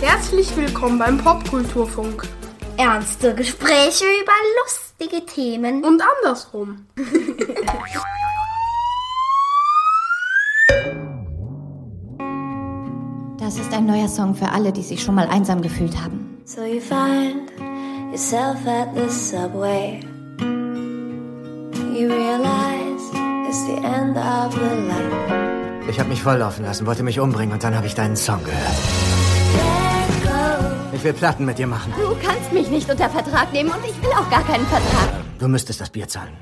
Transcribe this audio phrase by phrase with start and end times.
[0.00, 2.26] Herzlich willkommen beim Popkulturfunk.
[2.76, 5.84] Ernste Gespräche über lustige Themen.
[5.84, 6.86] Und andersrum.
[14.02, 16.38] neuer Song für alle, die sich schon mal einsam gefühlt haben.
[16.44, 17.50] So you find
[18.10, 20.00] yourself at the subway.
[21.94, 23.04] You realize
[23.48, 25.88] it's the end of the light.
[25.88, 28.76] Ich habe mich volllaufen lassen, wollte mich umbringen und dann habe ich deinen Song gehört.
[30.92, 31.92] Ich will Platten mit dir machen.
[31.96, 35.08] Du kannst mich nicht unter Vertrag nehmen und ich will auch gar keinen Vertrag.
[35.38, 36.32] Du müsstest das Bier zahlen.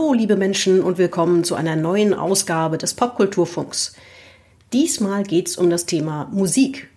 [0.00, 3.94] Hallo, liebe Menschen, und willkommen zu einer neuen Ausgabe des Popkulturfunks.
[4.72, 6.88] Diesmal geht's um das Thema Musik.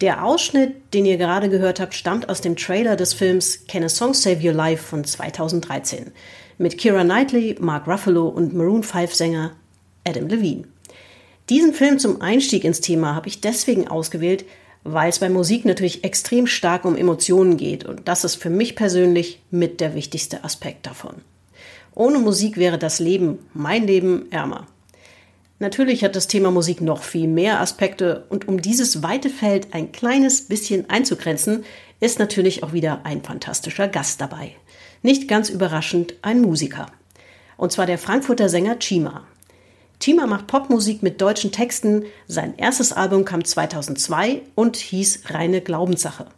[0.00, 3.88] Der Ausschnitt, den ihr gerade gehört habt, stammt aus dem Trailer des Films Can a
[3.88, 6.12] Song Save Your Life von 2013
[6.56, 9.50] mit Kira Knightley, Mark Ruffalo und Maroon 5 Sänger
[10.06, 10.64] Adam Levine.
[11.48, 14.44] Diesen Film zum Einstieg ins Thema habe ich deswegen ausgewählt,
[14.84, 18.76] weil es bei Musik natürlich extrem stark um Emotionen geht und das ist für mich
[18.76, 21.22] persönlich mit der wichtigste Aspekt davon.
[22.00, 24.66] Ohne Musik wäre das Leben, mein Leben, ärmer.
[25.58, 29.92] Natürlich hat das Thema Musik noch viel mehr Aspekte und um dieses weite Feld ein
[29.92, 31.62] kleines bisschen einzugrenzen,
[32.00, 34.52] ist natürlich auch wieder ein fantastischer Gast dabei.
[35.02, 36.86] Nicht ganz überraschend ein Musiker.
[37.58, 39.24] Und zwar der Frankfurter Sänger Chima.
[40.00, 42.06] Chima macht Popmusik mit deutschen Texten.
[42.26, 46.28] Sein erstes Album kam 2002 und hieß Reine Glaubenssache.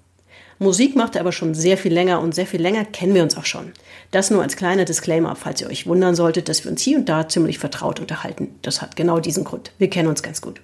[0.58, 3.36] Musik macht er aber schon sehr viel länger und sehr viel länger kennen wir uns
[3.36, 3.72] auch schon.
[4.12, 7.08] Das nur als kleiner Disclaimer, falls ihr euch wundern solltet, dass wir uns hier und
[7.08, 8.54] da ziemlich vertraut unterhalten.
[8.60, 9.72] Das hat genau diesen Grund.
[9.78, 10.60] Wir kennen uns ganz gut.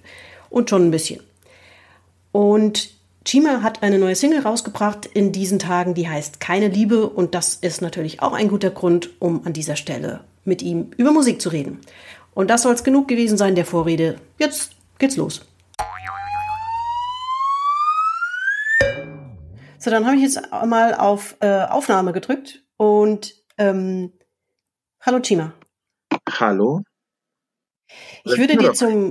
[0.50, 1.20] Und schon ein bisschen.
[2.30, 2.90] Und
[3.24, 7.08] Chima hat eine neue Single rausgebracht in diesen Tagen, die heißt Keine Liebe.
[7.08, 11.10] Und das ist natürlich auch ein guter Grund, um an dieser Stelle mit ihm über
[11.10, 11.80] Musik zu reden.
[12.34, 14.16] Und das soll es genug gewesen sein der Vorrede.
[14.38, 15.40] Jetzt geht's los.
[19.78, 24.14] So, dann habe ich jetzt mal auf äh, Aufnahme gedrückt und ähm,
[25.02, 25.52] hallo Chima.
[26.30, 26.82] Hallo?
[28.24, 29.10] Ich würde dir zum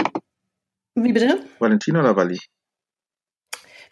[0.96, 1.40] wie bitte?
[1.60, 2.40] Valentin oder Wally?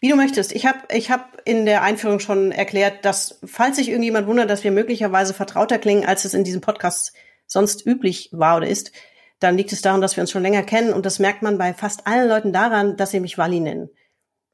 [0.02, 0.54] Wie du möchtest.
[0.54, 4.64] Ich habe ich hab in der Einführung schon erklärt, dass, falls sich irgendjemand wundert, dass
[4.64, 7.14] wir möglicherweise vertrauter klingen, als es in diesem Podcast
[7.46, 8.92] sonst üblich war oder ist,
[9.40, 11.74] dann liegt es daran, dass wir uns schon länger kennen und das merkt man bei
[11.74, 13.90] fast allen Leuten daran, dass sie mich Wally nennen.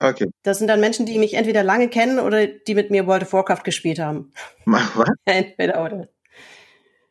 [0.01, 0.27] Okay.
[0.41, 3.33] Das sind dann Menschen, die mich entweder lange kennen oder die mit mir World of
[3.33, 4.31] Warcraft gespielt haben.
[4.65, 5.09] Mach was?
[5.25, 6.07] entweder oder.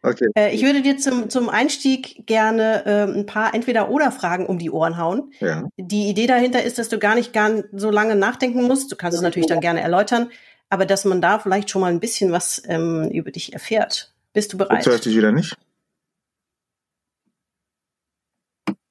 [0.03, 0.27] Okay.
[0.35, 4.97] Äh, ich würde dir zum, zum Einstieg gerne äh, ein paar Entweder-Oder-Fragen um die Ohren
[4.97, 5.33] hauen.
[5.39, 5.69] Ja.
[5.77, 8.91] Die Idee dahinter ist, dass du gar nicht gar so lange nachdenken musst.
[8.91, 10.31] Du kannst es natürlich dann gerne erläutern,
[10.69, 14.13] aber dass man da vielleicht schon mal ein bisschen was ähm, über dich erfährt.
[14.33, 14.79] Bist du bereit?
[14.79, 15.57] Jetzt höre ich dich wieder nicht.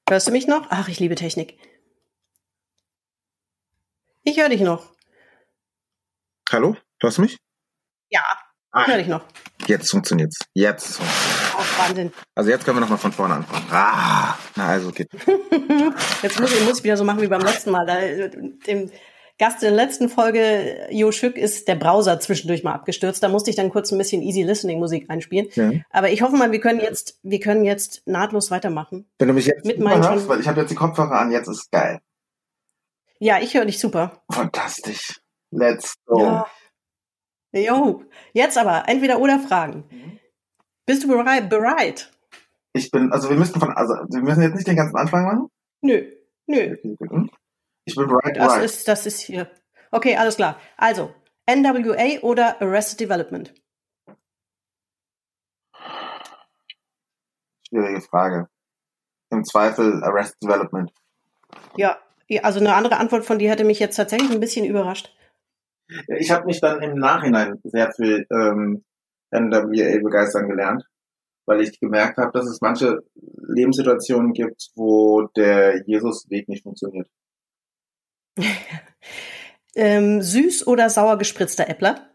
[0.08, 0.68] Hörst du mich noch?
[0.70, 1.58] Ach, ich liebe Technik.
[4.30, 4.86] Ich höre dich noch.
[6.52, 6.78] Hallo?
[7.02, 7.38] Hörst du mich?
[8.12, 8.22] Ja,
[8.72, 9.24] Ah, ich höre dich noch.
[9.66, 10.38] jetzt funktioniert's.
[10.54, 11.56] Jetzt funktioniert's.
[11.56, 12.12] Oh, Wahnsinn.
[12.36, 13.66] Also jetzt können wir nochmal von vorne anfangen.
[13.72, 15.10] Ah, na also geht.
[16.22, 17.88] Jetzt muss ich, muss ich wieder so machen wie beim letzten Mal.
[17.88, 18.00] Da,
[18.68, 18.92] dem
[19.40, 23.24] Gast in der letzten Folge, Jo Schück, ist der Browser zwischendurch mal abgestürzt.
[23.24, 25.48] Da musste ich dann kurz ein bisschen Easy Listening Musik einspielen.
[25.56, 25.72] Ja.
[25.90, 29.10] Aber ich hoffe mal, wir können jetzt, wir können jetzt nahtlos weitermachen.
[29.18, 31.72] Wenn du mich jetzt Mit meinen weil ich habe jetzt die Kopfhörer an, jetzt ist
[31.72, 32.00] geil.
[33.20, 34.24] Ja, ich höre dich super.
[34.32, 35.20] Fantastisch.
[35.52, 36.22] Let's go.
[36.22, 36.48] Ja.
[37.52, 38.04] Jo.
[38.34, 39.86] Jetzt aber, entweder oder Fragen.
[39.90, 40.20] Mhm.
[40.86, 41.50] Bist du bereit?
[41.50, 42.12] bereit?
[42.74, 45.50] Ich bin, also wir müssen von, also wir müssen jetzt nicht den ganzen Anfang machen.
[45.82, 46.12] Nö.
[46.48, 46.76] Nö.
[46.78, 47.12] Okay, gut.
[47.12, 47.30] Hm?
[47.86, 48.64] Ich bin bereit, Das right.
[48.64, 49.52] ist, das ist hier.
[49.92, 50.60] Okay, alles klar.
[50.78, 51.14] Also,
[51.50, 53.54] NWA oder Arrested Development?
[57.68, 58.48] Schwierige Frage.
[59.32, 60.92] Im Zweifel Arrest Development.
[61.76, 62.00] Ja,
[62.44, 65.16] also eine andere Antwort von dir hätte mich jetzt tatsächlich ein bisschen überrascht.
[66.20, 68.84] Ich habe mich dann im Nachhinein sehr viel ähm,
[69.32, 70.84] NWA begeistern gelernt,
[71.46, 77.10] weil ich gemerkt habe, dass es manche Lebenssituationen gibt, wo der Jesus-Weg nicht funktioniert.
[79.76, 82.10] Ähm, süß oder sauer gespritzter Äppler?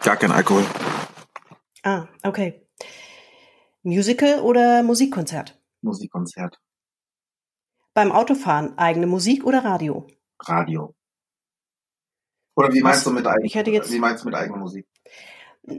[0.00, 0.64] Gar kein Alkohol.
[1.82, 2.66] Ah, okay.
[3.82, 5.60] Musical oder Musikkonzert?
[5.82, 6.58] Musikkonzert.
[7.94, 10.06] Beim Autofahren eigene Musik oder Radio?
[10.40, 10.94] Radio.
[12.56, 14.86] Oder wie meinst du mit eigener Ich hätte jetzt- Wie meinst du mit eigener Musik?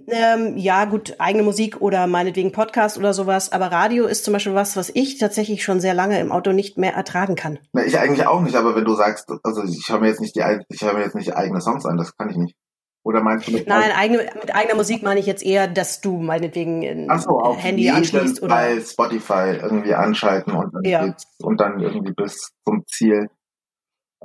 [0.08, 4.56] Ähm, ja, gut, eigene Musik oder meinetwegen Podcast oder sowas, aber Radio ist zum Beispiel
[4.56, 7.60] was, was ich tatsächlich schon sehr lange im Auto nicht mehr ertragen kann.
[7.72, 10.36] Na, ich eigentlich auch nicht, aber wenn du sagst, also ich höre mir jetzt nicht
[10.36, 12.56] die, ich höre mir jetzt nicht eigene Songs an, das kann ich nicht.
[13.06, 16.18] Oder meinst du mit Nein, eigene, mit eigener Musik meine ich jetzt eher, dass du
[16.18, 21.16] meinetwegen ein Ach so, auf Handy anschließt oder Fall Spotify irgendwie anschalten und dann, Ja.
[21.38, 23.30] und dann irgendwie bis zum Ziel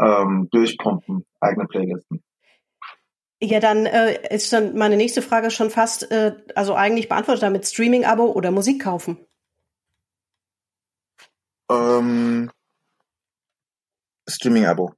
[0.03, 2.23] ähm, durchpumpen, eigene Playlisten.
[3.43, 7.67] Ja, dann äh, ist dann meine nächste Frage schon fast, äh, also eigentlich beantwortet damit
[7.67, 9.19] Streaming-Abo oder Musik kaufen.
[11.71, 12.50] Ähm,
[14.27, 14.94] Streaming-Abo.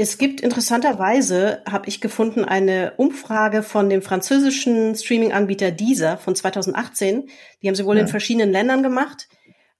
[0.00, 7.28] Es gibt interessanterweise, habe ich gefunden, eine Umfrage von dem französischen Streaming-Anbieter Deezer von 2018.
[7.60, 8.02] Die haben sie wohl Ja.
[8.02, 9.28] in verschiedenen Ländern gemacht.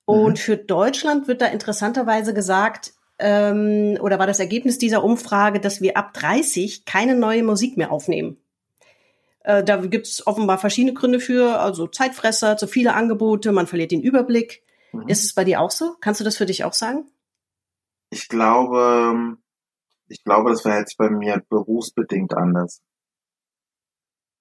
[0.04, 5.80] Und für Deutschland wird da interessanterweise gesagt, ähm, oder war das Ergebnis dieser Umfrage, dass
[5.80, 8.38] wir ab 30 keine neue Musik mehr aufnehmen.
[9.44, 13.92] Äh, da gibt es offenbar verschiedene Gründe für, also Zeitfresser, zu viele Angebote, man verliert
[13.92, 14.62] den Überblick.
[14.92, 15.06] Mhm.
[15.06, 15.94] Ist es bei dir auch so?
[16.00, 17.04] Kannst du das für dich auch sagen?
[18.10, 19.36] Ich glaube,
[20.08, 22.82] ich glaube, das verhält sich bei mir berufsbedingt anders.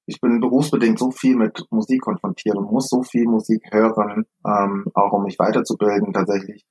[0.05, 4.85] Ich bin berufsbedingt so viel mit Musik konfrontiert und muss so viel Musik hören, ähm,
[4.93, 6.65] auch um mich weiterzubilden tatsächlich,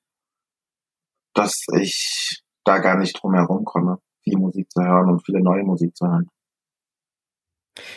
[1.35, 5.65] dass ich da gar nicht drum herum komme, viel Musik zu hören und viele neue
[5.65, 6.31] Musik zu hören.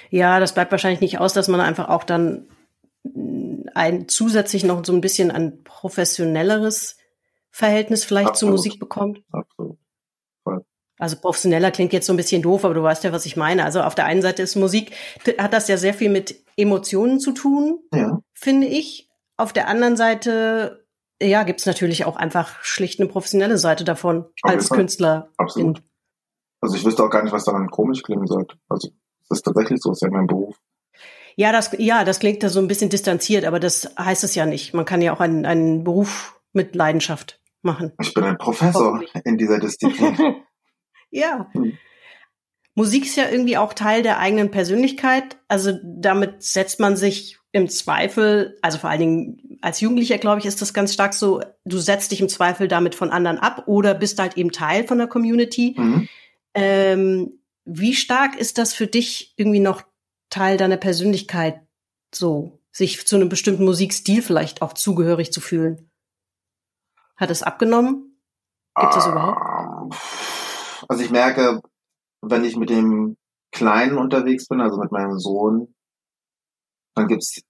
[0.10, 2.50] Ja, das bleibt wahrscheinlich nicht aus, dass man einfach auch dann
[3.04, 6.98] mh, ein zusätzlich noch so ein bisschen ein professionelleres
[7.50, 8.56] Verhältnis vielleicht zur Absolut.
[8.58, 9.24] Musik bekommt.
[9.32, 9.80] Absolut.
[11.00, 13.64] Also professioneller klingt jetzt so ein bisschen doof, aber du weißt ja, was ich meine.
[13.64, 14.92] Also auf der einen Seite ist Musik,
[15.38, 18.20] hat das ja sehr viel mit Emotionen zu tun, Ja.
[18.34, 19.10] finde ich.
[19.38, 20.86] Auf der anderen Seite,
[21.22, 24.70] ja, gibt's natürlich auch einfach schlicht eine professionelle Seite davon Auf als.
[24.70, 25.30] Künstler.
[25.38, 25.82] Absolut.
[26.62, 28.58] Also ich wüsste auch gar nicht, was daran komisch klingen sollte.
[28.68, 28.90] Also
[29.24, 30.58] es ist tatsächlich so, es ist ja mein Beruf.
[31.38, 34.46] Ja, das, ja, das klingt da so ein bisschen distanziert, aber das heißt es ja
[34.46, 34.74] nicht.
[34.74, 37.94] Man kann ja auch einen, einen Beruf mit Leidenschaft machen.
[38.02, 40.18] Ich bin ein Professor in dieser Disziplin.
[41.12, 41.50] ja.
[41.54, 41.78] Hm.
[42.76, 45.38] Musik ist ja irgendwie auch Teil der eigenen Persönlichkeit.
[45.50, 50.46] Also damit setzt man sich im Zweifel, also vor allen Dingen als Jugendlicher, glaube ich,
[50.46, 53.94] ist das ganz stark so, du setzt dich im Zweifel damit von anderen ab oder
[53.94, 55.76] bist halt eben Teil von der Community.
[55.78, 56.08] mhm.
[56.56, 59.84] Ähm, wie stark ist das für dich irgendwie noch
[60.30, 61.62] Teil deiner Persönlichkeit,
[62.14, 65.92] so sich zu einem bestimmten Musikstil vielleicht auch zugehörig zu fühlen?
[67.16, 68.20] Hat es abgenommen?
[68.76, 69.96] Gibt es das überhaupt?
[70.90, 71.62] Also ich merke,
[72.22, 73.16] wenn ich mit dem
[73.52, 75.74] Kleinen unterwegs bin, also mit meinem Sohn,
[76.96, 77.42] dann gibt's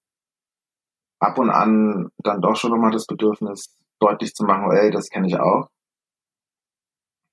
[1.22, 5.28] ab und an dann doch schon nochmal das Bedürfnis, deutlich zu machen, ey, das kenne
[5.28, 5.70] ich auch.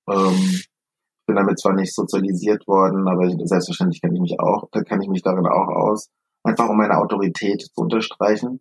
[0.09, 0.63] Ähm,
[1.27, 5.03] bin damit zwar nicht sozialisiert worden, aber ich, selbstverständlich kenne ich mich auch, da kenne
[5.03, 6.09] ich mich darin auch aus.
[6.45, 8.61] Einfach um meine Autorität zu unterstreichen.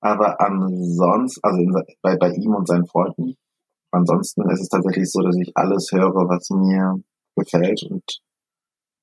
[0.00, 3.36] Aber ansonsten, also bei, bei ihm und seinen Freunden,
[3.90, 7.02] ansonsten ist es tatsächlich so, dass ich alles höre, was mir
[7.36, 8.20] gefällt und,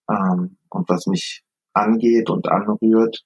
[0.09, 1.43] ähm, und was mich
[1.73, 3.23] angeht und anrührt.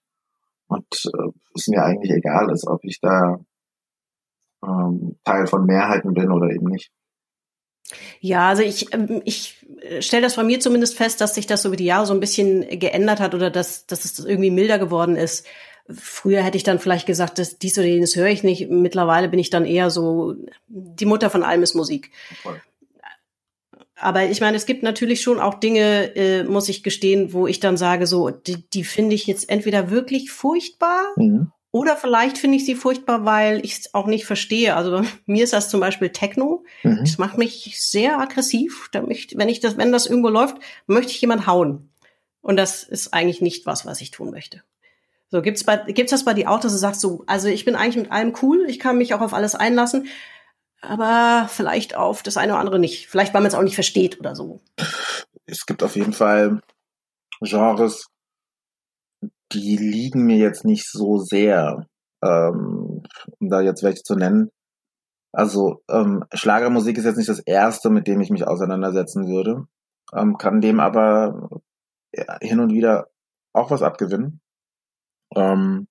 [0.68, 3.40] Und äh, es mir eigentlich egal ist, ob ich da
[4.64, 6.92] ähm, Teil von Mehrheiten bin oder eben nicht.
[8.20, 9.66] Ja, also ich, ähm, ich
[10.00, 12.62] stelle das bei mir zumindest fest, dass sich das über die Jahre so ein bisschen
[12.80, 15.46] geändert hat oder dass, dass es irgendwie milder geworden ist.
[16.00, 18.70] Früher hätte ich dann vielleicht gesagt, dass dies oder jenes höre ich nicht.
[18.70, 20.36] Mittlerweile bin ich dann eher so,
[20.68, 22.12] die Mutter von allem ist Musik.
[22.42, 22.62] Voll.
[23.96, 27.60] Aber ich meine, es gibt natürlich schon auch Dinge, äh, muss ich gestehen, wo ich
[27.60, 31.52] dann sage, so, die, die finde ich jetzt entweder wirklich furchtbar Mhm.
[31.72, 34.76] oder vielleicht finde ich sie furchtbar, weil ich es auch nicht verstehe.
[34.76, 36.64] Also mir ist das zum Beispiel Techno.
[36.82, 36.98] Mhm.
[37.02, 38.90] Das macht mich sehr aggressiv.
[38.92, 40.58] Da möchte, wenn ich das, wenn das irgendwo läuft,
[40.88, 41.90] möchte ich jemand hauen.
[42.42, 44.64] Und das ist eigentlich nicht was, was ich tun möchte.
[45.32, 47.76] So, gibt's bei, gibt's das bei dir auch, dass du sagst so, also ich bin
[47.76, 50.08] eigentlich mit allem cool, ich kann mich auch auf alles einlassen,
[50.82, 53.08] aber vielleicht auf das eine oder andere nicht.
[53.08, 54.60] Vielleicht, weil man es auch nicht versteht oder so.
[55.46, 56.62] es gibt auf jeden Fall
[57.40, 58.08] Genres,
[59.54, 61.88] die liegen mir jetzt nicht so sehr,
[62.22, 63.04] ähm,
[63.40, 64.52] um da jetzt welche zu nennen.
[65.32, 69.66] Also ähm, Schlagermusik ist jetzt nicht das erste, mit dem ich mich auseinandersetzen würde,
[70.14, 71.50] ähm, kann dem aber
[72.14, 73.08] ja, hin und wieder
[73.54, 74.41] auch was abgewinnen.
[75.36, 75.88] Ähm,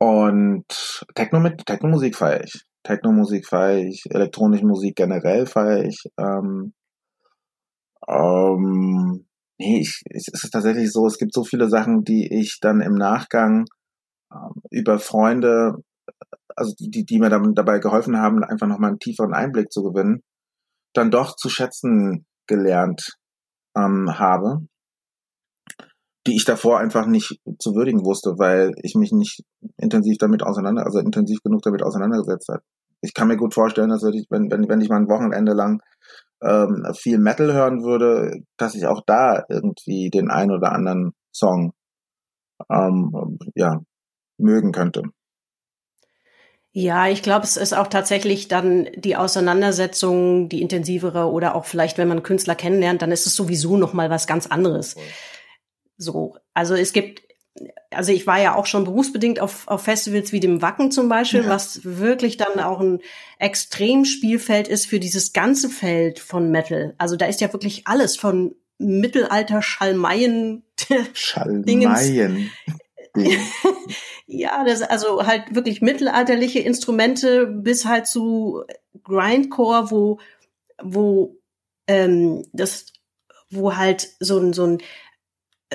[0.00, 2.64] und Techno mit Techno-Musik feiere ich.
[2.84, 6.04] Techno-Musik feiere ich, elektronische Musik generell feiere ich.
[6.18, 6.72] Ähm,
[8.08, 9.26] ähm,
[9.58, 12.94] nee, ich, es ist tatsächlich so, es gibt so viele Sachen, die ich dann im
[12.94, 13.66] Nachgang
[14.32, 15.74] ähm, über Freunde,
[16.56, 19.82] also die, die, die mir dann dabei geholfen haben, einfach nochmal einen tieferen Einblick zu
[19.82, 20.22] gewinnen,
[20.94, 23.16] dann doch zu schätzen gelernt
[23.76, 24.66] ähm, habe.
[26.28, 29.44] Die ich davor einfach nicht zu würdigen wusste, weil ich mich nicht
[29.78, 32.62] intensiv damit auseinander, also intensiv genug damit auseinandergesetzt habe.
[33.00, 35.80] Ich kann mir gut vorstellen, dass ich, wenn, wenn, wenn ich mal ein Wochenende lang
[36.42, 41.72] ähm, viel Metal hören würde, dass ich auch da irgendwie den ein oder anderen Song
[42.70, 43.80] ähm, ja,
[44.36, 45.04] mögen könnte.
[46.72, 51.96] Ja, ich glaube, es ist auch tatsächlich dann die Auseinandersetzung, die intensivere oder auch vielleicht,
[51.96, 54.94] wenn man Künstler kennenlernt, dann ist es sowieso noch mal was ganz anderes.
[55.98, 57.22] So, also es gibt,
[57.90, 61.42] also ich war ja auch schon berufsbedingt auf, auf Festivals wie dem Wacken zum Beispiel,
[61.42, 61.48] ja.
[61.48, 63.00] was wirklich dann auch ein
[63.38, 66.94] Extremspielfeld ist für dieses ganze Feld von Metal.
[66.98, 70.62] Also da ist ja wirklich alles von Mittelalter Schalmeien.
[71.12, 72.50] Schalmeien.
[74.26, 78.62] ja, das also halt wirklich mittelalterliche Instrumente bis halt zu
[79.02, 80.20] Grindcore, wo
[80.82, 81.36] wo
[81.86, 82.86] ähm, das
[83.50, 84.78] wo halt so ein so ein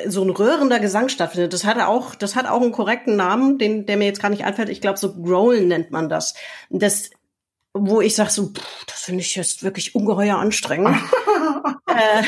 [0.07, 1.53] so ein röhrender Gesang stattfindet.
[1.53, 4.43] Das hat auch, das hat auch einen korrekten Namen, den, der mir jetzt gar nicht
[4.43, 4.69] einfällt.
[4.69, 6.33] Ich glaube, so Growlen nennt man das.
[6.69, 7.11] Das,
[7.73, 10.97] wo ich sage so, pff, das finde ich jetzt wirklich ungeheuer anstrengend.
[11.87, 12.23] äh,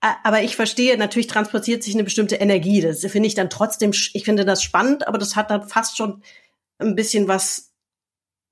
[0.00, 2.80] aber ich verstehe, natürlich transportiert sich eine bestimmte Energie.
[2.80, 6.22] Das finde ich dann trotzdem, ich finde das spannend, aber das hat dann fast schon
[6.78, 7.69] ein bisschen was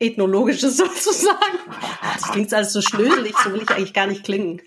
[0.00, 1.58] Ethnologisches sozusagen.
[2.02, 4.60] Das klingt alles so schlöselig, so will ich eigentlich gar nicht klingen.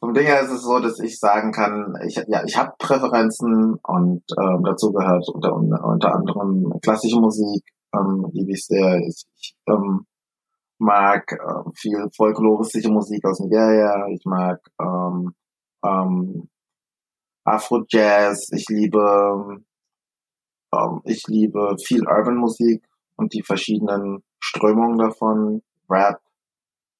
[0.00, 3.78] Vom Ding her ist es so, dass ich sagen kann, ich, ja, ich habe Präferenzen
[3.82, 7.62] und ähm, dazu gehört unter, unter anderem klassische Musik,
[7.94, 8.98] ähm, liebe ich sehr.
[8.98, 9.24] Ich
[9.68, 10.06] ähm,
[10.78, 15.34] mag äh, viel folkloristische Musik aus Nigeria, ich mag ähm,
[15.84, 16.48] ähm,
[17.44, 19.62] Afro-Jazz, ich liebe
[20.74, 22.84] ähm, ich liebe viel Urban-Musik
[23.16, 26.20] und die verschiedenen Strömungen davon, Rap,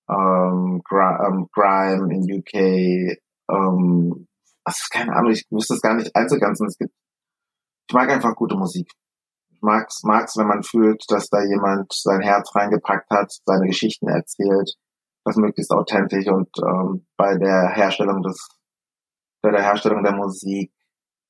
[0.08, 3.18] ähm, ähm, Grime in UK,
[3.50, 4.26] ähm,
[4.64, 6.66] also keine Ahnung, ich wüsste es gar nicht einzugrenzen.
[6.66, 6.92] Es gibt,
[7.88, 8.90] ich mag einfach gute Musik.
[9.50, 14.08] Ich mag's, mag's, wenn man fühlt, dass da jemand sein Herz reingepackt hat, seine Geschichten
[14.08, 14.74] erzählt,
[15.24, 18.48] das möglichst authentisch und ähm, bei der Herstellung des,
[19.42, 20.72] bei der Herstellung der Musik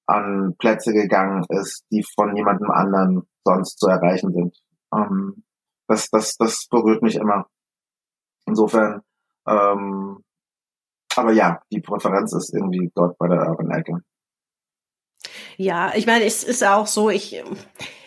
[0.07, 4.57] an Plätze gegangen ist, die von jemandem anderen sonst zu erreichen sind.
[4.93, 5.45] Ähm,
[5.88, 7.47] das, das, das berührt mich immer.
[8.47, 9.02] Insofern,
[9.47, 10.23] ähm,
[11.16, 14.00] aber ja, die Präferenz ist irgendwie dort bei der Urban Ecke.
[15.57, 17.42] Ja, ich meine, es ist auch so, ich,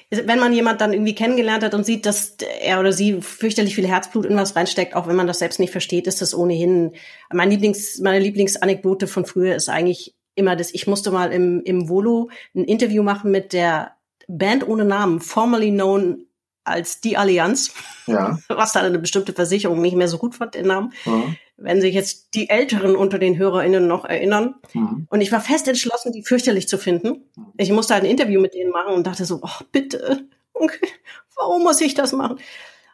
[0.09, 3.87] wenn man jemand dann irgendwie kennengelernt hat und sieht, dass er oder sie fürchterlich viel
[3.87, 6.93] Herzblut in was reinsteckt, auch wenn man das selbst nicht versteht, ist das ohnehin.
[7.31, 11.89] Mein Lieblings, meine Lieblingsanekdote von früher ist eigentlich immer das, ich musste mal im, im
[11.89, 13.97] Volo ein Interview machen mit der
[14.27, 16.25] Band ohne Namen, formerly known
[16.63, 17.73] als die Allianz,
[18.07, 18.37] ja.
[18.49, 20.93] was dann eine bestimmte Versicherung nicht mehr so gut fand, den Namen.
[21.05, 21.23] Ja.
[21.57, 24.55] Wenn sich jetzt die Älteren unter den HörerInnen noch erinnern.
[24.73, 25.07] Mhm.
[25.09, 27.23] Und ich war fest entschlossen, die fürchterlich zu finden.
[27.57, 30.87] Ich musste ein Interview mit denen machen und dachte so, oh, bitte, okay,
[31.35, 32.39] warum muss ich das machen?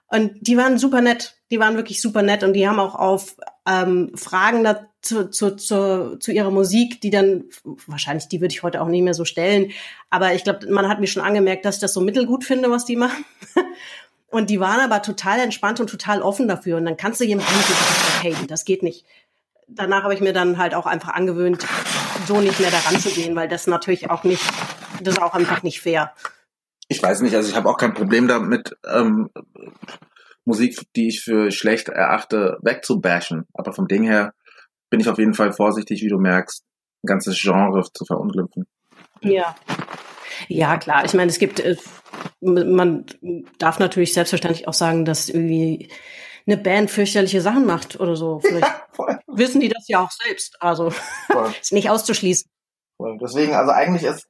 [0.10, 1.36] Und die waren super nett.
[1.52, 3.36] Die waren wirklich super nett und die haben auch auf
[3.68, 7.46] ähm, Fragen dazu, zu, zu, zu ihrer Musik, die dann,
[7.86, 9.72] wahrscheinlich die würde ich heute auch nicht mehr so stellen,
[10.10, 12.86] aber ich glaube, man hat mir schon angemerkt, dass ich das so mittelgut finde, was
[12.86, 13.26] die machen.
[14.30, 16.76] Und die waren aber total entspannt und total offen dafür.
[16.76, 19.06] Und dann kannst du jemandem sagen, hey, das geht nicht.
[19.70, 21.66] Danach habe ich mir dann halt auch einfach angewöhnt,
[22.28, 24.44] so nicht mehr daran zu gehen, weil das natürlich auch nicht,
[25.02, 26.14] das ist auch einfach nicht fair
[26.88, 29.30] ich weiß nicht, also ich habe auch kein Problem damit, ähm,
[30.46, 33.46] Musik, die ich für schlecht erachte, wegzubashen.
[33.54, 34.34] Aber vom Ding her
[34.90, 36.64] bin ich auf jeden Fall vorsichtig, wie du merkst,
[37.04, 38.66] ein ganzes Genre zu verunglimpfen.
[39.22, 39.56] Ja.
[40.48, 41.04] Ja, klar.
[41.04, 41.76] Ich meine, es gibt, äh,
[42.40, 43.06] man
[43.58, 45.90] darf natürlich selbstverständlich auch sagen, dass irgendwie
[46.46, 48.40] eine Band fürchterliche Sachen macht oder so.
[48.44, 48.66] Vielleicht
[48.98, 50.62] ja, wissen die das ja auch selbst.
[50.62, 50.94] Also
[51.62, 52.50] ist nicht auszuschließen.
[52.96, 53.18] Voll.
[53.22, 54.28] Deswegen, also eigentlich ist,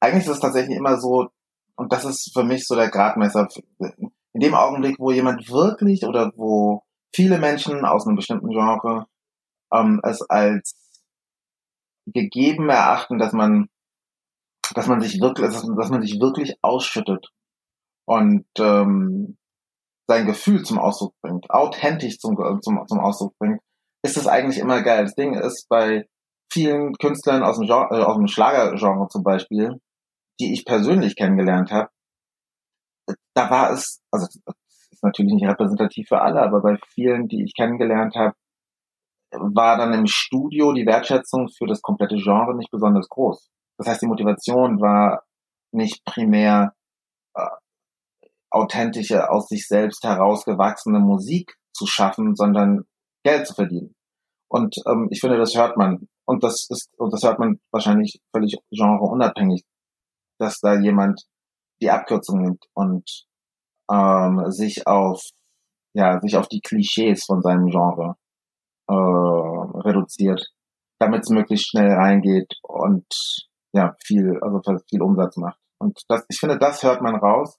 [0.00, 1.30] eigentlich ist es tatsächlich immer so,
[1.76, 3.48] und das ist für mich so der Gradmesser.
[3.78, 6.82] In dem Augenblick, wo jemand wirklich oder wo
[7.14, 9.06] viele Menschen aus einem bestimmten Genre
[9.72, 10.74] ähm, es als
[12.06, 13.68] gegeben erachten, dass man,
[14.74, 17.28] dass man sich wirklich, dass man sich wirklich ausschüttet
[18.06, 19.36] und ähm,
[20.06, 23.60] sein Gefühl zum Ausdruck bringt, authentisch zum, zum, zum Ausdruck bringt,
[24.02, 25.04] ist es eigentlich immer geil.
[25.04, 26.06] Das Ding ist bei
[26.52, 29.80] vielen Künstlern aus dem, Genre, äh, aus dem Schlagergenre zum Beispiel,
[30.40, 31.90] die ich persönlich kennengelernt habe,
[33.34, 37.54] da war es, also ist natürlich nicht repräsentativ für alle, aber bei vielen, die ich
[37.54, 38.34] kennengelernt habe,
[39.32, 43.50] war dann im Studio die Wertschätzung für das komplette Genre nicht besonders groß.
[43.78, 45.24] Das heißt, die Motivation war
[45.72, 46.74] nicht primär
[47.34, 47.46] äh,
[48.50, 52.84] authentische, aus sich selbst herausgewachsene Musik zu schaffen, sondern
[53.24, 53.94] Geld zu verdienen.
[54.48, 58.20] Und ähm, ich finde, das hört man und das ist, und das hört man wahrscheinlich
[58.32, 59.64] völlig genreunabhängig,
[60.44, 61.22] dass da jemand
[61.80, 63.26] die Abkürzung nimmt und
[63.90, 65.22] ähm, sich auf
[65.94, 68.16] ja sich auf die Klischees von seinem Genre
[68.88, 70.52] äh, reduziert,
[70.98, 73.06] damit es möglichst schnell reingeht und
[73.72, 75.58] ja viel also viel Umsatz macht.
[75.78, 77.58] Und das, ich finde, das hört man raus,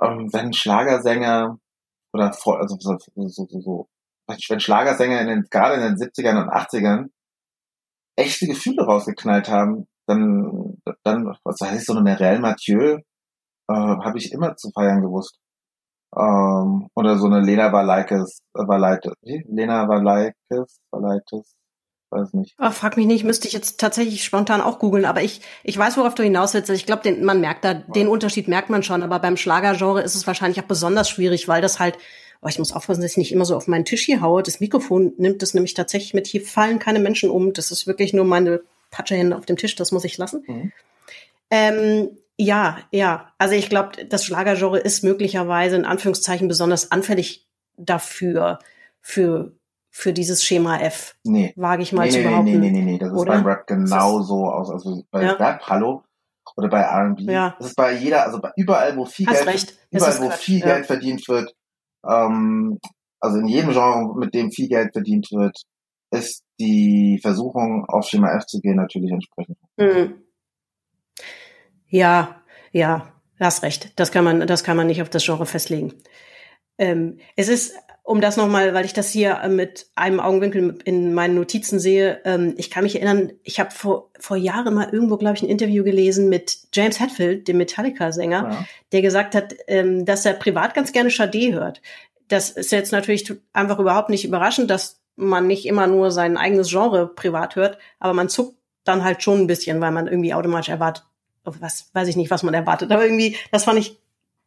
[0.00, 1.58] ähm, wenn Schlagersänger
[2.12, 3.88] oder also so, so, so, so
[4.28, 7.10] wenn Schlagersänger in den, gerade in den 70ern und 80ern
[8.16, 12.98] echte Gefühle rausgeknallt haben, dann, dann, was heißt so eine Merelle Mathieu,
[13.68, 15.38] äh, habe ich immer zu feiern gewusst.
[16.16, 21.56] Ähm, oder so eine Lena Valaikes, äh, Valaikes, Lena Valaikes, Valaikes,
[22.10, 22.54] weiß nicht.
[22.58, 25.96] Ach, frag mich nicht, müsste ich jetzt tatsächlich spontan auch googeln, aber ich, ich weiß,
[25.98, 26.70] worauf du hinaus willst.
[26.70, 30.26] Ich glaube, man merkt da, den Unterschied merkt man schon, aber beim Schlagergenre ist es
[30.26, 31.98] wahrscheinlich auch besonders schwierig, weil das halt,
[32.40, 34.42] oh, ich muss aufpassen, dass ich nicht immer so auf meinen Tisch hier haue.
[34.42, 37.52] Das Mikrofon nimmt das nämlich tatsächlich mit, hier fallen keine Menschen um.
[37.52, 40.44] Das ist wirklich nur meine Patschehände auf dem Tisch, das muss ich lassen.
[40.46, 40.72] Mhm.
[41.50, 43.32] Ähm, ja, ja.
[43.38, 48.58] Also ich glaube, das Schlagergenre ist möglicherweise in Anführungszeichen besonders anfällig dafür,
[49.06, 49.52] für,
[49.90, 51.14] für dieses Schema F.
[51.22, 51.52] Nee.
[51.54, 52.50] Wage ich mal nee, zu nee, behaupten.
[52.50, 52.98] Nee, nee, nee, nee.
[52.98, 53.34] Das ist Oder?
[53.34, 54.68] beim Rap genauso aus.
[54.68, 55.32] Also bei Ja.
[55.34, 56.02] Rap, hallo,
[56.56, 57.22] oder bei R&B.
[57.22, 57.54] Ja.
[57.58, 59.78] Das ist bei jeder, also bei, überall, wo viel Hast Geld, recht.
[59.90, 60.66] Überall, wo Quatsch, viel ja.
[60.66, 61.54] Geld verdient wird,
[62.04, 62.80] ähm,
[63.20, 65.62] also in jedem Genre, mit dem viel Geld verdient wird,
[66.10, 69.58] ist die Versuchung, auf Schema F zu gehen, natürlich entsprechend.
[69.76, 70.14] Mhm.
[71.88, 73.92] Ja, ja, hast recht.
[73.96, 75.94] Das kann man, das kann man nicht auf das Genre festlegen.
[76.78, 81.14] Ähm, es ist, um das nochmal, weil ich das hier äh, mit einem Augenwinkel in
[81.14, 85.16] meinen Notizen sehe, ähm, ich kann mich erinnern, ich habe vor, vor Jahren mal irgendwo,
[85.16, 88.64] glaube ich, ein Interview gelesen mit James Hetfield, dem Metallica-Sänger, Ja.
[88.92, 91.80] der gesagt hat, ähm, dass er privat ganz gerne Sade hört.
[92.28, 96.68] Das ist jetzt natürlich einfach überhaupt nicht überraschend, dass man nicht immer nur sein eigenes
[96.70, 100.68] Genre privat hört, aber man zuckt dann halt schon ein bisschen, weil man irgendwie automatisch
[100.68, 101.04] erwartet,
[101.44, 104.00] was weiß ich nicht, was man erwartet, aber irgendwie, das fand ich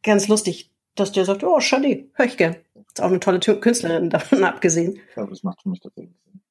[0.03, 2.55] ganz lustig, dass der sagt, oh, Sade, hör ich gern.
[2.87, 4.95] Ist auch eine tolle Künstlerin davon abgesehen.
[5.09, 6.41] Ich glaube, das macht für mich tatsächlich Sinn.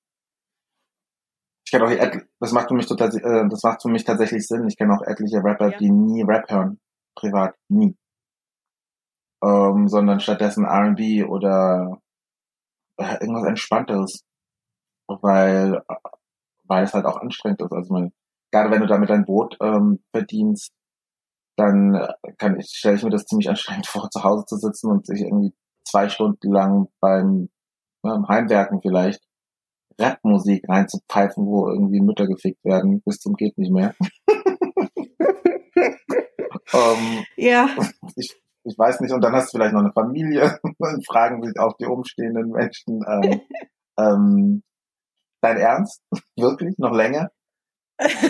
[1.64, 4.46] Ich kenne auch, et- das macht für mich total, äh, das macht für mich tatsächlich
[4.46, 4.66] Sinn.
[4.68, 5.78] Ich kenne auch etliche Rapper, Ja.
[5.78, 6.78] die nie Rap hören.
[7.14, 7.54] Privat.
[7.68, 7.94] Nie.
[9.42, 12.00] Ähm, sondern stattdessen R&B oder
[12.98, 14.24] irgendwas Entspannteres.
[15.06, 15.82] Weil,
[16.64, 17.72] weil es halt auch anstrengend ist.
[17.72, 18.12] Also man,
[18.52, 20.72] gerade wenn du damit dein Brot ähm, verdienst,
[21.56, 24.90] dann äh, kann ich, stelle ich mir das ziemlich anstrengend vor, zu Hause zu sitzen
[24.90, 27.48] und sich irgendwie zwei Stunden lang beim
[28.02, 29.20] beim Heimwerken vielleicht
[29.98, 33.94] Rapmusik reinzupfeifen, wo irgendwie Mütter gefickt werden, bis zum geht nicht mehr.
[36.72, 37.68] ähm, Ja,
[38.14, 41.58] ich, ich weiß nicht, und dann hast du vielleicht noch eine Familie, dann fragen sich
[41.58, 43.40] auch die umstehenden Menschen, ähm,
[43.98, 44.62] ähm,
[45.42, 46.02] dein Ernst?
[46.36, 46.78] Wirklich?
[46.78, 47.30] Noch länger?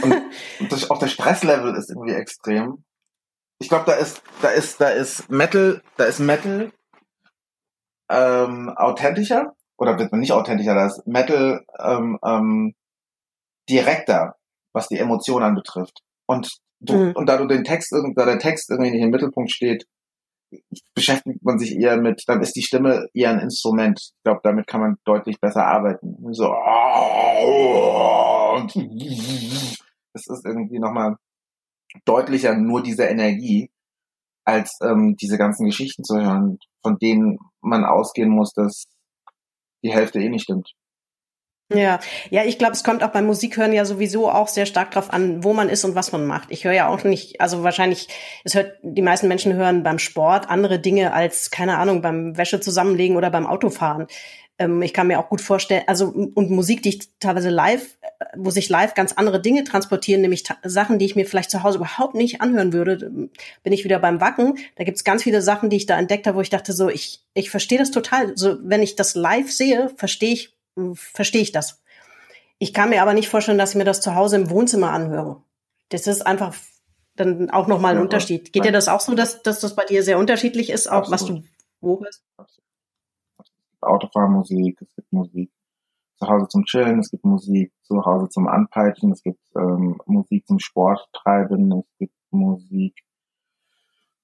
[0.02, 0.14] Und,
[0.60, 2.84] und das, auch der Stresslevel ist irgendwie extrem.
[3.60, 6.72] Ich glaube, da ist, da ist, da ist Metal, da ist Metal
[8.10, 12.74] ähm, authentischer oder wird man nicht authentischer, da ist Metal ähm, ähm,
[13.68, 14.36] direkter,
[14.72, 16.00] was die Emotionen anbetrifft.
[16.26, 17.12] Und du, Mhm.
[17.12, 19.86] und da du den Text, da der Text irgendwie nicht im Mittelpunkt steht,
[20.94, 24.00] beschäftigt man sich eher mit, dann ist die Stimme eher ein Instrument.
[24.00, 26.16] Ich glaube, damit kann man deutlich besser arbeiten.
[26.32, 26.52] So,
[30.14, 31.16] es ist irgendwie nochmal
[32.04, 33.70] deutlicher nur diese Energie,
[34.44, 38.86] als ähm, diese ganzen Geschichten zu hören, von denen man ausgehen muss, dass
[39.84, 40.72] die Hälfte eh nicht stimmt.
[41.70, 42.00] Ja,
[42.30, 45.44] ja, ich glaube, es kommt auch beim Musikhören ja sowieso auch sehr stark drauf an,
[45.44, 46.50] wo man ist und was man macht.
[46.50, 48.08] Ich höre ja auch nicht, also wahrscheinlich,
[48.42, 52.60] es hört, die meisten Menschen hören beim Sport andere Dinge als, keine Ahnung, beim Wäsche
[52.60, 54.06] zusammenlegen oder beim Autofahren.
[54.58, 58.24] Ähm, ich kann mir auch gut vorstellen, also und Musik, die ich teilweise live, äh,
[58.36, 61.76] wo sich live ganz andere Dinge transportieren, nämlich Sachen, die ich mir vielleicht zu Hause
[61.76, 63.30] überhaupt nicht anhören würde, ähm,
[63.62, 64.56] bin ich wieder beim Wacken.
[64.76, 67.20] Da gibt's ganz viele Sachen, die ich da entdeckt habe, wo ich dachte, so, ich,
[67.34, 68.36] ich verstehe das total.
[68.38, 70.57] So, wenn ich das live sehe, verstehe ich,
[70.94, 71.82] verstehe ich das.
[72.58, 75.42] Ich kann mir aber nicht vorstellen, dass ich mir das zu Hause im Wohnzimmer anhöre.
[75.90, 76.54] Das ist einfach
[77.14, 78.52] dann auch nochmal ein Ja, Unterschied.
[78.52, 78.70] Geht ja.
[78.70, 81.44] dir das auch so, dass, dass das bei dir sehr unterschiedlich ist, auch was Absolut.
[81.44, 81.48] du
[81.80, 82.24] wo hörst?
[83.80, 85.52] Autofahrmusik, es gibt Musik
[86.16, 90.46] zu Hause zum Chillen, es gibt Musik zu Hause zum Anpeitschen, es gibt ähm, Musik
[90.46, 93.04] zum Sport treiben, es gibt Musik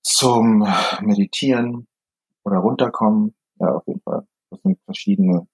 [0.03, 0.67] zum
[1.01, 1.87] Meditieren
[2.43, 3.35] oder runterkommen.
[3.61, 4.27] Ja, auf jeden Fall.
[4.51, 5.47] Das sind verschiedene,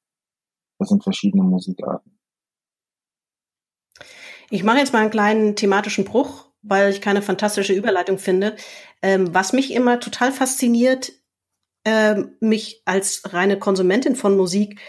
[0.81, 2.19] das sind verschiedene Musikarten.
[4.49, 8.57] Ich mache jetzt mal einen kleinen thematischen Bruch, weil ich keine fantastische Überleitung finde.
[9.03, 11.13] Ähm, was mich immer total fasziniert,
[11.85, 14.81] ähm, mich als reine Konsumentin von Musik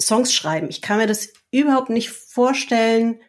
[0.00, 0.68] Songs schreiben.
[0.68, 3.20] Ich kann mir das überhaupt nicht vorstellen,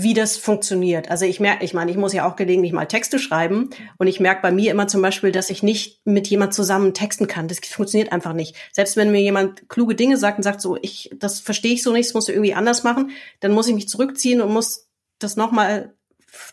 [0.00, 1.10] wie das funktioniert.
[1.10, 4.20] Also ich merke, ich meine, ich muss ja auch gelegentlich mal Texte schreiben und ich
[4.20, 7.48] merke bei mir immer zum Beispiel, dass ich nicht mit jemand zusammen texten kann.
[7.48, 8.54] Das funktioniert einfach nicht.
[8.70, 11.92] Selbst wenn mir jemand kluge Dinge sagt und sagt so, ich, das verstehe ich so
[11.92, 15.34] nicht, das musst du irgendwie anders machen, dann muss ich mich zurückziehen und muss das
[15.34, 15.96] nochmal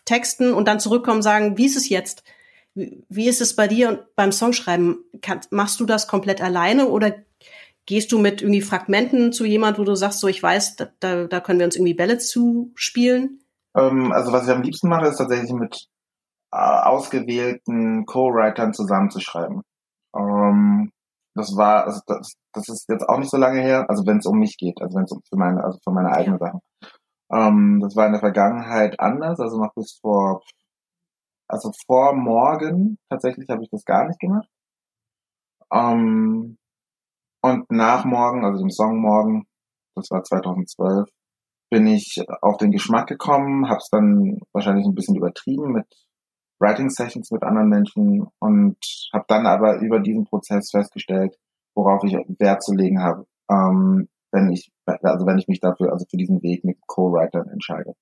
[0.04, 2.24] texten und dann zurückkommen und sagen, wie ist es jetzt?
[2.74, 5.04] Wie ist es bei dir und beim Songschreiben?
[5.22, 7.14] Kann, machst du das komplett alleine oder
[7.86, 11.40] gehst du mit irgendwie Fragmenten zu jemand, wo du sagst, so ich weiß, da, da
[11.40, 13.40] können wir uns irgendwie Bälle zuspielen?
[13.76, 15.88] Ähm, also was ich am liebsten mache, ist tatsächlich mit
[16.52, 19.62] äh, ausgewählten Co-Writern zusammenzuschreiben.
[20.14, 20.90] Ähm,
[21.34, 24.26] das war, also das, das ist jetzt auch nicht so lange her, also wenn es
[24.26, 26.38] um mich geht, also wenn es um für meine, also für meine eigenen.
[26.38, 26.60] Sachen.
[27.30, 30.42] Ähm, das war in der Vergangenheit anders, also noch bis vor,
[31.48, 34.48] also vor morgen tatsächlich habe ich das gar nicht gemacht.
[35.72, 36.56] Ähm,
[37.42, 39.46] und nach morgen, also dem Song morgen,
[39.94, 41.08] das war 2012,
[41.70, 45.86] bin ich auf den Geschmack gekommen, habe es dann wahrscheinlich ein bisschen übertrieben mit
[46.60, 48.78] Writing Sessions mit anderen Menschen und
[49.12, 51.36] habe dann aber über diesen Prozess festgestellt,
[51.74, 56.06] worauf ich Wert zu legen habe, ähm, wenn ich also wenn ich mich dafür also
[56.08, 57.94] für diesen Weg mit Co-Writern entscheide.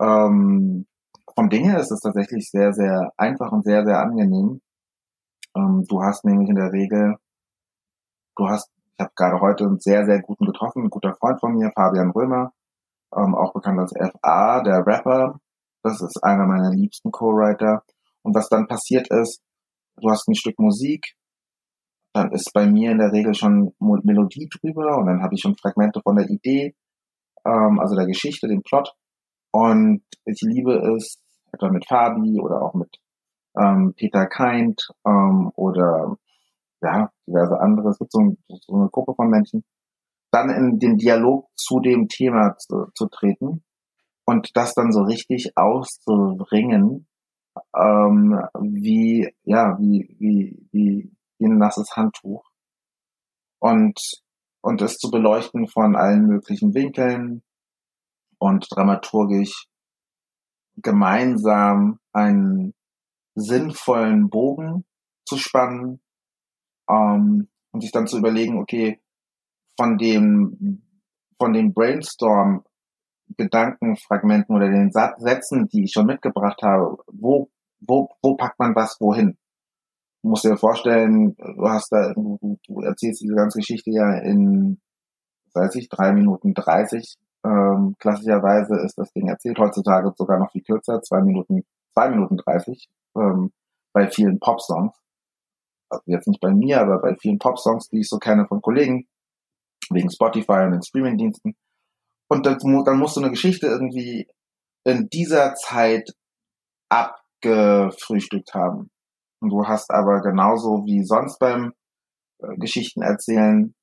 [0.00, 0.86] Ähm,
[1.34, 4.60] vom Ding her ist es tatsächlich sehr sehr einfach und sehr sehr angenehm.
[5.56, 7.16] Ähm, du hast nämlich in der Regel
[8.36, 11.54] du hast, ich habe gerade heute einen sehr, sehr guten getroffen, ein guter Freund von
[11.54, 12.52] mir, Fabian Römer,
[13.14, 15.40] ähm, auch bekannt als FA, der Rapper.
[15.82, 17.82] Das ist einer meiner liebsten Co-Writer.
[18.22, 19.42] Und was dann passiert ist,
[19.96, 21.14] du hast ein Stück Musik,
[22.12, 25.56] dann ist bei mir in der Regel schon Melodie drüber und dann habe ich schon
[25.56, 26.74] Fragmente von der Idee,
[27.44, 28.92] ähm, also der Geschichte, dem Plot.
[29.50, 31.20] Und ich liebe es,
[31.52, 32.98] etwa mit Fabi oder auch mit
[33.56, 36.16] ähm, Peter Kind ähm, oder
[36.82, 39.64] ja, diverse andere, so, so eine Gruppe von Menschen,
[40.32, 43.62] dann in den Dialog zu dem Thema zu, zu treten
[44.24, 47.06] und das dann so richtig auszubringen,
[47.76, 52.44] ähm, wie, ja, wie, wie, wie, wie ein nasses Handtuch.
[53.58, 54.00] Und,
[54.62, 57.42] und es zu beleuchten von allen möglichen Winkeln
[58.38, 59.66] und dramaturgisch
[60.76, 62.74] gemeinsam einen
[63.34, 64.84] sinnvollen Bogen
[65.26, 66.00] zu spannen,
[66.92, 69.00] ähm, und sich dann zu überlegen, okay,
[69.80, 70.82] von dem,
[71.38, 72.64] von dem Brainstorm
[73.38, 77.48] Gedankenfragmenten oder den Sätzen, die ich schon mitgebracht habe, wo,
[77.80, 79.38] wo, wo packt man was wohin?
[80.22, 84.80] Du musst dir vorstellen, du hast da, du, du erzählst diese ganze Geschichte ja in,
[85.54, 87.16] weiß ich, drei Minuten dreißig.
[87.44, 92.36] Ähm, klassischerweise ist das Ding erzählt, heutzutage sogar noch viel kürzer, zwei Minuten, zwei Minuten
[92.36, 93.50] dreißig, ähm,
[93.92, 94.94] bei vielen Pop-Songs
[95.92, 99.06] also jetzt nicht bei mir, aber bei vielen Pop-Songs, die ich so kenne von Kollegen,
[99.90, 101.54] wegen Spotify und den Streaming-Diensten.
[102.28, 104.26] Und das, dann musst du eine Geschichte irgendwie
[104.84, 106.10] in dieser Zeit
[106.88, 108.90] abgefrühstückt haben.
[109.40, 111.72] Und du hast aber genauso wie sonst beim
[112.38, 113.74] äh, Geschichten erzählen,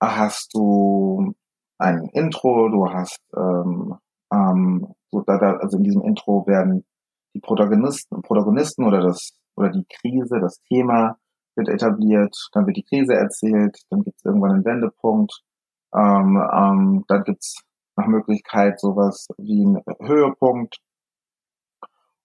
[0.00, 1.34] hast du
[1.78, 3.96] ein Intro, du hast, ähm,
[4.32, 6.84] ähm, so da, da, also in diesem Intro werden
[7.34, 11.18] die Protagonisten, Protagonisten oder das oder die Krise, das Thema
[11.56, 15.42] wird etabliert, dann wird die Krise erzählt, dann gibt es irgendwann einen Wendepunkt,
[15.94, 17.62] ähm, ähm, dann gibt es
[17.96, 20.78] nach Möglichkeit sowas wie einen Höhepunkt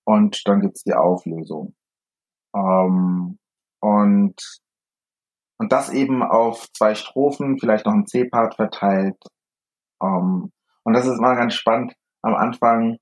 [0.04, 1.76] und dann gibt es die Auflösung.
[2.56, 3.40] Ähm,
[3.80, 4.62] und,
[5.58, 9.18] und das eben auf zwei Strophen, vielleicht noch ein C-Part verteilt.
[10.04, 10.52] Ähm,
[10.84, 12.98] und das ist mal ganz spannend am Anfang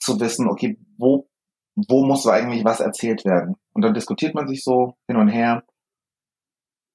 [0.00, 1.28] zu wissen, okay, wo
[1.76, 3.56] wo muss so eigentlich was erzählt werden?
[3.72, 5.62] Und dann diskutiert man sich so hin und her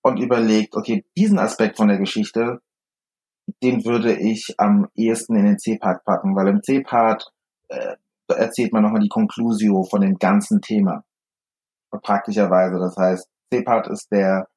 [0.04, 2.60] und überlegt, okay, diesen Aspekt von der Geschichte,
[3.62, 7.32] den würde ich am ehesten in den C-Part packen, weil im C-Part
[7.70, 7.96] äh,
[8.28, 11.04] erzählt man nochmal die Conclusio von dem ganzen Thema.
[11.91, 12.80] Praktischerweise.
[12.80, 14.48] Das heißt, C-Part ist der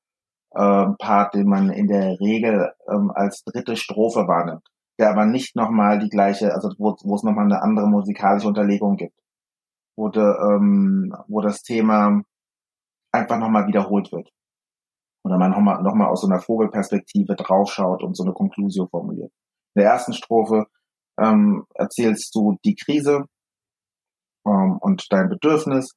[0.52, 4.66] äh, Part, den man in der Regel ähm, als dritte Strophe wahrnimmt,
[4.98, 8.96] der aber nicht nochmal die gleiche, also wo, wo es nochmal eine andere musikalische Unterlegung
[8.96, 9.23] gibt
[9.96, 12.22] wo, de, ähm, wo das Thema
[13.12, 14.30] einfach nochmal wiederholt wird.
[15.24, 19.32] Oder man nochmal noch mal aus so einer Vogelperspektive draufschaut und so eine Konklusion formuliert.
[19.74, 20.66] In der ersten Strophe
[21.18, 23.24] ähm, erzählst du die Krise
[24.46, 25.92] ähm, und dein Bedürfnis.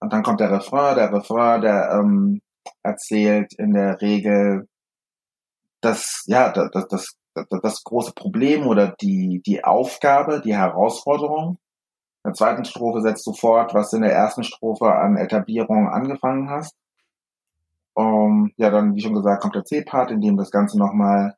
[0.00, 0.96] Und dann kommt der Refrain.
[0.96, 2.40] Der Refrain, der ähm,
[2.82, 4.68] erzählt in der Regel
[5.80, 6.88] das, ja, das, das,
[7.34, 11.58] das, das große Problem oder die, die Aufgabe, die Herausforderung,
[12.28, 15.88] in der zweiten Strophe setzt du fort, was du in der ersten Strophe an Etablierung
[15.88, 16.76] angefangen hast.
[17.94, 21.36] Um, ja, dann, wie schon gesagt, kommt der C-Part, in dem das Ganze nochmal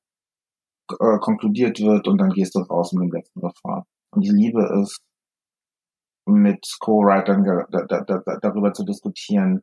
[0.91, 3.85] äh, konkludiert wird und dann gehst du raus mit dem letzten Refrain.
[4.11, 4.99] Und ich liebe es,
[6.27, 9.63] mit Co-Writern da, da, da, darüber zu diskutieren,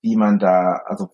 [0.00, 1.10] wie man da, also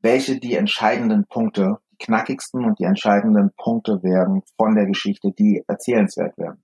[0.00, 5.64] welche die entscheidenden Punkte, die knackigsten und die entscheidenden Punkte werden von der Geschichte, die
[5.66, 6.62] erzählenswert werden.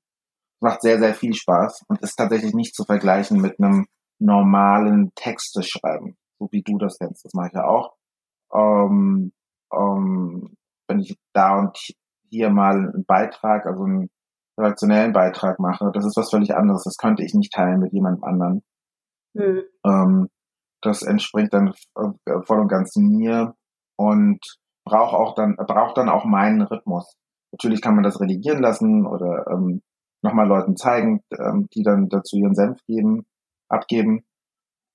[0.62, 3.86] Macht sehr, sehr viel Spaß und ist tatsächlich nicht zu vergleichen mit einem
[4.20, 7.24] normalen Texte schreiben, so wie du das kennst.
[7.24, 7.94] Das mache ich ja auch.
[8.54, 9.32] Ähm,
[9.72, 10.54] ähm,
[10.88, 11.76] wenn ich da und
[12.30, 14.08] hier mal einen Beitrag, also einen
[14.58, 16.84] redaktionellen Beitrag mache, das ist was völlig anderes.
[16.84, 18.62] Das könnte ich nicht teilen mit jemandem anderen.
[19.34, 19.62] Mhm.
[19.84, 20.28] Ähm,
[20.82, 23.54] das entspringt dann äh, voll und ganz mir
[23.96, 24.40] und
[24.84, 27.16] braucht auch dann braucht dann auch meinen Rhythmus.
[27.52, 29.82] Natürlich kann man das redigieren lassen oder ähm,
[30.22, 33.26] nochmal Leuten zeigen, ähm, die dann dazu ihren Senf geben,
[33.68, 34.24] abgeben.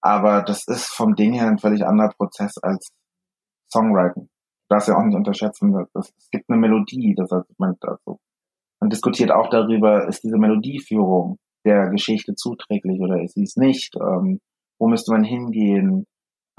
[0.02, 2.90] Aber das ist vom Ding her ein völlig anderer Prozess als
[3.72, 4.30] Songwriting.
[4.70, 5.74] Das ja auch nicht unterschätzen.
[5.94, 8.20] Das, es gibt eine Melodie, das heißt, man, also,
[8.80, 13.96] man diskutiert auch darüber, ist diese Melodieführung der Geschichte zuträglich oder ist sie es nicht?
[13.96, 14.40] Ähm,
[14.80, 16.06] wo müsste man hingehen?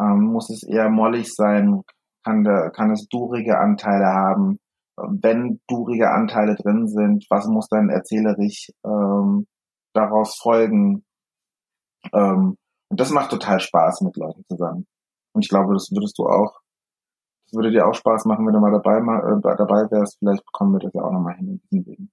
[0.00, 1.82] Ähm, muss es eher mollig sein?
[2.24, 4.58] Kann, der, kann es durige Anteile haben?
[5.08, 9.46] Wenn durige Anteile drin sind, was muss dann erzählerisch ähm,
[9.92, 11.04] daraus folgen?
[12.12, 12.56] Ähm,
[12.90, 14.86] und das macht total Spaß mit Leuten zusammen.
[15.32, 16.60] Und ich glaube, das würdest du auch,
[17.46, 20.18] das würde dir auch Spaß machen, wenn du mal dabei, mal, äh, dabei wärst.
[20.18, 22.10] Vielleicht bekommen wir das ja auch nochmal hin in diesem Leben.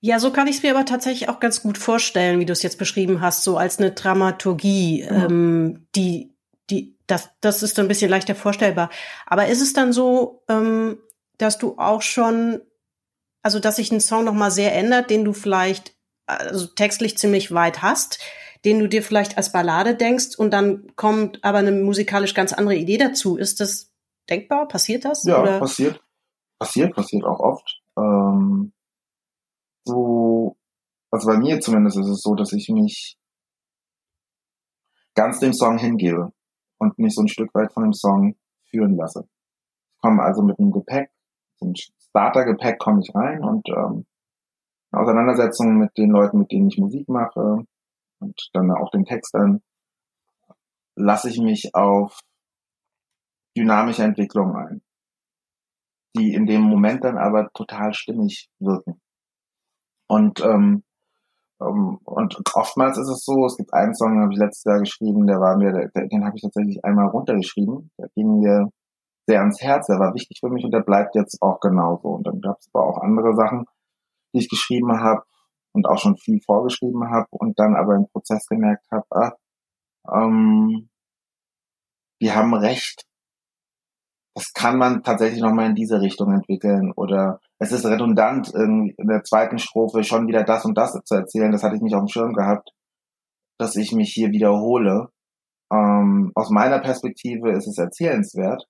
[0.00, 2.62] Ja, so kann ich es mir aber tatsächlich auch ganz gut vorstellen, wie du es
[2.62, 5.26] jetzt beschrieben hast, so als eine Dramaturgie, ja.
[5.26, 6.36] ähm, die,
[6.70, 8.90] die, das, das ist dann ein bisschen leichter vorstellbar.
[9.26, 10.98] Aber ist es dann so, ähm,
[11.38, 12.60] dass du auch schon,
[13.42, 15.96] also dass sich ein Song nochmal sehr ändert, den du vielleicht,
[16.26, 18.18] also textlich ziemlich weit hast,
[18.64, 22.74] den du dir vielleicht als Ballade denkst und dann kommt aber eine musikalisch ganz andere
[22.74, 23.36] Idee dazu.
[23.36, 23.92] Ist das
[24.28, 24.68] denkbar?
[24.68, 25.24] Passiert das?
[25.24, 25.58] Ja, oder?
[25.58, 26.02] passiert.
[26.58, 27.80] Passiert, passiert auch oft.
[27.96, 28.72] Ähm
[29.84, 30.56] so,
[31.10, 33.16] also bei mir zumindest ist es so, dass ich mich
[35.14, 36.32] ganz dem Song hingebe
[36.78, 38.36] und mich so ein Stück weit von dem Song
[38.70, 39.28] führen lasse.
[39.94, 41.10] Ich komme also mit einem Gepäck,
[41.60, 44.06] so ein Starter-Gepäck komme ich rein und ähm,
[44.90, 47.64] eine Auseinandersetzung mit den Leuten, mit denen ich Musik mache
[48.20, 49.60] und dann auch den Textern,
[50.96, 52.20] lasse ich mich auf
[53.56, 54.82] dynamische Entwicklungen ein,
[56.16, 59.00] die in dem Moment dann aber total stimmig wirken.
[60.08, 60.84] Und, ähm,
[61.60, 64.80] ähm, und oftmals ist es so, es gibt einen Song, den habe ich letztes Jahr
[64.80, 67.90] geschrieben, der war mir, den habe ich tatsächlich einmal runtergeschrieben.
[67.98, 68.70] Der ging mir
[69.28, 72.08] sehr ans Herz, der war wichtig für mich und der bleibt jetzt auch genauso.
[72.08, 73.66] Und dann gab es aber auch andere Sachen,
[74.32, 75.22] die ich geschrieben habe
[75.72, 79.32] und auch schon viel vorgeschrieben habe und dann aber im Prozess gemerkt habe, ah,
[80.10, 80.88] ähm,
[82.22, 83.04] die haben recht.
[84.34, 89.24] Das kann man tatsächlich nochmal in diese Richtung entwickeln oder es ist redundant, in der
[89.24, 91.52] zweiten Strophe schon wieder das und das zu erzählen.
[91.52, 92.70] Das hatte ich nicht auf dem Schirm gehabt,
[93.58, 95.08] dass ich mich hier wiederhole.
[95.70, 98.64] Ähm, aus meiner Perspektive ist es erzählenswert,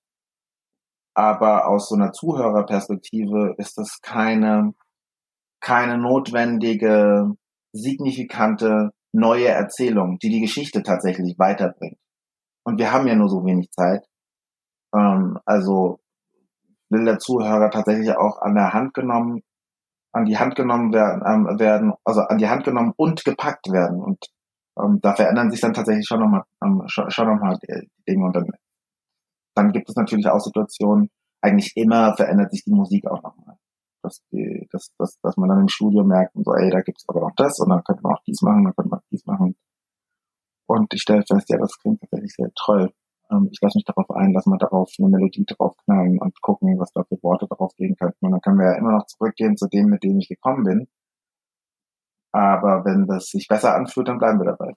[1.19, 4.73] aber aus so einer Zuhörerperspektive ist es keine,
[5.61, 7.33] keine notwendige,
[7.73, 11.99] signifikante neue Erzählung, die die Geschichte tatsächlich weiterbringt.
[12.65, 14.07] Und wir haben ja nur so wenig Zeit.
[14.95, 15.99] Ähm, also
[16.89, 19.43] will der Zuhörer tatsächlich auch an der Hand genommen,
[20.13, 24.01] an die Hand genommen werden, ähm, werden also an die Hand genommen und gepackt werden.
[24.01, 24.25] Und
[24.81, 28.25] ähm, da verändern sich dann tatsächlich schon nochmal ähm, schon, schon noch mal die Dinge.
[28.25, 28.47] Und dann,
[29.59, 31.11] dann gibt es natürlich auch Situationen,
[31.43, 33.57] eigentlich immer verändert sich die Musik auch nochmal.
[34.03, 37.05] Dass, die, dass, dass, dass man dann im Studio merkt und so, ey, da gibt's
[37.09, 39.57] aber noch das und dann könnte man auch dies machen, dann könnte man dies machen.
[40.69, 42.93] Und ich stelle fest, ja, das klingt tatsächlich sehr toll.
[43.31, 46.93] Ähm, ich lasse mich darauf ein, lass mal darauf eine Melodie draufknallen und gucken, was
[46.93, 48.27] da für Worte drauf gehen könnten.
[48.27, 50.89] Und dann können wir ja immer noch zurückgehen zu dem, mit dem ich gekommen bin.
[52.33, 54.75] Aber wenn das sich besser anfühlt, dann bleiben wir dabei.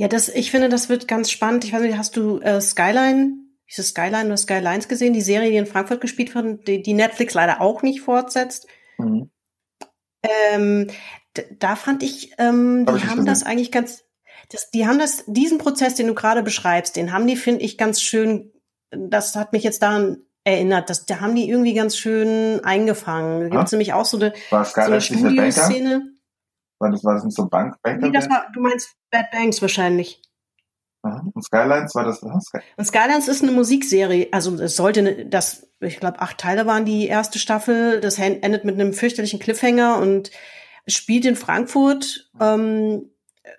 [0.00, 1.62] Ja, das, ich finde, das wird ganz spannend.
[1.62, 3.34] Ich weiß nicht, hast du äh, Skyline,
[3.66, 6.94] ist es Skyline oder Skylines gesehen, die Serie, die in Frankfurt gespielt wird, die, die
[6.94, 8.66] Netflix leider auch nicht fortsetzt?
[8.96, 9.30] Mhm.
[10.22, 10.86] Ähm,
[11.58, 14.04] da fand ich, ähm, die haben das eigentlich ganz,
[14.48, 17.76] das, die haben das, diesen Prozess, den du gerade beschreibst, den haben die, finde ich,
[17.76, 18.54] ganz schön,
[18.90, 23.40] das hat mich jetzt daran erinnert, das, da haben die irgendwie ganz schön eingefangen.
[23.42, 26.09] Da gibt es nämlich auch so eine, so eine Studioszene.
[26.80, 27.76] War das, war das nicht so Bank?
[27.82, 30.20] Banker nee, das war, du meinst Bad Banks wahrscheinlich.
[31.02, 32.50] Und Skylines war das was?
[32.76, 34.28] Und Skylines ist eine Musikserie.
[34.32, 38.00] Also es sollte eine, das, ich glaube, acht Teile waren die erste Staffel.
[38.00, 40.30] Das endet mit einem fürchterlichen Cliffhanger und
[40.86, 42.30] spielt in Frankfurt.
[42.38, 43.10] Ähm,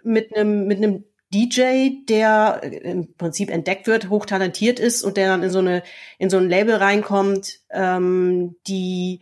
[0.04, 1.04] mit einem mit einem
[1.34, 5.84] DJ, der im Prinzip entdeckt wird, hochtalentiert ist und der dann in so eine
[6.18, 9.22] in so ein Label reinkommt, ähm, die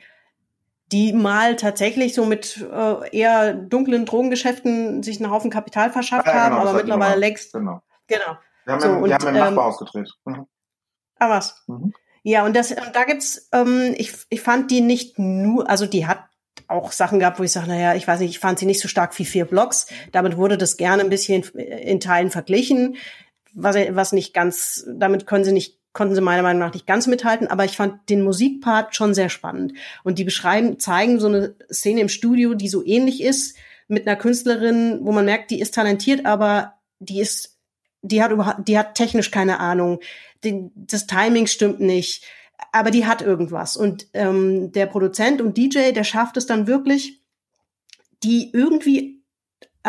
[0.92, 6.34] die mal tatsächlich so mit äh, eher dunklen Drogengeschäften sich einen Haufen Kapital verschafft ja,
[6.34, 7.82] haben, genau, das aber mittlerweile längst Genau.
[8.08, 8.38] genau.
[8.66, 10.10] Wir haben, So, im, wir haben im ähm, Nachbarhaus gedreht.
[10.26, 10.46] Mhm.
[11.20, 11.64] Ah was?
[11.68, 11.94] Mhm.
[12.24, 16.06] Ja, und das und da gibt's, ähm, ich, ich fand die nicht nur, also die
[16.06, 16.26] hat
[16.68, 18.88] auch Sachen gehabt, wo ich sage, naja, ich weiß nicht, ich fand sie nicht so
[18.88, 19.88] stark wie vier Blocks.
[20.12, 22.98] Damit wurde das gerne ein bisschen in Teilen verglichen,
[23.54, 27.08] was, was nicht ganz, damit können sie nicht, konnten sie meiner Meinung nach nicht ganz
[27.08, 29.74] mithalten, aber ich fand den Musikpart schon sehr spannend.
[30.06, 33.58] Und die beschreiben, zeigen so eine Szene im Studio, die so ähnlich ist,
[33.90, 37.60] mit einer Künstlerin, wo man merkt, die ist talentiert, aber die ist,
[38.02, 40.00] die hat überhaupt, die hat technisch keine Ahnung,
[40.46, 42.24] die, das Timing stimmt nicht,
[42.72, 43.76] aber die hat irgendwas.
[43.76, 47.22] Und ähm, der Produzent und DJ, der schafft es dann wirklich,
[48.24, 49.19] die irgendwie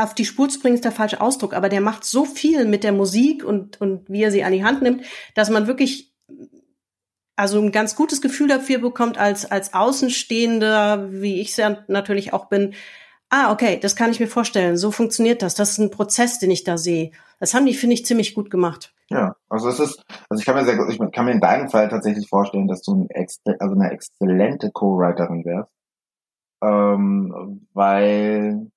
[0.05, 2.85] auf die Spur zu bringen, ist der falsche Ausdruck, aber der macht so viel mit
[2.85, 6.13] der Musik und, und wie er sie an die Hand nimmt, dass man wirklich
[7.37, 12.35] also ein ganz gutes Gefühl dafür bekommt als, als Außenstehender, wie ich es ja natürlich
[12.35, 12.75] auch bin.
[13.31, 14.77] Ah, okay, das kann ich mir vorstellen.
[14.77, 15.55] So funktioniert das.
[15.55, 17.13] Das ist ein Prozess, den ich da sehe.
[17.39, 18.93] Das haben die, finde ich, ziemlich gut gemacht.
[19.09, 21.89] Ja, also es ist, also ich kann mir sehr ich kann mir in deinem Fall
[21.89, 25.73] tatsächlich vorstellen, dass du ein exze also eine exzellente Co-Writerin wärst.
[26.63, 28.71] Ähm, weil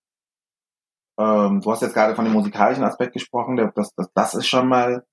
[1.17, 4.67] ähm, du hast jetzt gerade von dem musikalischen Aspekt gesprochen, das, das, das ist schon
[4.67, 5.05] mal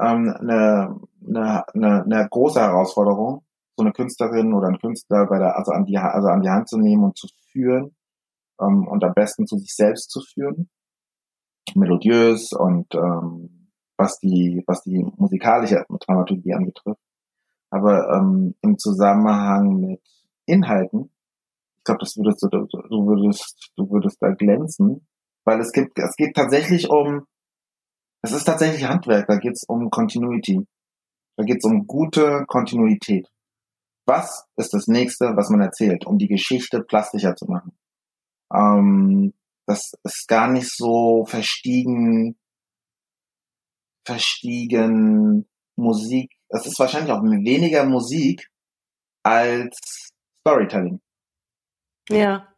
[0.00, 3.44] ähm, eine, eine, eine, eine große Herausforderung,
[3.76, 6.68] so eine Künstlerin oder einen Künstler bei der, also an die, also an die Hand
[6.68, 7.94] zu nehmen und zu führen
[8.60, 10.70] ähm, und am besten zu sich selbst zu führen,
[11.74, 17.00] melodiös und ähm, was die, was die musikalische Dramaturgie anbetrifft.
[17.70, 20.02] Aber ähm, im Zusammenhang mit
[20.46, 21.10] Inhalten,
[21.82, 25.04] ich glaube, das würdest du, du würdest, du würdest da glänzen,
[25.44, 27.26] weil es gibt, es geht tatsächlich um,
[28.24, 30.64] es ist tatsächlich Handwerk, da geht es um Continuity.
[31.36, 33.26] Da geht es um gute Kontinuität.
[34.06, 37.72] Was ist das nächste, was man erzählt, um die Geschichte plastischer zu machen?
[38.54, 39.34] Ähm,
[39.66, 42.38] das ist gar nicht so verstiegen,
[44.06, 46.30] verstiegen Musik.
[46.48, 48.48] Es ist wahrscheinlich auch weniger Musik
[49.24, 50.12] als
[50.46, 51.00] Storytelling.
[52.08, 52.48] Ja.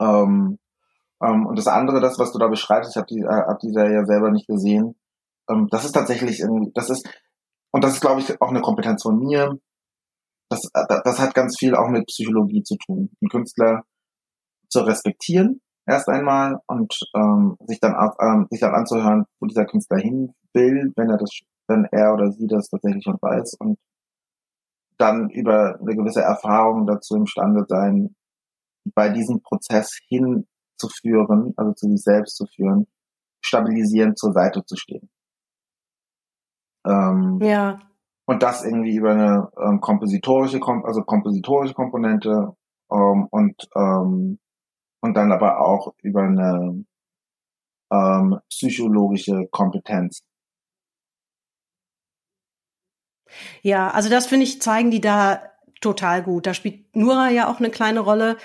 [0.00, 0.58] Ähm,
[1.22, 3.72] ähm, und das andere, das, was du da beschreibst, ich habe die, äh, hab die
[3.72, 4.96] Serie selber nicht gesehen,
[5.48, 7.08] ähm, das ist tatsächlich irgendwie, das ist,
[7.70, 9.58] und das ist, glaube ich, auch eine Kompetenz von mir.
[10.50, 13.10] Das, äh, das hat ganz viel auch mit Psychologie zu tun.
[13.20, 13.82] Einen Künstler
[14.68, 19.64] zu respektieren, erst einmal, und ähm, sich dann auch, ähm, sich dann anzuhören, wo dieser
[19.64, 21.30] Künstler hin will, wenn er das,
[21.68, 23.78] wenn er oder sie das tatsächlich schon weiß und
[24.98, 28.14] dann über eine gewisse Erfahrung dazu imstande sein,
[28.84, 32.86] bei diesem Prozess hinzuführen, also zu sich selbst zu führen,
[33.40, 35.10] stabilisierend zur Seite zu stehen.
[36.84, 37.78] Ähm, Ja.
[38.26, 42.56] und das irgendwie über eine ähm, kompositorische, Kom also kompositorische Komponente
[42.90, 44.38] ähm, und ähm,
[45.00, 46.84] und dann aber auch über eine
[47.92, 50.22] ähm, psychologische Kompetenz.
[53.62, 55.42] Ja, also das finde ich, zeigen die da
[55.80, 56.46] total gut.
[56.46, 58.36] Da spielt Nura ja auch eine kleine Rolle.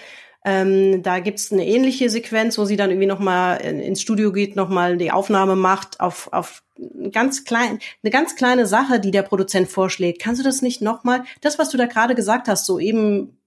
[0.50, 4.96] Ähm, da gibt's eine ähnliche Sequenz, wo sie dann irgendwie nochmal ins Studio geht, nochmal
[4.96, 6.64] die Aufnahme macht auf, auf
[7.12, 10.22] ganz klein, eine ganz kleine Sache, die der Produzent vorschlägt.
[10.22, 13.38] Kannst du das nicht nochmal, das, was du da gerade gesagt hast, so eben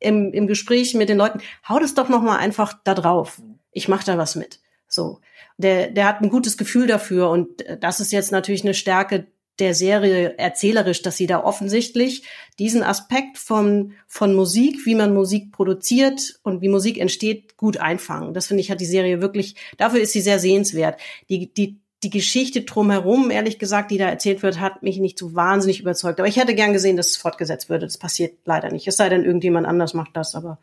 [0.00, 3.40] im, im Gespräch mit den Leuten, hau das doch nochmal einfach da drauf.
[3.70, 4.58] Ich mache da was mit.
[4.88, 5.20] So.
[5.56, 9.28] Der, der hat ein gutes Gefühl dafür und das ist jetzt natürlich eine Stärke
[9.60, 12.24] der Serie erzählerisch, dass sie da offensichtlich
[12.58, 18.34] diesen Aspekt von, von Musik, wie man Musik produziert und wie Musik entsteht, gut einfangen.
[18.34, 20.98] Das finde ich, hat die Serie wirklich, dafür ist sie sehr sehenswert.
[21.28, 25.34] Die, die, die Geschichte drumherum, ehrlich gesagt, die da erzählt wird, hat mich nicht so
[25.34, 26.18] wahnsinnig überzeugt.
[26.18, 27.86] Aber ich hätte gern gesehen, dass es fortgesetzt würde.
[27.86, 28.88] Das passiert leider nicht.
[28.88, 30.58] Es sei denn, irgendjemand anders macht das, aber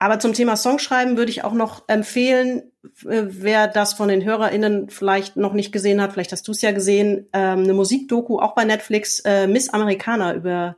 [0.00, 2.72] aber zum Thema Songschreiben würde ich auch noch empfehlen,
[3.06, 6.62] äh, wer das von den HörerInnen vielleicht noch nicht gesehen hat, vielleicht hast du es
[6.62, 10.76] ja gesehen, ähm, eine Musikdoku auch bei Netflix, äh, Miss Americana über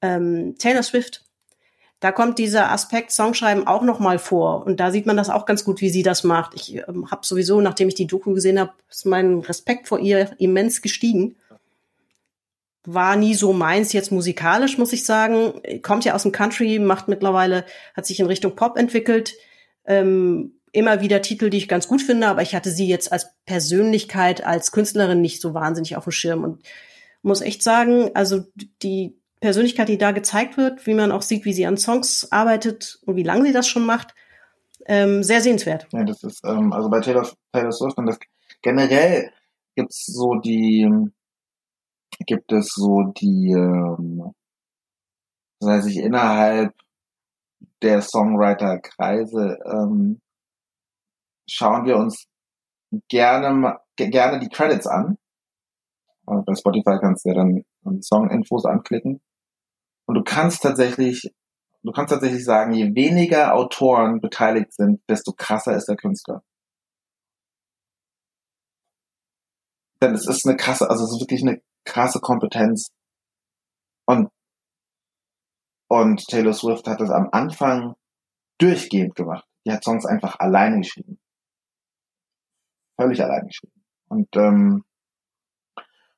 [0.00, 1.24] ähm, Taylor Swift.
[1.98, 5.44] Da kommt dieser Aspekt Songschreiben auch noch mal vor und da sieht man das auch
[5.44, 6.54] ganz gut, wie sie das macht.
[6.54, 10.30] Ich ähm, habe sowieso, nachdem ich die Doku gesehen habe, ist mein Respekt vor ihr
[10.38, 11.34] immens gestiegen
[12.84, 15.60] war nie so meins jetzt musikalisch, muss ich sagen.
[15.82, 17.64] Kommt ja aus dem Country, macht mittlerweile,
[17.94, 19.34] hat sich in Richtung Pop entwickelt.
[19.84, 23.34] Ähm, immer wieder Titel, die ich ganz gut finde, aber ich hatte sie jetzt als
[23.46, 26.62] Persönlichkeit, als Künstlerin nicht so wahnsinnig auf dem Schirm und
[27.22, 28.44] muss echt sagen, also
[28.82, 33.00] die Persönlichkeit, die da gezeigt wird, wie man auch sieht, wie sie an Songs arbeitet
[33.06, 34.14] und wie lange sie das schon macht,
[34.84, 35.86] Ähm, sehr sehenswert.
[35.92, 38.18] Ja, das ist, ähm, also bei Taylor, Taylor Swift und das
[38.62, 39.30] generell
[39.76, 40.90] gibt's so die,
[42.26, 44.32] gibt es so die, ähm,
[45.60, 46.74] das heißt, sich innerhalb
[47.82, 50.20] der Songwriter-Kreise ähm,
[51.48, 52.26] schauen wir uns
[53.08, 55.18] gerne gerne die Credits an.
[56.26, 57.64] Äh, Bei Spotify kannst du ja dann
[58.02, 59.20] Song-Infos anklicken.
[60.06, 61.32] Und du kannst tatsächlich,
[61.82, 66.42] du kannst tatsächlich sagen, je weniger Autoren beteiligt sind, desto krasser ist der Künstler.
[70.00, 72.88] Denn es ist eine krasse, also es ist wirklich eine krasse Kompetenz.
[74.06, 74.28] Und,
[75.88, 77.94] und Taylor Swift hat das am Anfang
[78.58, 79.44] durchgehend gemacht.
[79.66, 81.18] Die hat Songs einfach alleine geschrieben.
[83.00, 83.84] Völlig alleine geschrieben.
[84.08, 84.84] Und ähm,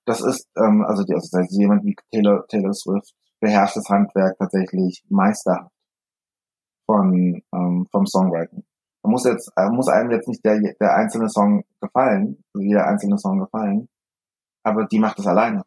[0.07, 5.05] das ist, ähm, also, die, also jemand wie Taylor, Taylor Swift beherrscht das Handwerk tatsächlich
[5.09, 5.73] meisterhaft
[6.87, 8.65] von ähm, vom Songwriting.
[9.03, 12.87] Man muss jetzt, äh, muss einem jetzt nicht der, der einzelne Song gefallen, also jeder
[12.87, 13.89] einzelne Song gefallen,
[14.65, 15.63] aber die macht es alleine.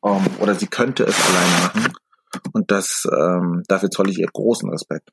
[0.00, 1.92] Um, oder sie könnte es alleine machen.
[2.52, 5.10] Und das, ähm, dafür zolle ich ihr großen Respekt.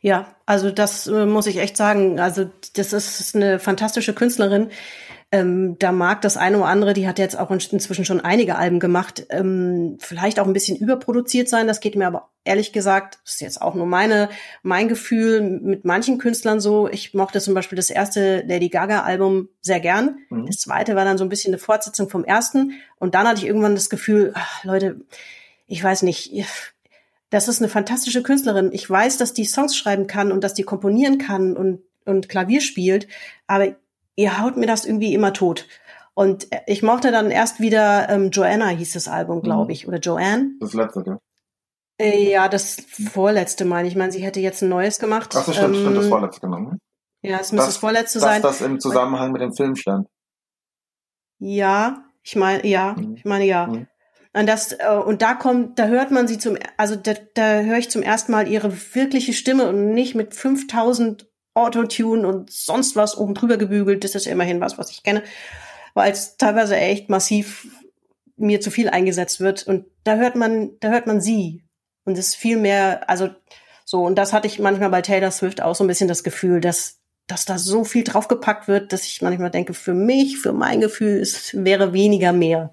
[0.00, 2.18] Ja, also das äh, muss ich echt sagen.
[2.18, 4.70] Also das ist eine fantastische Künstlerin.
[5.34, 8.80] Ähm, da mag das eine oder andere, die hat jetzt auch inzwischen schon einige Alben
[8.80, 11.66] gemacht, ähm, vielleicht auch ein bisschen überproduziert sein.
[11.66, 14.28] Das geht mir aber ehrlich gesagt, das ist jetzt auch nur meine,
[14.62, 16.86] mein Gefühl mit manchen Künstlern so.
[16.86, 20.18] Ich mochte zum Beispiel das erste Lady Gaga Album sehr gern.
[20.28, 20.46] Mhm.
[20.46, 22.72] Das zweite war dann so ein bisschen eine Fortsetzung vom ersten.
[22.98, 25.00] Und dann hatte ich irgendwann das Gefühl, ach, Leute,
[25.66, 26.30] ich weiß nicht,
[27.30, 28.68] das ist eine fantastische Künstlerin.
[28.74, 32.60] Ich weiß, dass die Songs schreiben kann und dass die komponieren kann und, und Klavier
[32.60, 33.08] spielt,
[33.46, 33.76] aber
[34.16, 35.66] ihr haut mir das irgendwie immer tot.
[36.14, 39.70] Und ich mochte dann erst wieder ähm, Joanna hieß das Album, glaube Mhm.
[39.70, 40.50] ich, oder Joanne.
[40.60, 41.18] Das letzte, gell?
[41.98, 42.76] Äh, ja, das
[43.12, 43.94] vorletzte meine ich.
[43.94, 45.30] Ich meine, sie hätte jetzt ein neues gemacht.
[45.34, 46.78] Ach so, stimmt, stimmt, das Ähm, vorletzte genommen.
[47.22, 48.42] Ja, es müsste das, vorletzte dass sein.
[48.42, 50.08] das im Zusammenhang mit dem Film stand.
[51.38, 53.14] Ja, ich meine, ja, Mhm.
[53.16, 53.66] ich meine ja.
[53.66, 53.86] Mhm.
[54.34, 57.78] Und das äh, und da kommt, da hört man sie zum, also da, da höre
[57.78, 63.16] ich zum ersten Mal ihre wirkliche Stimme und nicht mit 5000 Autotune und sonst was
[63.16, 64.04] oben drüber gebügelt.
[64.04, 65.22] Das ist immerhin was, was ich kenne,
[65.94, 67.66] weil es teilweise echt massiv
[68.36, 69.66] mir zu viel eingesetzt wird.
[69.66, 71.62] Und da hört man, da hört man sie
[72.04, 73.30] und es ist viel mehr, also
[73.84, 76.60] so und das hatte ich manchmal bei Taylor Swift auch so ein bisschen das Gefühl,
[76.60, 80.80] dass dass da so viel draufgepackt wird, dass ich manchmal denke, für mich, für mein
[80.80, 82.72] Gefühl, es wäre weniger mehr.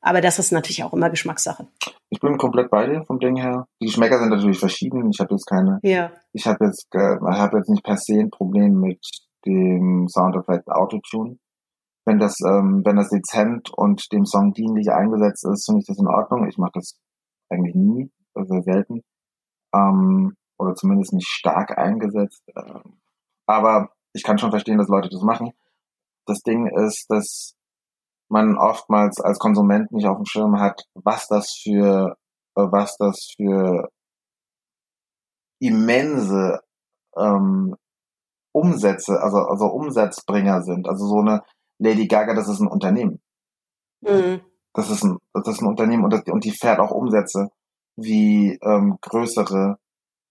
[0.00, 1.66] Aber das ist natürlich auch immer Geschmackssache.
[2.10, 3.66] Ich bin komplett bei dir vom Ding her.
[3.82, 5.10] Die Geschmäcker sind natürlich verschieden.
[5.10, 6.12] Ich habe jetzt keine, Ja.
[6.32, 9.00] ich habe jetzt, äh, habe jetzt nicht per se ein Problem mit
[9.44, 11.38] dem Soundeffekt Autotune.
[12.06, 15.98] Wenn das, ähm, wenn das dezent und dem Song dienlich eingesetzt ist, finde ich das
[15.98, 16.48] in Ordnung.
[16.48, 16.96] Ich mache das
[17.50, 19.02] eigentlich nie, also sehr selten.
[19.74, 22.42] Ähm, oder zumindest nicht stark eingesetzt.
[22.56, 22.98] Ähm,
[23.46, 25.52] aber ich kann schon verstehen, dass Leute das machen.
[26.26, 27.54] Das Ding ist, dass
[28.28, 32.16] man oftmals als Konsument nicht auf dem Schirm hat, was das für,
[32.56, 33.88] äh, was das für
[35.60, 36.60] immense
[37.16, 37.74] ähm,
[38.52, 40.88] Umsätze, also, also Umsatzbringer sind.
[40.88, 41.42] Also so eine
[41.78, 43.20] Lady Gaga, das ist ein Unternehmen.
[44.00, 44.40] Mhm.
[44.74, 47.48] Das ist ein, das ist ein Unternehmen und, das, und die fährt auch Umsätze
[47.96, 49.78] wie ähm, größere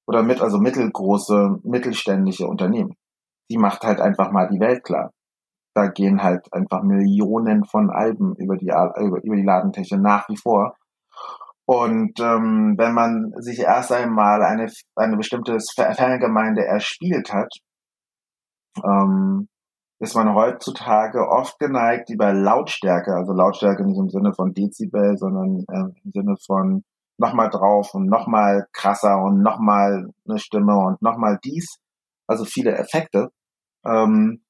[0.08, 2.96] oder mit, also mittelgroße, mittelständische Unternehmen.
[3.50, 5.12] Die macht halt einfach mal die Welt klar.
[5.78, 10.36] Da gehen halt einfach Millionen von Alben über die, über, über die Ladentechnik nach wie
[10.36, 10.76] vor.
[11.66, 17.52] Und ähm, wenn man sich erst einmal eine, eine bestimmte Fangemeinde erspielt hat,
[18.84, 19.50] ähm,
[20.00, 25.64] ist man heutzutage oft geneigt, über Lautstärke, also Lautstärke nicht im Sinne von Dezibel, sondern
[25.70, 26.84] äh, im Sinne von
[27.20, 31.78] nochmal drauf und nochmal krasser und nochmal eine Stimme und nochmal dies,
[32.26, 33.30] also viele Effekte,
[33.86, 34.42] ähm,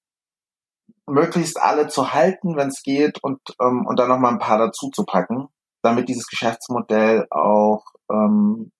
[1.07, 4.89] möglichst alle zu halten, wenn es geht, und, ähm, und dann nochmal ein paar dazu
[4.89, 5.47] zu packen,
[5.81, 8.71] damit dieses Geschäftsmodell auch, ähm,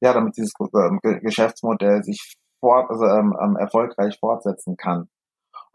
[0.00, 5.08] ja, damit dieses ähm, Ge- Geschäftsmodell sich fort, also, ähm, ähm, erfolgreich fortsetzen kann.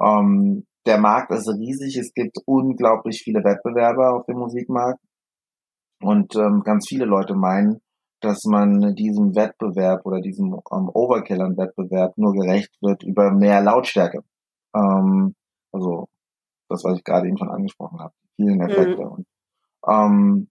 [0.02, 5.00] Ähm, der Markt ist riesig, es gibt unglaublich viele Wettbewerber auf dem Musikmarkt
[6.02, 7.82] und ähm, ganz viele Leute meinen,
[8.22, 13.62] dass man diesem Wettbewerb oder diesem ähm, Overkill an Wettbewerb nur gerecht wird über mehr
[13.62, 14.24] Lautstärke.
[14.76, 15.36] Ähm,
[15.72, 16.08] also
[16.70, 19.02] das, was ich gerade eben schon angesprochen habe, die vielen Effekte.
[19.02, 19.26] Und,
[19.88, 20.50] ähm,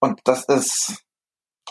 [0.00, 1.04] und das ist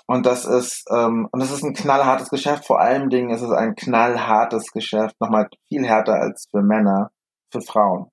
[0.08, 2.66] und das ist ähm, und das ist ein knallhartes Geschäft.
[2.66, 7.12] Vor allen Dingen ist es ein knallhartes Geschäft, nochmal viel härter als für Männer,
[7.52, 8.10] für Frauen,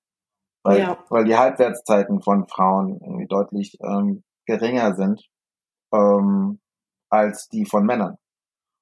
[0.63, 0.99] weil Ja.
[1.09, 5.23] weil die Halbwertszeiten von Frauen irgendwie deutlich ähm, geringer sind
[5.93, 6.61] ähm,
[7.09, 8.17] als die von Männern.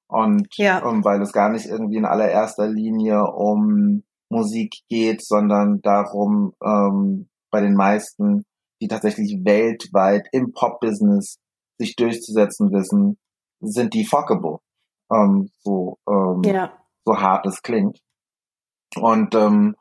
[0.08, 0.82] Und Ja.
[0.82, 7.28] ähm, weil es gar nicht irgendwie in allererster Linie um Musik geht, sondern darum, ähm,
[7.50, 8.44] bei den meisten,
[8.80, 11.38] die tatsächlich weltweit im Pop-Business
[11.78, 13.18] sich durchzusetzen wissen,
[13.60, 14.58] sind die fuckable.
[15.12, 16.72] Ähm, so, ähm, Ja.
[17.04, 18.00] so hart es klingt.
[18.96, 19.74] Und ähm,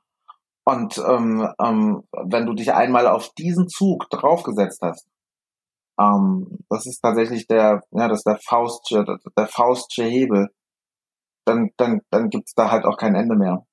[0.66, 5.08] und ähm, ähm, wenn du dich einmal auf diesen Zug draufgesetzt hast,
[6.00, 9.06] ähm, das ist tatsächlich der, ja, das ist der Faustsche,
[9.38, 10.50] der Faustsche Hebel,
[11.46, 13.66] dann, dann, dann gibt's da halt auch kein Ende mehr.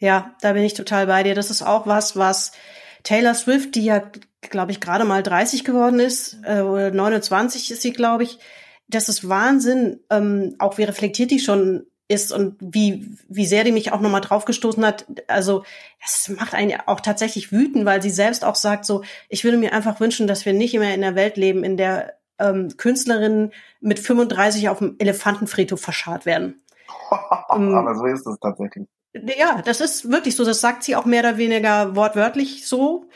[0.00, 1.34] Ja, da bin ich total bei dir.
[1.34, 2.52] Das ist auch was, was
[3.04, 4.02] Taylor Swift, die ja,
[4.40, 8.38] glaube ich, gerade mal 30 geworden ist, äh, oder 29 ist sie, glaube ich,
[8.88, 13.70] das ist Wahnsinn, ähm, auch wie reflektiert die schon ist und wie, wie sehr die
[13.70, 15.06] mich auch nochmal draufgestoßen hat.
[15.28, 15.64] Also
[16.04, 19.72] es macht einen auch tatsächlich wütend, weil sie selbst auch sagt so, ich würde mir
[19.72, 24.00] einfach wünschen, dass wir nicht immer in einer Welt leben, in der ähm, Künstlerinnen mit
[24.00, 26.60] 35 auf dem Elefantenfriedhof verscharrt werden.
[27.10, 28.88] Aber so ist es tatsächlich.
[29.12, 30.44] Ja, das ist wirklich so.
[30.44, 33.08] Das sagt sie auch mehr oder weniger wortwörtlich so.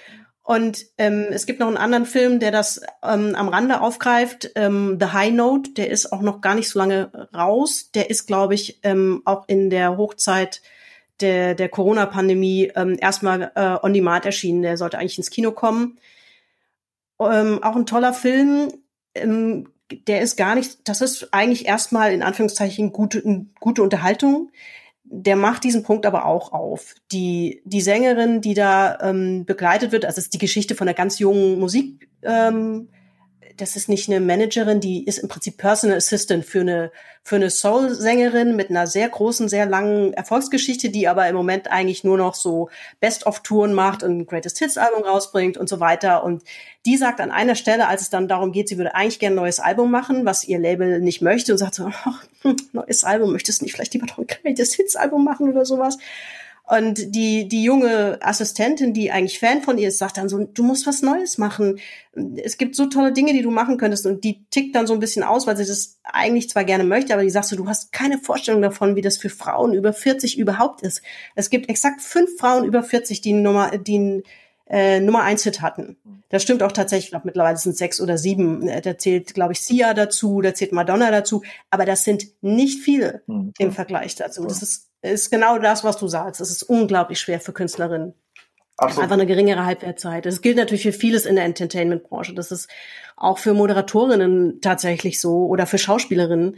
[0.43, 4.51] Und ähm, es gibt noch einen anderen Film, der das ähm, am Rande aufgreift.
[4.57, 7.91] Ähm, The High Note, der ist auch noch gar nicht so lange raus.
[7.95, 10.61] Der ist, glaube ich, ähm, auch in der Hochzeit
[11.21, 14.63] der, der Corona-Pandemie ähm, erstmal äh, on demand erschienen.
[14.63, 15.99] Der sollte eigentlich ins Kino kommen.
[17.21, 18.71] Ähm, auch ein toller Film.
[19.15, 19.71] Ähm,
[20.09, 24.51] der ist gar nicht, das ist eigentlich erstmal in Anführungszeichen gute, gute Unterhaltung
[25.05, 26.95] der macht diesen Punkt aber auch auf.
[27.13, 30.95] Die, die Sängerin, die da ähm, begleitet wird, also es ist die Geschichte von einer
[30.95, 32.89] ganz jungen Musik, ähm,
[33.57, 36.91] das ist nicht eine Managerin, die ist im Prinzip Personal Assistant für eine,
[37.23, 42.03] für eine Soul-Sängerin mit einer sehr großen, sehr langen Erfolgsgeschichte, die aber im Moment eigentlich
[42.03, 42.69] nur noch so
[43.01, 46.25] Best-of-Touren macht und ein Greatest Hits-Album rausbringt und so weiter.
[46.25, 46.43] Und
[46.85, 49.43] die sagt an einer Stelle, als es dann darum geht, sie würde eigentlich gerne ein
[49.43, 51.91] neues Album machen, was ihr Label nicht möchte und sagt so,
[52.43, 55.99] hm, neues Album, möchtest du nicht vielleicht lieber noch ein Greatest Hits-Album machen oder sowas?
[56.67, 60.63] Und die, die junge Assistentin, die eigentlich Fan von ihr ist, sagt dann so, du
[60.63, 61.79] musst was Neues machen.
[62.43, 64.07] Es gibt so tolle Dinge, die du machen könntest.
[64.07, 67.13] Und die tickt dann so ein bisschen aus, weil sie das eigentlich zwar gerne möchte,
[67.13, 70.39] aber die sagt so, du hast keine Vorstellung davon, wie das für Frauen über 40
[70.39, 71.03] überhaupt ist.
[71.35, 74.23] Es gibt exakt fünf Frauen über 40, die Nummer, die
[74.67, 75.99] äh, Nummer eins Hit hatten.
[76.31, 77.07] Das stimmt auch tatsächlich.
[77.07, 78.67] Ich glaube, mittlerweile sind es sechs oder sieben.
[78.83, 81.43] Da zählt, glaube ich, Sia dazu, da zählt Madonna dazu.
[81.71, 84.45] Aber das sind nicht viele Hm, im Vergleich dazu.
[84.45, 86.41] Das ist, ist genau das, was du sagst.
[86.41, 88.15] Es ist unglaublich schwer für Künstlerinnen.
[88.77, 89.05] Absolut.
[89.05, 90.27] Einfach eine geringere Halbwertzeit.
[90.27, 92.35] Das gilt natürlich für vieles in der Entertainment-Branche.
[92.35, 92.69] Das ist
[93.17, 96.57] auch für Moderatorinnen tatsächlich so oder für Schauspielerinnen.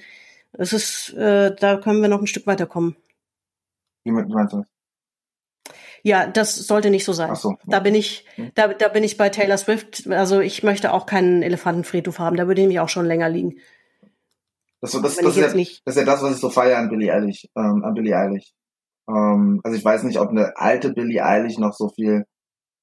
[0.55, 2.97] Es ist, äh, da können wir noch ein Stück weiterkommen.
[4.05, 4.67] Wie me- wie meinst du das?
[6.03, 7.31] Ja, das sollte nicht so sein.
[7.33, 7.59] Ach so.
[7.67, 8.25] Da bin ich,
[8.55, 10.07] da, da bin ich bei Taylor Swift.
[10.09, 12.37] Also ich möchte auch keinen Elefantenfriedhof haben.
[12.37, 13.59] Da würde ich mich auch schon länger liegen.
[14.81, 16.89] Das, das, das, das, ist ja, das ist ja das, was ich so feiere an
[16.89, 17.47] Billie Eilish.
[17.57, 18.53] Ähm, an Billie Eilish.
[19.09, 22.27] Ähm, also ich weiß nicht, ob eine alte Billie Eilish noch so viel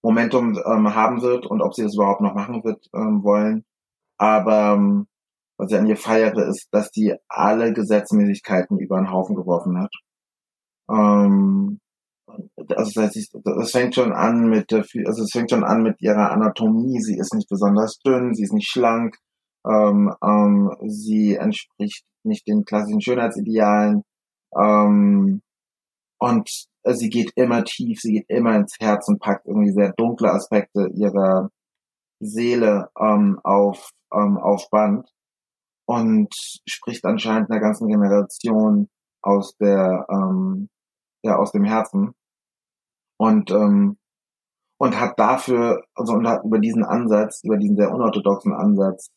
[0.04, 3.64] Momentum ähm, haben wird und ob sie das überhaupt noch machen wird ähm, wollen.
[4.18, 5.08] Aber ähm,
[5.58, 9.94] was ich an ihr feiere, ist, dass die alle Gesetzmäßigkeiten über den Haufen geworfen hat.
[10.90, 11.80] Ähm,
[12.28, 16.32] also das, heißt, das fängt schon an mit also es fängt schon an mit ihrer
[16.32, 17.00] Anatomie.
[17.00, 19.18] Sie ist nicht besonders dünn, sie ist nicht schlank,
[19.66, 24.04] ähm, ähm, sie entspricht nicht den klassischen Schönheitsidealen.
[24.56, 25.42] Ähm,
[26.20, 26.50] und
[26.86, 30.90] sie geht immer tief, sie geht immer ins Herz und packt irgendwie sehr dunkle Aspekte
[30.94, 31.50] ihrer
[32.20, 35.10] Seele ähm, auf, ähm, auf Band
[35.86, 36.34] und
[36.66, 38.88] spricht anscheinend einer ganzen Generation
[39.22, 40.70] aus der ähm,
[41.24, 42.14] ja aus dem Herzen.
[43.18, 43.98] Und ähm,
[44.80, 49.10] und hat dafür also und hat über diesen Ansatz über diesen sehr unorthodoxen Ansatz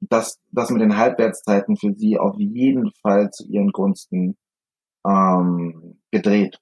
[0.00, 4.36] das das mit den Halbwertszeiten für sie auf jeden Fall zu ihren Gunsten
[5.06, 6.58] ähm, gedreht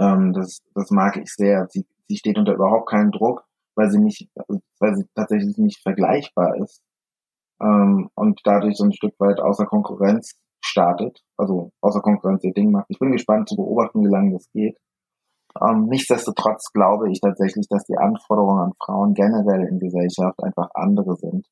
[0.00, 3.44] ähm, das das mag ich sehr sie sie steht unter überhaupt keinen Druck
[3.74, 4.28] weil sie nicht
[4.80, 6.82] weil sie tatsächlich nicht vergleichbar ist
[7.60, 12.70] ähm, und dadurch so ein Stück weit außer Konkurrenz startet, also außer Konkurrenz ihr Ding
[12.70, 12.86] macht.
[12.88, 14.76] Ich bin gespannt zu beobachten, wie lange das geht.
[15.60, 21.16] Ähm, nichtsdestotrotz glaube ich tatsächlich, dass die Anforderungen an Frauen generell in Gesellschaft einfach andere
[21.16, 21.46] sind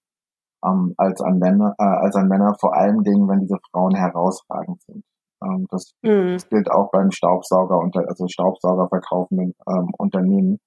[0.67, 4.83] ähm, als an Männer, äh, als an Männer, vor allen Dingen, wenn diese Frauen herausragend
[4.83, 5.05] sind.
[5.43, 6.33] Ähm, das, Mhm.
[6.35, 10.59] das gilt auch beim Staubsauger unter, also Staubsauger verkaufenden ähm, Unternehmen.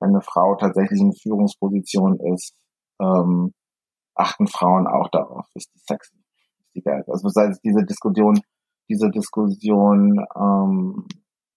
[0.00, 2.54] Wenn eine Frau tatsächlich in Führungsposition ist,
[3.00, 3.52] ähm,
[4.14, 6.16] achten Frauen auch darauf, ist die sexy,
[6.58, 7.04] ist die geil.
[7.06, 8.40] Also das heißt, diese Diskussion,
[8.88, 11.06] diese Diskussion, ähm,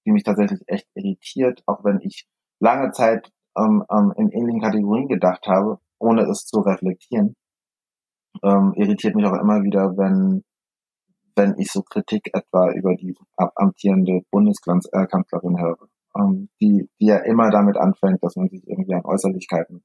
[0.06, 2.28] die mich tatsächlich echt irritiert, auch wenn ich
[2.60, 7.36] lange Zeit ähm, ähm, in ähnlichen Kategorien gedacht habe, ohne es zu reflektieren.
[8.44, 10.44] Ähm, irritiert mich auch immer wieder, wenn
[11.36, 13.14] wenn ich so Kritik etwa über die
[13.56, 19.06] amtierende Bundeskanzlerin höre, ähm, die, die ja immer damit anfängt, dass man sich irgendwie an
[19.06, 19.84] Äußerlichkeiten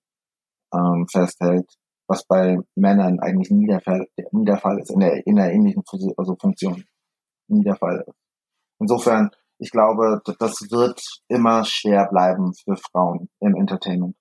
[0.73, 1.69] ähm, festhält,
[2.07, 5.53] was bei Männern eigentlich nie der Fall, nie der Fall ist, in der, in der
[5.53, 5.83] ähnlichen
[6.17, 6.85] also Funktion
[7.49, 8.17] nie der Fall ist.
[8.79, 14.17] Insofern, ich glaube, das wird immer schwer bleiben für Frauen im Entertainment.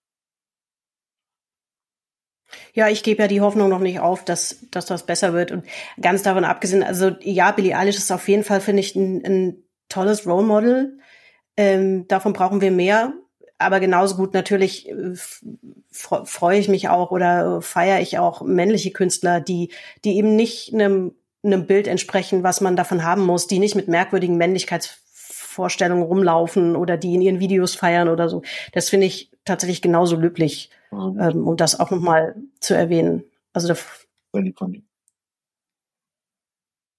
[2.73, 5.51] Ja, ich gebe ja die Hoffnung noch nicht auf, dass, dass das besser wird.
[5.51, 5.65] Und
[6.01, 9.63] ganz davon abgesehen, also ja, Billie Eilish ist auf jeden Fall, finde ich, ein, ein
[9.89, 10.99] tolles Role Model.
[11.57, 13.13] Ähm, davon brauchen wir mehr.
[13.57, 15.13] Aber genauso gut natürlich äh,
[15.91, 19.71] freue ich mich auch oder feiere ich auch männliche Künstler, die,
[20.05, 23.89] die eben nicht einem, einem Bild entsprechen, was man davon haben muss, die nicht mit
[23.89, 28.43] merkwürdigen Männlichkeitsvorstellungen rumlaufen oder die in ihren Videos feiern oder so.
[28.71, 31.19] Das finde ich tatsächlich genauso löblich mhm.
[31.19, 33.23] ähm, um das auch nochmal zu erwähnen.
[33.53, 33.75] Also da,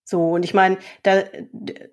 [0.05, 1.23] so, und ich meine, da,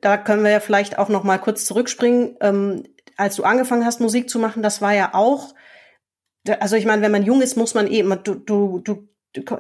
[0.02, 2.36] da können wir ja vielleicht auch noch mal kurz zurückspringen.
[2.42, 2.84] Ähm,
[3.16, 5.54] als du angefangen hast, Musik zu machen, das war ja auch,
[6.60, 9.58] also ich meine, wenn man jung ist, muss man eben, du, du, du, du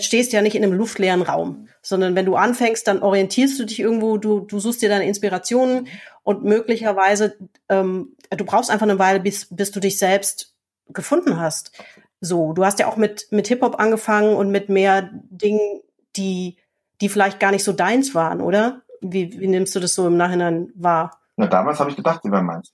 [0.00, 3.78] stehst ja nicht in einem luftleeren Raum, sondern wenn du anfängst, dann orientierst du dich
[3.78, 5.86] irgendwo, du, du suchst dir deine Inspirationen
[6.24, 7.36] und möglicherweise,
[7.68, 10.56] ähm, du brauchst einfach eine Weile, bis, bis du dich selbst
[10.88, 11.78] gefunden hast.
[12.20, 15.82] So, du hast ja auch mit, mit Hip-Hop angefangen und mit mehr Dingen,
[16.16, 16.58] die,
[17.00, 18.82] die vielleicht gar nicht so deins waren, oder?
[19.00, 21.20] Wie, wie nimmst du das so im Nachhinein wahr?
[21.36, 22.72] Na, damals habe ich gedacht, sie wären meins.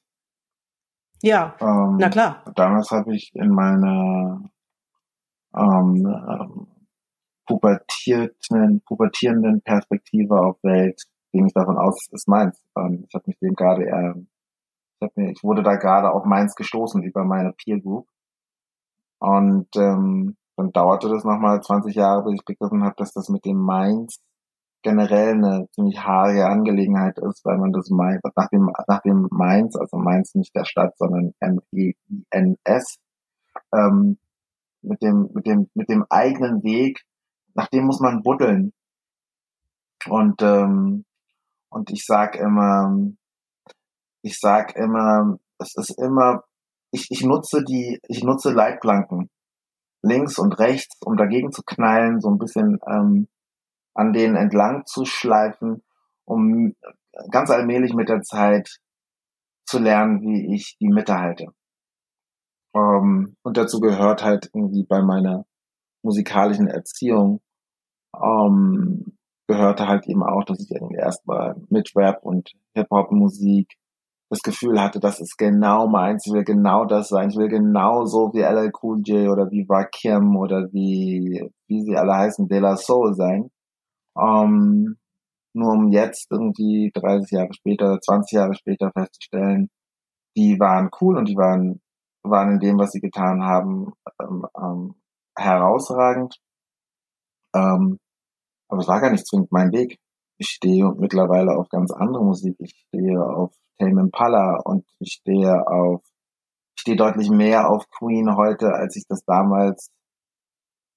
[1.23, 2.45] Ja, ähm, na klar.
[2.55, 4.43] Damals habe ich in meiner
[5.57, 6.67] ähm, ähm,
[7.47, 12.62] pubertierten, pubertierenden Perspektive auf Welt ging ich davon aus, es ist meins.
[12.76, 14.14] Ähm, ich habe mich dem gerade eher
[15.01, 18.07] ich, hab mir, ich wurde da gerade auf meins gestoßen über meine Peer Group.
[19.18, 23.45] Und ähm, dann dauerte das nochmal 20 Jahre, bis ich begriffen habe, dass das mit
[23.45, 24.20] dem Mainz
[24.83, 29.76] generell eine ziemlich haarige Angelegenheit ist, weil man das Mainz, nach dem, nach dem Mainz,
[29.76, 32.99] also Mainz nicht der Stadt, sondern M-E-I-N-S,
[33.74, 34.18] ähm,
[34.83, 37.03] mit dem, mit dem, mit dem eigenen Weg,
[37.55, 38.72] nach dem muss man buddeln.
[40.09, 41.05] Und, ähm,
[41.71, 42.95] und ich sag immer,
[44.23, 46.45] ich sag immer, es ist immer,
[46.91, 49.31] ich, ich nutze die, ich nutze Leitplanken
[50.03, 53.29] links und rechts, um dagegen zu knallen, so ein bisschen ähm,
[53.95, 55.83] an denen entlang zu schleifen,
[56.25, 56.75] um
[57.31, 58.79] ganz allmählich mit der Zeit
[59.66, 61.49] zu lernen, wie ich die Mitte halte.
[62.75, 65.45] Ähm, und dazu gehört halt irgendwie bei meiner
[66.03, 67.41] musikalischen Erziehung
[68.14, 69.18] ähm,
[69.51, 73.75] gehörte halt eben auch, dass ich irgendwie erstmal mit Rap und Hip-Hop-Musik
[74.31, 78.05] das Gefühl hatte, das ist genau meins, ich will genau das sein, ich will genau
[78.05, 82.61] so wie LL Cool J oder wie Rakim oder wie, wie sie alle heißen, De
[82.61, 83.51] La Soul sein.
[84.15, 84.97] Um,
[85.53, 89.69] nur um jetzt irgendwie 30 Jahre später, 20 Jahre später festzustellen,
[90.37, 91.81] die waren cool und die waren,
[92.23, 93.93] waren in dem, was sie getan haben,
[94.23, 94.95] ähm, ähm,
[95.37, 96.37] herausragend.
[97.55, 97.99] Ähm,
[98.71, 99.99] aber es war gar nicht zwingend mein Weg.
[100.39, 102.57] Ich stehe mittlerweile auf ganz andere Musik.
[102.61, 106.03] Ich stehe auf Tame Impala und ich stehe auf,
[106.77, 109.91] ich stehe deutlich mehr auf Queen heute, als ich das damals,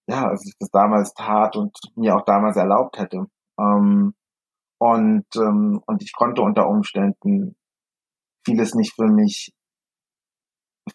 [0.07, 3.25] ja, als ich das damals tat und mir auch damals erlaubt hätte.
[3.59, 4.13] Ähm,
[4.79, 7.55] und, ähm, und ich konnte unter Umständen
[8.45, 9.53] vieles nicht für mich,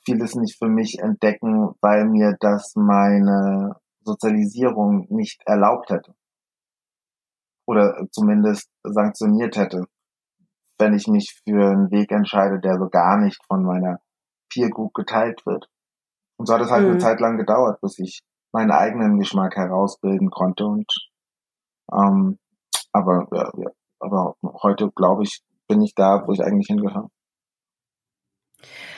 [0.05, 6.15] vieles nicht für mich entdecken, weil mir das meine Sozialisierung nicht erlaubt hätte.
[7.69, 9.85] Oder zumindest sanktioniert hätte
[10.79, 14.01] wenn ich mich für einen Weg entscheide, der so gar nicht von meiner
[14.51, 15.69] Peer Group geteilt wird.
[16.39, 16.93] Und so hat es halt mhm.
[16.93, 18.21] eine Zeit lang gedauert, bis ich
[18.53, 20.91] meinen eigenen Geschmack herausbilden konnte und
[21.93, 22.39] ähm,
[22.93, 27.11] aber ja, ja, aber heute glaube ich bin ich da, wo ich eigentlich hingehöre.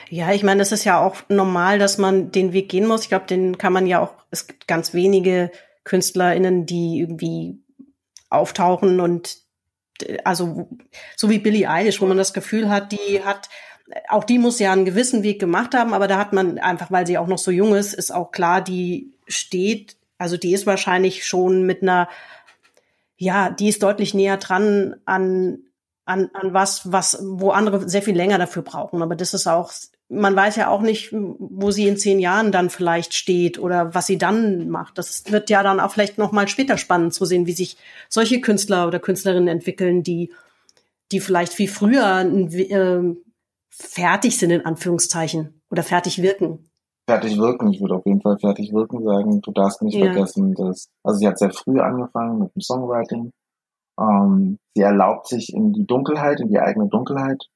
[0.09, 3.03] Ja, ich meine, das ist ja auch normal, dass man den Weg gehen muss.
[3.03, 5.51] Ich glaube, den kann man ja auch, es gibt ganz wenige
[5.85, 7.65] KünstlerInnen, die irgendwie
[8.31, 9.39] auftauchen und
[10.25, 10.69] also
[11.17, 13.49] so wie Billie Eilish, wo man das Gefühl hat, die hat
[14.09, 17.07] auch die muss ja einen gewissen Weg gemacht haben, aber da hat man einfach, weil
[17.07, 21.27] sie auch noch so jung ist, ist auch klar, die steht, also die ist wahrscheinlich
[21.27, 22.09] schon mit einer,
[23.17, 25.65] ja, die ist deutlich näher dran an
[26.11, 29.01] an, an was, was, wo andere sehr viel länger dafür brauchen.
[29.03, 29.73] Aber das ist auch
[30.11, 34.07] man weiß ja auch nicht, wo sie in zehn Jahren dann vielleicht steht oder was
[34.07, 34.99] sie dann macht.
[34.99, 37.77] Das wird ja dann auch vielleicht noch mal später spannend zu sehen, wie sich
[38.09, 40.33] solche Künstler oder Künstlerinnen entwickeln, die,
[41.13, 43.15] die vielleicht viel früher äh,
[43.71, 46.69] fertig sind in Anführungszeichen oder fertig wirken.
[47.09, 47.73] fertig wirken.
[47.73, 49.41] Ich würde auf jeden Fall fertig wirken sagen.
[49.41, 50.07] Du darfst nicht Ja.
[50.13, 53.31] vergessen, dass, also sie hat sehr früh angefangen mit dem Songwriting.
[53.99, 57.47] Ähm, sie erlaubt sich in die Dunkelheit, in die eigene Dunkelheit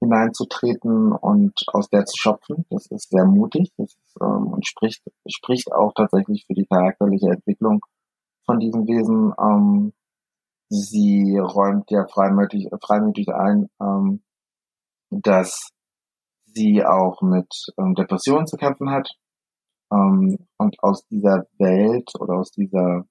[0.00, 2.66] hineinzutreten und aus der zu schöpfen.
[2.70, 7.30] Das ist sehr mutig das ist, ähm, und spricht, spricht auch tatsächlich für die charakterliche
[7.30, 7.80] Entwicklung
[8.44, 9.32] von diesem Wesen.
[9.38, 9.92] Ähm,
[10.68, 14.22] sie räumt ja freimütig, freimütig ein, ähm,
[15.10, 15.70] dass
[16.46, 19.08] sie auch mit ähm, Depressionen zu kämpfen hat.
[19.92, 23.04] Ähm, und aus dieser Welt oder aus dieser,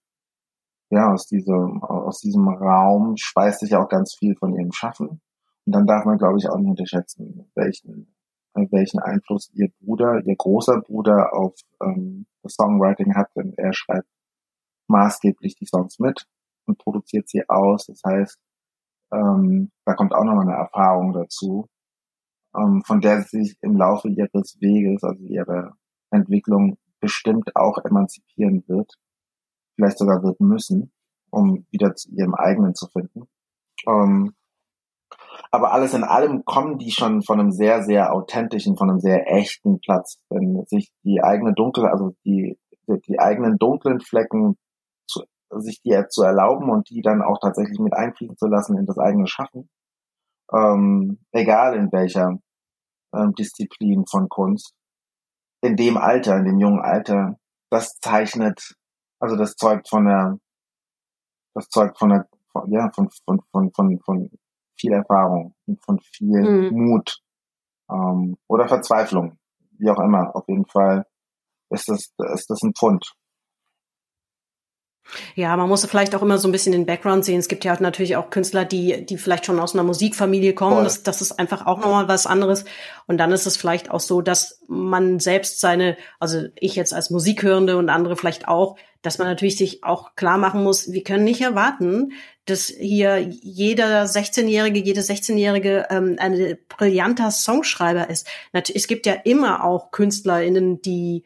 [0.89, 5.21] ja, aus diesem, aus diesem Raum speist sich auch ganz viel von ihrem Schaffen.
[5.65, 8.15] Und dann darf man, glaube ich, auch nicht unterschätzen, welchen,
[8.53, 14.07] welchen Einfluss ihr Bruder, ihr großer Bruder auf ähm, das Songwriting hat, denn er schreibt
[14.87, 16.27] maßgeblich die Songs mit
[16.65, 17.85] und produziert sie aus.
[17.85, 18.39] Das heißt,
[19.13, 21.69] ähm, da kommt auch nochmal eine Erfahrung dazu,
[22.55, 25.77] ähm, von der sie sich im Laufe ihres Weges, also ihrer
[26.11, 28.93] Entwicklung, bestimmt auch emanzipieren wird,
[29.75, 30.93] vielleicht sogar wird müssen,
[31.31, 33.27] um wieder zu ihrem eigenen zu finden.
[33.87, 34.33] Ähm,
[35.53, 39.31] aber alles in allem kommen die schon von einem sehr, sehr authentischen, von einem sehr
[39.31, 40.17] echten Platz.
[40.29, 44.57] Wenn sich die eigene Dunkel, also die, die, die eigenen dunklen Flecken
[45.05, 45.21] zu,
[45.57, 48.97] sich die zu erlauben und die dann auch tatsächlich mit einfließen zu lassen in das
[48.97, 49.69] eigene Schaffen,
[50.51, 52.39] ähm, egal in welcher
[53.13, 54.73] ähm, Disziplin von Kunst,
[55.61, 57.37] in dem Alter, in dem jungen Alter,
[57.69, 58.73] das zeichnet,
[59.19, 60.39] also das zeugt von der,
[61.53, 64.31] das zeugt von der, von, ja, von, von, von, von, von
[64.83, 66.69] viel Erfahrung und von viel Mhm.
[66.71, 67.19] Mut
[67.89, 69.37] ähm, oder Verzweiflung,
[69.79, 70.35] wie auch immer.
[70.35, 71.05] Auf jeden Fall
[71.69, 73.13] ist das, ist das ein Pfund.
[75.35, 77.39] Ja, man muss vielleicht auch immer so ein bisschen den Background sehen.
[77.39, 80.75] Es gibt ja natürlich auch Künstler, die, die vielleicht schon aus einer Musikfamilie kommen.
[80.75, 80.83] Voll.
[80.85, 82.65] Das, das ist einfach auch nochmal was anderes.
[83.05, 87.09] Und dann ist es vielleicht auch so, dass man selbst seine, also ich jetzt als
[87.09, 91.25] Musikhörende und andere vielleicht auch, dass man natürlich sich auch klar machen muss, wir können
[91.25, 92.13] nicht erwarten,
[92.45, 98.27] dass hier jeder 16-Jährige, jede 16-Jährige ähm, ein brillanter Songschreiber ist.
[98.51, 101.23] Natürlich, es gibt ja immer auch KünstlerInnen, die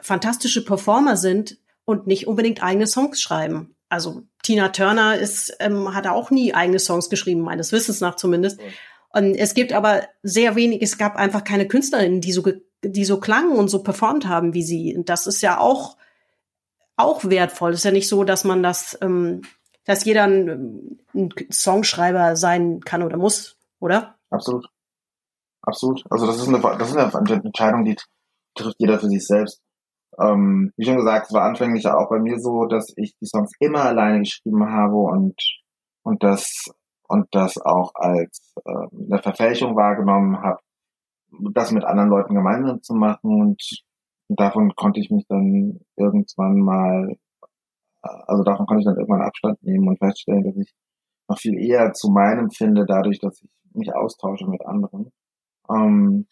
[0.00, 3.74] fantastische Performer sind und nicht unbedingt eigene Songs schreiben.
[3.88, 8.58] Also Tina Turner ist, ähm, hat auch nie eigene Songs geschrieben, meines Wissens nach zumindest.
[9.10, 12.42] Und es gibt aber sehr wenig, es gab einfach keine KünstlerInnen, die so,
[12.82, 14.96] die so klangen und so performt haben wie sie.
[14.96, 15.96] Und das ist ja auch,
[16.96, 17.72] auch wertvoll.
[17.72, 19.42] Es ist ja nicht so, dass man das, ähm,
[19.84, 24.16] dass jeder ein, ein Songschreiber sein kann oder muss, oder?
[24.30, 24.66] Absolut.
[25.62, 26.04] Absolut.
[26.10, 27.96] Also das ist eine, das ist eine Entscheidung, die
[28.54, 29.62] trifft jeder für sich selbst.
[30.18, 33.52] Ähm, wie schon gesagt, es war anfänglich auch bei mir so, dass ich die Songs
[33.58, 35.34] immer alleine geschrieben habe und
[36.02, 36.70] und das
[37.08, 38.70] und das auch als äh,
[39.10, 40.60] eine Verfälschung wahrgenommen habe,
[41.52, 43.62] das mit anderen Leuten gemeinsam zu machen und
[44.28, 47.16] davon konnte ich mich dann irgendwann mal,
[48.26, 50.72] also davon konnte ich dann irgendwann Abstand nehmen und feststellen, dass ich
[51.28, 55.10] noch viel eher zu meinem finde, dadurch, dass ich mich austausche mit anderen.
[55.70, 56.26] Ähm,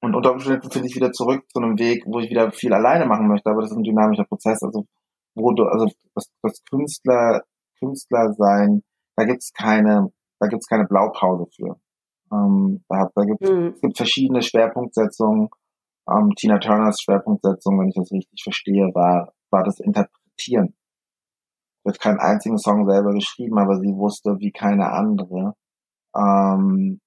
[0.00, 3.06] und unter Umständen finde ich wieder zurück zu einem Weg, wo ich wieder viel alleine
[3.06, 4.86] machen möchte, aber das ist ein dynamischer Prozess, also
[5.34, 7.42] wo du, also das, das Künstler,
[7.78, 8.82] Künstler sein,
[9.16, 10.10] da gibt's keine,
[10.40, 11.76] da gibt's keine Blaupause für.
[12.32, 13.72] Ähm, da, da gibt's, Mhm.
[13.74, 15.48] es gibt verschiedene Schwerpunktsetzungen.
[16.10, 19.78] Ähm, Tina Turners Schwerpunktsetzung, wenn ich das richtig verstehe, war, war das
[20.32, 20.74] Interpretieren.
[21.84, 25.54] Sie hat keinen einzigen Song selber geschrieben, aber sie wusste wie keine andere,
[26.16, 27.00] ähm,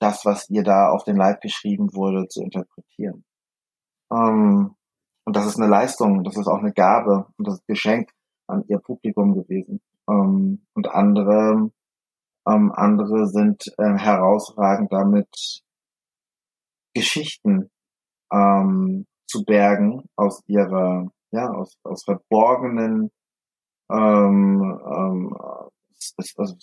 [0.00, 3.24] das, was ihr da auf den Leib geschrieben wurde, zu interpretieren.
[4.12, 4.74] Ähm,
[5.24, 8.10] und das ist eine Leistung, das ist auch eine Gabe und das ist Geschenk
[8.46, 9.80] an ihr Publikum gewesen.
[10.08, 11.70] Ähm, und andere,
[12.48, 15.62] ähm, andere sind äh, herausragend damit,
[16.94, 17.70] Geschichten
[18.32, 23.10] ähm, zu bergen aus ihrer, ja, aus, aus verborgenen
[23.90, 25.36] ähm, ähm,
[26.36, 26.56] also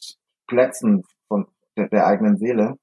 [0.47, 1.45] Plätzen von
[1.77, 2.77] der, der eigenen Seele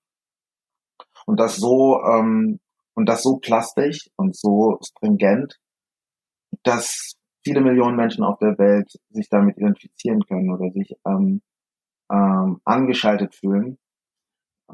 [1.26, 2.60] und das so ähm,
[2.94, 5.58] und das so plastisch und so stringent,
[6.62, 7.14] dass
[7.44, 11.42] viele Millionen Menschen auf der Welt sich damit identifizieren können oder sich ähm,
[12.12, 13.78] ähm, angeschaltet fühlen.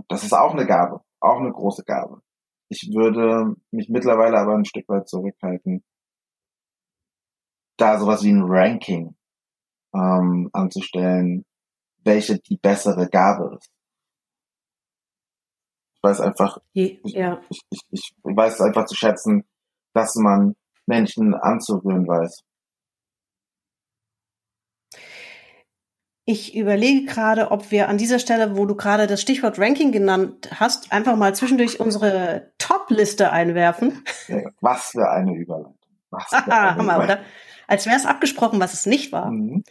[0.09, 2.21] Das ist auch eine Gabe, auch eine große Gabe.
[2.69, 5.83] Ich würde mich mittlerweile aber ein Stück weit zurückhalten,
[7.79, 9.15] da sowas wie ein Ranking
[9.95, 11.45] ähm, anzustellen,
[12.05, 13.71] welche die bessere Gabe ist.
[15.95, 17.41] Ich weiß einfach, Je- ich, Ja.
[17.49, 19.45] ich, ich, ich weiß einfach zu schätzen,
[19.95, 20.55] dass man
[20.87, 22.45] Menschen anzurühren weiß.
[26.25, 30.51] Ich überlege gerade, ob wir an dieser Stelle, wo du gerade das Stichwort Ranking genannt
[30.61, 34.05] hast, einfach mal zwischendurch unsere Top-Liste einwerfen.
[34.27, 35.79] Ja, was für eine Überleitung.
[36.11, 37.21] Was für eine Hammer, oder?
[37.69, 39.31] Als wäre es abgesprochen, was es nicht war.
[39.31, 39.63] Mhm.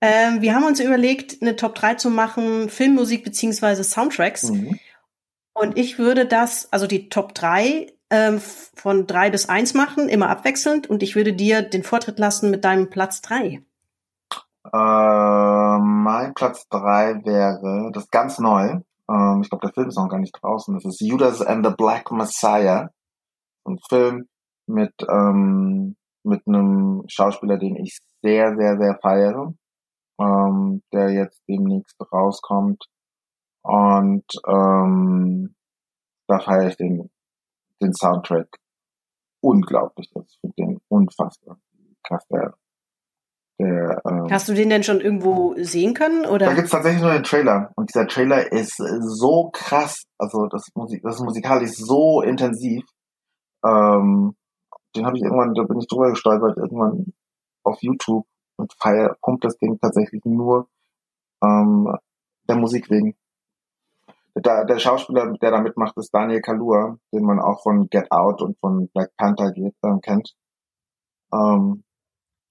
[0.00, 4.44] Ähm, wir haben uns überlegt, eine Top 3 zu machen, Filmmusik beziehungsweise Soundtracks.
[4.44, 4.78] Mhm.
[5.52, 10.30] Und ich würde das, also die Top 3 ähm, von 3 bis 1 machen, immer
[10.30, 10.88] abwechselnd.
[10.88, 13.62] Und ich würde dir den Vortritt lassen mit deinem Platz 3.
[14.72, 18.80] Äh, mein Platz drei wäre, das ganz neu.
[19.08, 20.74] Ähm, ich glaube, der Film ist noch gar nicht draußen.
[20.74, 22.90] Das ist Judas and the Black Messiah.
[23.66, 24.28] Ein Film
[24.66, 29.54] mit, ähm, mit einem Schauspieler, den ich sehr, sehr, sehr feiere.
[30.20, 32.84] Ähm, der jetzt demnächst rauskommt.
[33.62, 35.54] Und ähm,
[36.28, 37.10] da feiere ich den,
[37.80, 38.58] den Soundtrack
[39.42, 40.10] unglaublich.
[40.14, 41.58] Ich finde den unfassbar
[42.02, 42.26] krass.
[42.30, 42.54] Der,
[43.58, 46.26] der, ähm, Hast du den denn schon irgendwo sehen können?
[46.26, 46.46] Oder?
[46.46, 47.72] da gibt's tatsächlich nur den Trailer.
[47.76, 50.02] Und dieser Trailer ist so krass.
[50.18, 52.84] Also das Musik, das musikalisch so intensiv.
[53.64, 54.34] Ähm,
[54.96, 57.12] den habe ich irgendwann, da bin ich drüber gestolpert, irgendwann
[57.64, 58.26] auf YouTube
[58.56, 60.68] und feier, pumpt das Ding tatsächlich nur
[61.42, 61.94] ähm,
[62.48, 63.16] der Musik wegen.
[64.36, 68.40] Der, der Schauspieler, der da mitmacht, ist Daniel Kalua, den man auch von Get Out
[68.42, 70.34] und von Black Panther geht, äh, kennt.
[71.32, 71.84] Ähm,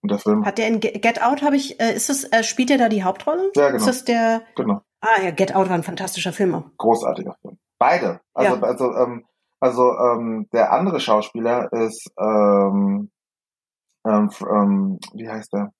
[0.01, 2.43] und der Film, Hat der in Ge- Get Out, habe ich, äh, ist das, äh,
[2.43, 3.51] spielt der da die Hauptrolle?
[3.55, 3.77] Ja, genau.
[3.77, 4.81] Ist das der, genau.
[5.01, 6.55] ah ja, Get Out war ein fantastischer Film.
[6.55, 6.63] auch.
[6.77, 7.57] großartiger Film.
[7.79, 8.21] Beide.
[8.33, 8.61] Also, Ja.
[8.61, 9.25] also, ähm,
[9.59, 13.11] also ähm, der andere Schauspieler ist ähm,
[14.05, 15.71] ähm, ähm, wie heißt der?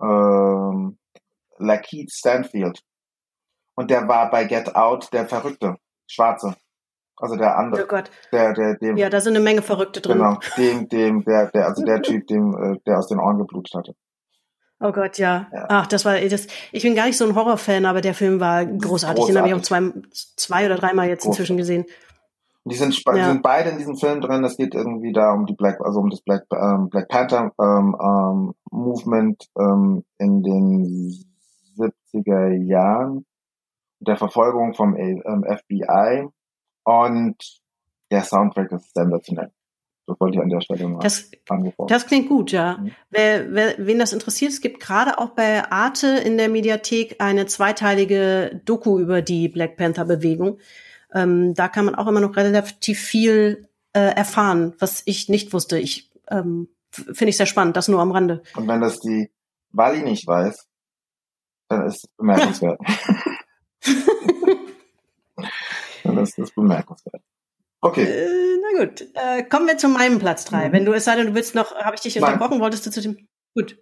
[0.00, 0.98] Ähm,
[1.58, 2.80] Lakeith Stanfield.
[3.74, 5.76] Und der war bei Get Out der Verrückte,
[6.06, 6.56] Schwarze.
[7.16, 8.10] Also der Oh andere, Gott.
[8.32, 10.18] der, der, dem, Ja, da sind eine Menge Verrückte drin.
[10.18, 13.74] genau, dem, dem, der, der, also der Typ, dem, äh, der aus den Ohren geblutet
[13.74, 13.94] hatte.
[14.80, 15.46] Oh Gott, ja.
[15.52, 15.66] Ja.
[15.68, 16.48] Ach, das war das.
[16.72, 19.26] Ich bin gar nicht so ein Horrorfan, aber der Film war großartig.
[19.26, 21.84] Den habe ich auch zwei, zwei oder dreimal jetzt inzwischen gesehen.
[22.64, 23.28] Und die sind, Ja.
[23.28, 24.44] sind beide in diesem Film drin.
[24.44, 27.96] Es geht irgendwie da um die Black, also um das Black, ähm, Black Panther ähm,
[28.00, 31.24] ähm, Movement ähm, in den
[31.76, 33.26] 70er Jahren,
[34.00, 36.28] der Verfolgung vom ähm, FBI
[36.84, 37.36] und
[38.10, 39.50] der Soundtrack ist sensationell.
[40.06, 41.30] Das wollte ich an der Stelle mal Das,
[41.88, 42.78] das klingt gut, ja.
[42.78, 42.90] Mhm.
[43.10, 47.46] Wer, wer, wen das interessiert, es gibt gerade auch bei Arte in der Mediathek eine
[47.46, 50.58] zweiteilige Doku über die Black Panther Bewegung.
[51.14, 55.78] Ähm, da kann man auch immer noch relativ viel äh, erfahren, was ich nicht wusste.
[55.78, 58.42] Ich ähm, finde ich sehr spannend, das nur am Rande.
[58.54, 59.30] Und wenn das die
[59.70, 60.66] Wally nicht weiß,
[61.68, 62.80] dann ist es bemerkenswert.
[66.04, 67.22] dann ist es bemerkenswert.
[67.80, 68.04] Okay.
[68.04, 70.68] Äh, na gut, äh, kommen wir zu meinem Platz drei.
[70.68, 70.72] Mhm.
[70.72, 72.34] Wenn du es sei denn, du willst noch, habe ich dich Nein.
[72.34, 73.28] unterbrochen, wolltest du zu dem?
[73.54, 73.78] Gut.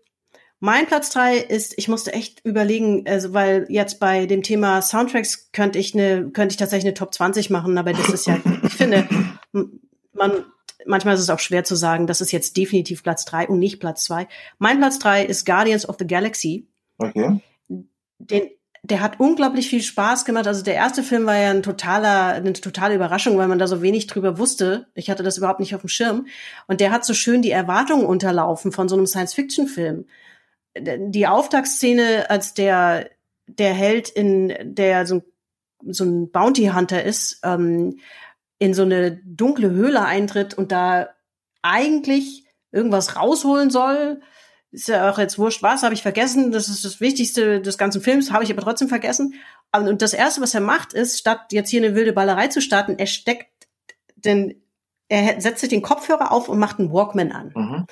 [0.60, 5.50] Mein Platz drei ist, ich musste echt überlegen, also weil jetzt bei dem Thema Soundtracks
[5.52, 8.74] könnte ich eine, könnte ich tatsächlich eine Top 20 machen, aber das ist ja, ich
[8.74, 9.08] finde,
[10.12, 10.44] man,
[10.84, 13.80] manchmal ist es auch schwer zu sagen, das ist jetzt definitiv Platz drei und nicht
[13.80, 14.28] Platz zwei.
[14.58, 16.66] Mein Platz drei ist Guardians of the Galaxy
[17.00, 17.40] Okay.
[18.18, 18.50] den,
[18.82, 20.46] der hat unglaublich viel Spaß gemacht.
[20.46, 23.82] Also der erste Film war ja ein totaler, eine totale Überraschung, weil man da so
[23.82, 24.86] wenig drüber wusste.
[24.94, 26.26] Ich hatte das überhaupt nicht auf dem Schirm.
[26.66, 30.06] Und der hat so schön die Erwartungen unterlaufen von so einem Science-Fiction-Film.
[30.76, 33.10] Die Auftaktszene, als der,
[33.46, 35.22] der Held in, der so,
[35.86, 37.98] so ein Bounty Hunter ist, ähm,
[38.58, 41.08] in so eine dunkle Höhle eintritt und da
[41.62, 44.20] eigentlich irgendwas rausholen soll,
[44.70, 46.52] ist ja auch jetzt wurscht was, habe ich vergessen.
[46.52, 49.34] Das ist das Wichtigste des ganzen Films, habe ich aber trotzdem vergessen.
[49.74, 52.98] Und das Erste, was er macht, ist, statt jetzt hier eine wilde Ballerei zu starten,
[52.98, 53.48] er steckt
[54.14, 54.62] den,
[55.08, 57.86] er setzt sich den Kopfhörer auf und macht einen Walkman an Mhm.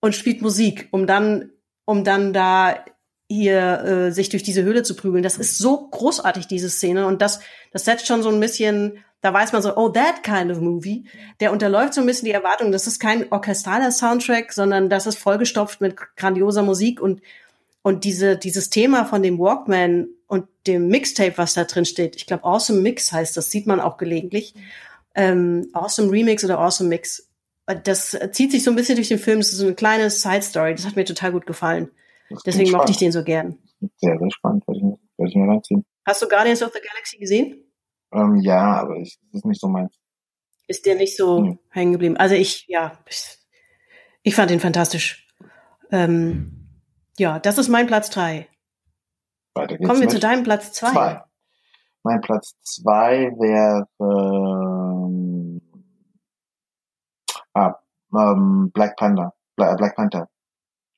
[0.00, 1.50] und spielt Musik, um dann,
[1.84, 2.84] um dann da
[3.28, 5.22] hier äh, sich durch diese Höhle zu prügeln.
[5.22, 7.06] Das ist so großartig, diese Szene.
[7.06, 7.40] Und das,
[7.72, 11.04] das setzt schon so ein bisschen, da weiß man so, oh, that kind of movie.
[11.40, 12.72] Der unterläuft so ein bisschen die Erwartung.
[12.72, 17.20] Das ist kein orchestraler Soundtrack, sondern das ist vollgestopft mit grandioser Musik und
[17.82, 22.26] und diese, dieses Thema von dem Walkman und dem Mixtape, was da drin steht, ich
[22.26, 24.54] glaube, Awesome Mix heißt das, sieht man auch gelegentlich.
[25.14, 27.28] Ähm, awesome Remix oder Awesome Mix.
[27.74, 29.38] Das zieht sich so ein bisschen durch den Film.
[29.38, 30.74] Das ist so eine kleine Side Story.
[30.74, 31.90] Das hat mir total gut gefallen.
[32.46, 33.58] Deswegen mochte ich den so gern.
[33.96, 34.66] Sehr, sehr spannend.
[34.66, 35.84] Werde ich, ich mir reinziehen.
[36.06, 37.64] Hast du Guardians of the Galaxy gesehen?
[38.12, 39.94] Ähm, ja, aber ich, das ist nicht so meins.
[40.66, 41.58] Ist der nicht so Nee.
[41.70, 42.16] hängen geblieben?
[42.16, 43.38] Also ich, ja, ich,
[44.22, 45.28] ich fand den fantastisch.
[45.90, 46.68] Ähm,
[47.18, 48.48] ja, das ist mein Platz drei.
[49.54, 50.92] Weiter geht's Kommen wir mit zu deinem Platz zwei.
[50.92, 51.22] zwei.
[52.04, 53.86] Mein Platz zwei wäre
[57.54, 57.74] ah,
[58.14, 59.34] ähm, Black Panther.
[59.56, 60.28] Bla Black Panther.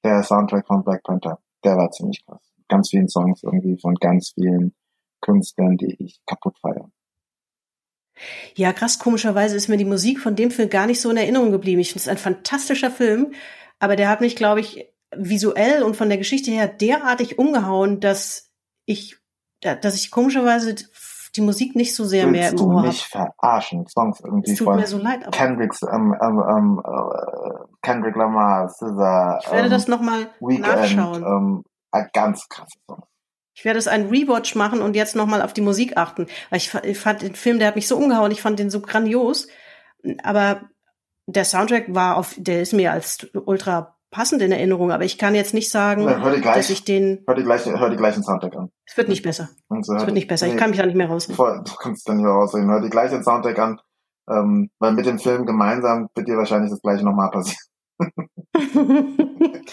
[0.05, 1.39] Der Soundtrack von Black Panther.
[1.65, 2.53] Der war ziemlich krass.
[2.69, 4.75] ganz vielen Songs irgendwie von ganz vielen
[5.21, 6.91] Künstlern, die ich kaputt feiere.
[8.55, 11.51] Ja, krass, komischerweise ist mir die Musik von dem Film gar nicht so in Erinnerung
[11.51, 11.81] geblieben.
[11.81, 13.33] Ich finde es ein fantastischer Film,
[13.79, 14.87] aber der hat mich, glaube ich,
[15.17, 18.53] visuell und von der Geschichte her derartig umgehauen, dass
[18.85, 19.17] ich,
[19.61, 20.77] dass ich komischerweise
[21.37, 23.87] die Musik nicht so sehr mehr im Willst du Ohr mich verarschen?
[23.87, 28.16] Songs irgendwie Es tut von mir so leid, aber Kendricks, ähm, ähm, ähm, äh, Kendrick
[28.16, 31.22] Lamar, SZA, ich werde ähm, das nochmal nachschauen.
[31.22, 33.07] ähm, ein ganz krasse Songs.
[33.57, 36.26] Ich werde es ein Rewatch machen und jetzt nochmal auf die Musik achten.
[36.51, 39.47] Weil ich fand den Film, der hat mich so umgehauen, ich fand den so grandios.
[40.24, 40.62] Aber
[41.26, 45.35] der Soundtrack war auf, der ist mir als ultra passend in Erinnerung, aber ich kann
[45.35, 46.55] jetzt nicht sagen, hör dir gleich.
[46.57, 48.71] dass ich den, Hör dir gleich, hör dir gleich den Soundtrack an.
[48.87, 49.49] es wird nicht besser.
[49.69, 50.47] Und so, Es wird nicht besser.
[50.47, 51.27] Ich kann mich da nicht mehr raus.
[51.27, 52.71] Voll, du kannst dann hier raussehen.
[52.71, 53.81] Hör dir gleich den Soundtrack an,
[54.31, 57.59] ähm, weil mit dem Film gemeinsam wird dir wahrscheinlich das gleiche nochmal passieren.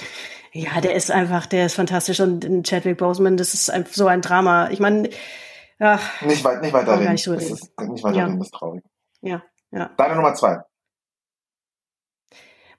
[0.53, 4.07] ja, der ist einfach, der ist fantastisch und in Chadwick Boseman, das ist ein, so
[4.07, 4.69] ein Drama.
[4.69, 5.09] Ich meine,
[5.79, 7.11] ja, Nicht, weit, nicht weiter reden.
[7.11, 7.53] nicht Das reden.
[7.53, 8.25] ist nicht weiter Ja.
[8.25, 8.83] reden, das ist traurig.
[9.21, 9.89] ja, ja.
[9.97, 10.59] Deine Nummer zwei.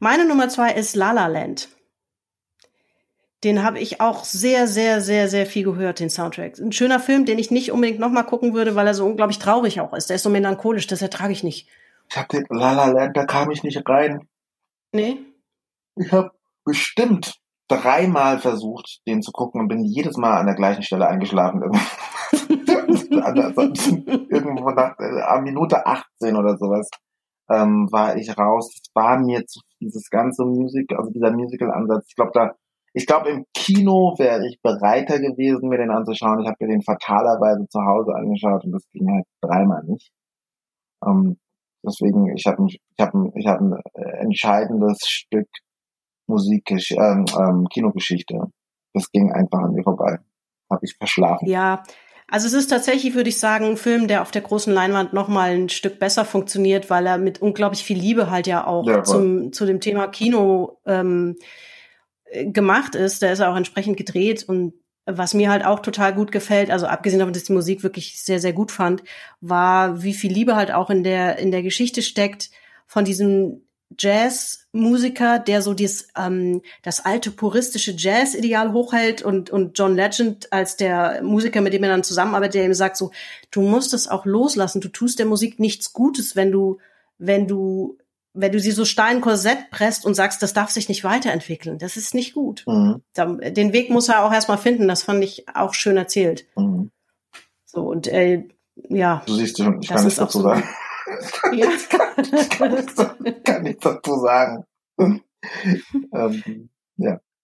[0.02, 1.68] Meine Nummer zwei ist La La Land.
[3.44, 6.58] Den habe ich auch sehr, sehr, sehr, sehr viel gehört, den Soundtrack.
[6.58, 9.80] Ein schöner Film, den ich nicht unbedingt nochmal gucken würde, weil er so unglaublich traurig
[9.80, 10.10] auch ist.
[10.10, 11.68] Der ist so melancholisch, das ertrage ich nicht.
[12.10, 14.26] Ich hab den La La Land, da kam ich nicht rein.
[14.90, 15.18] Nee?
[15.94, 16.32] Ich habe
[16.64, 17.36] bestimmt
[17.68, 21.62] dreimal versucht, den zu gucken und bin jedes Mal an der gleichen Stelle eingeschlafen.
[24.32, 26.90] Irgendwo nach äh, Minute 18 oder sowas
[27.48, 28.68] ähm, war ich raus.
[28.74, 32.06] Das war mir zu dieses ganze Music, also dieser Musical-Ansatz.
[32.08, 32.54] Ich glaube, da,
[32.94, 36.40] ich glaube, im Kino wäre ich bereiter gewesen, mir den anzuschauen.
[36.40, 40.12] Ich habe mir den fatalerweise zu Hause angeschaut und das ging halt dreimal nicht.
[41.04, 41.38] Ähm,
[41.84, 45.48] deswegen, ich habe ich hab, ich hab ein äh, entscheidendes Stück
[46.28, 48.38] Musik, ähm, ähm, Kinogeschichte.
[48.94, 50.18] Das ging einfach an mir vorbei.
[50.70, 51.48] Habe ich verschlafen.
[51.48, 51.82] Ja,
[52.32, 55.28] also es ist tatsächlich, würde ich sagen, ein Film, der auf der großen Leinwand noch
[55.28, 59.04] mal ein Stück besser funktioniert, weil er mit unglaublich viel Liebe halt ja auch Ja,
[59.04, 61.36] zum, zu dem Thema Kino ähm,
[62.24, 63.20] äh, gemacht ist.
[63.20, 64.72] Der ist auch entsprechend gedreht und
[65.04, 68.22] was mir halt auch total gut gefällt, also abgesehen davon, dass ich die Musik wirklich
[68.22, 69.02] sehr, sehr gut fand,
[69.42, 72.48] war, wie viel Liebe halt auch in der, in der Geschichte steckt
[72.86, 73.60] von diesem
[73.98, 80.76] Jazzmusiker, der so dieses, ähm, das alte puristische Jazz-Ideal hochhält und, und John Legend als
[80.76, 83.10] der Musiker, mit dem er dann zusammenarbeitet, der ihm sagt so,
[83.50, 86.78] du musst es auch loslassen, du tust der Musik nichts Gutes, wenn du,
[87.18, 87.98] wenn du,
[88.34, 91.78] wenn du sie so stein Korsett presst und sagst, das darf sich nicht weiterentwickeln.
[91.78, 92.64] Das ist nicht gut.
[92.66, 93.02] Mhm.
[93.14, 94.88] Den Weg muss er auch erstmal finden.
[94.88, 96.46] Das fand ich auch schön erzählt.
[96.56, 96.90] Mhm.
[97.66, 98.44] So, und äh,
[98.88, 99.22] ja.
[99.26, 100.54] Du siehst schon, ich Das kann nichts dazu so.
[101.20, 101.58] Sagen.
[101.58, 101.68] ja.
[101.76, 101.88] Ich
[102.50, 104.64] kann nichts, ich kann nichts dazu sagen.
[104.98, 106.68] ähm,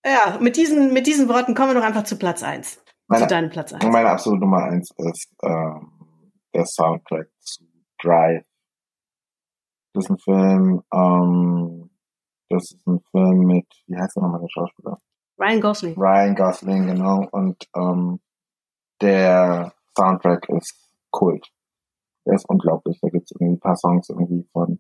[0.05, 2.77] ja, mit diesen, mit diesen Worten kommen wir doch einfach zu Platz eins.
[2.77, 3.85] Zu meine, deinem Platz eins.
[3.85, 7.65] meine absolute Nummer eins ist ähm, der Soundtrack zu
[8.01, 8.45] Drive.
[9.95, 11.91] Das ist ein Film, ähm,
[12.49, 14.99] das ist ein Film mit, wie heißt der nochmal der Schauspieler?
[15.39, 15.95] Ryan Gosling.
[15.97, 17.27] Ryan Gosling, genau.
[17.31, 18.21] Und ähm,
[19.01, 21.49] der Soundtrack ist Kult.
[22.29, 22.99] Der ist unglaublich.
[23.01, 24.79] Da gibt es irgendwie ein paar Songs irgendwie von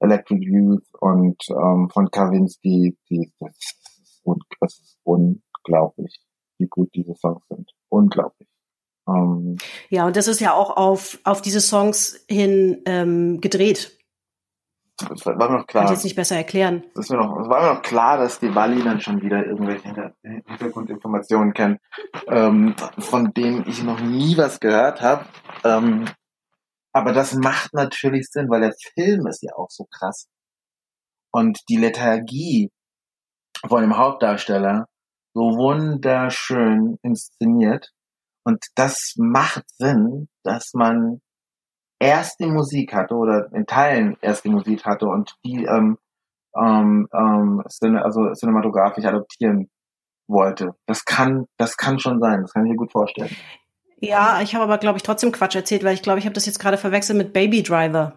[0.00, 2.96] Electric Youth und ähm, von Kavinsky.
[3.10, 6.20] Die, das, ist, un- das ist unglaublich,
[6.58, 7.70] wie gut diese Songs sind.
[7.90, 8.48] Unglaublich.
[9.06, 9.56] Ähm,
[9.90, 13.98] Ja, und das ist ja auch auf, auf diese Songs hin ähm, gedreht.
[15.12, 15.90] es war mir noch Kann ich klar.
[15.92, 16.82] jetzt nicht besser erklären.
[16.98, 21.80] Es war mir noch klar, dass die Wally dann schon wieder irgendwelche Hinter Hintergrundinformationen kennt,
[22.28, 25.24] ähm, von denen ich noch nie was gehört habe.
[25.64, 26.04] Ähm,
[26.92, 30.28] aber das macht natürlich Sinn, weil der Film ist ja auch so krass.
[31.32, 32.70] Und die Lethargie
[33.66, 34.86] von dem Hauptdarsteller
[35.34, 37.90] so wunderschön inszeniert.
[38.44, 41.20] Und das macht Sinn, dass man
[42.00, 45.98] erst die Musik hatte oder in Teilen erst die Musik hatte und die ähm,
[46.56, 47.62] ähm, ähm,
[48.02, 49.70] also cinematografisch adoptieren
[50.26, 50.74] wollte.
[50.86, 52.42] Das kann, das kann schon sein.
[52.42, 53.34] Das kann ich mir gut vorstellen.
[54.00, 56.46] Ja, ich habe aber, glaube ich, trotzdem Quatsch erzählt, weil ich glaube, ich habe das
[56.46, 58.14] jetzt gerade verwechselt mit Baby Driver.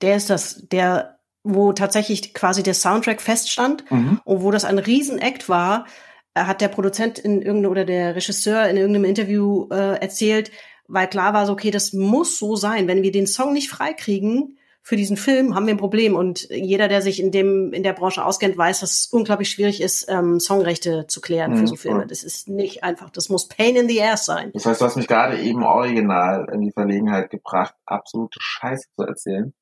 [0.00, 4.20] Der ist das, der, wo tatsächlich quasi der Soundtrack feststand Mhm.
[4.24, 5.86] und wo das ein Riesenakt war,
[6.34, 10.50] äh, hat der Produzent in irgendeinem oder der Regisseur in irgendeinem Interview äh, erzählt,
[10.88, 12.88] weil klar war so, okay, das muss so sein.
[12.88, 16.16] Wenn wir den Song nicht freikriegen für diesen Film, haben wir ein Problem.
[16.16, 19.80] Und jeder, der sich in dem in der Branche auskennt, weiß, dass es unglaublich schwierig
[19.80, 21.98] ist, ähm, Songrechte zu klären Mhm, für so Filme.
[22.00, 22.08] voll.
[22.08, 23.10] Das ist nicht einfach.
[23.10, 24.50] Das muss Pain in the Ass sein.
[24.52, 29.04] Das heißt, du hast mich gerade eben original in die Verlegenheit gebracht, absolute Scheiße zu
[29.04, 29.54] erzählen.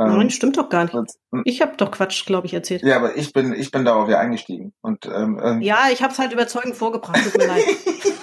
[0.00, 0.96] Ähm, Nein, stimmt doch gar nicht.
[1.44, 2.82] Ich habe doch Quatsch, glaube ich, erzählt.
[2.82, 4.72] ja, aber ich bin, ich bin darauf ja eingestiegen.
[4.80, 7.62] Und ähm, ähm, Ja, ich habe es halt überzeugend vorgebracht, tut mir leid.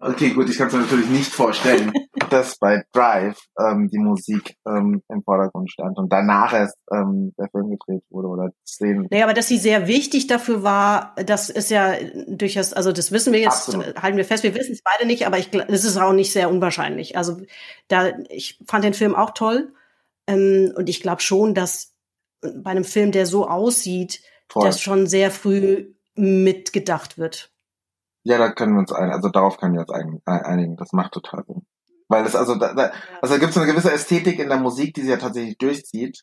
[0.00, 1.92] Okay, gut, ich kann es mir natürlich nicht vorstellen,
[2.30, 7.48] dass bei Drive ähm, die Musik ähm, im Vordergrund stand und danach erst ähm, der
[7.50, 9.08] Film gedreht wurde oder Szenen.
[9.10, 11.94] Naja, aber dass sie sehr wichtig dafür war, das ist ja
[12.28, 14.00] durchaus, also das wissen wir jetzt, Absolut.
[14.00, 16.48] halten wir fest, wir wissen es beide nicht, aber ich, es ist auch nicht sehr
[16.48, 17.16] unwahrscheinlich.
[17.16, 17.40] Also
[17.88, 19.72] da, ich fand den Film auch toll
[20.28, 21.94] ähm, und ich glaube schon, dass
[22.40, 24.64] bei einem Film, der so aussieht, Voll.
[24.64, 27.50] das schon sehr früh mitgedacht wird.
[28.28, 30.76] Ja, da können wir uns ein, also darauf können wir uns ein, ein- einigen.
[30.76, 31.62] Das macht total Sinn.
[32.08, 32.90] Weil es also da, da
[33.22, 36.20] also da gibt es eine gewisse Ästhetik in der Musik, die sie ja tatsächlich durchzieht.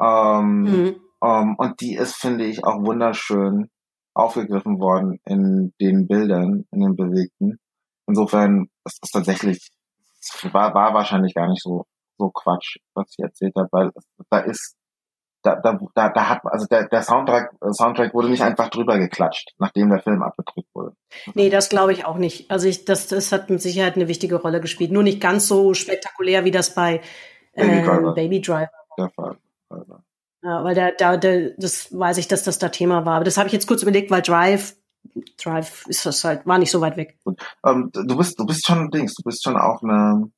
[0.00, 0.96] Ähm, Mhm.
[1.24, 3.70] ähm, und die ist, finde ich, auch wunderschön
[4.14, 7.58] aufgegriffen worden in den Bildern, in den bewegten.
[8.06, 9.70] Insofern ist es tatsächlich,
[10.20, 11.86] es war, war wahrscheinlich gar nicht so,
[12.18, 14.76] so Quatsch, was ich erzählt habe, weil es, da ist,
[15.42, 19.54] da, da, da, da hat, also der, der Soundtrack, Soundtrack wurde nicht einfach drüber geklatscht,
[19.58, 20.96] nachdem der Film abgedrückt wurde.
[21.34, 22.50] Nee, das glaube ich auch nicht.
[22.50, 24.92] Also ich, das, das hat mit Sicherheit eine wichtige Rolle gespielt.
[24.92, 27.00] Nur nicht ganz so spektakulär, wie das bei
[27.54, 28.14] Baby ähm, Driver.
[28.14, 28.70] Baby Driver.
[28.96, 29.36] Der Fall.
[30.42, 33.16] Ja, weil da, da, da, das weiß ich, dass das da Thema war.
[33.16, 34.74] Aber das habe ich jetzt kurz überlegt, weil Drive,
[35.42, 37.16] Drive ist das halt, war nicht so weit weg.
[37.64, 40.30] Ähm, du bist, du bist schon Dings, du bist schon auch eine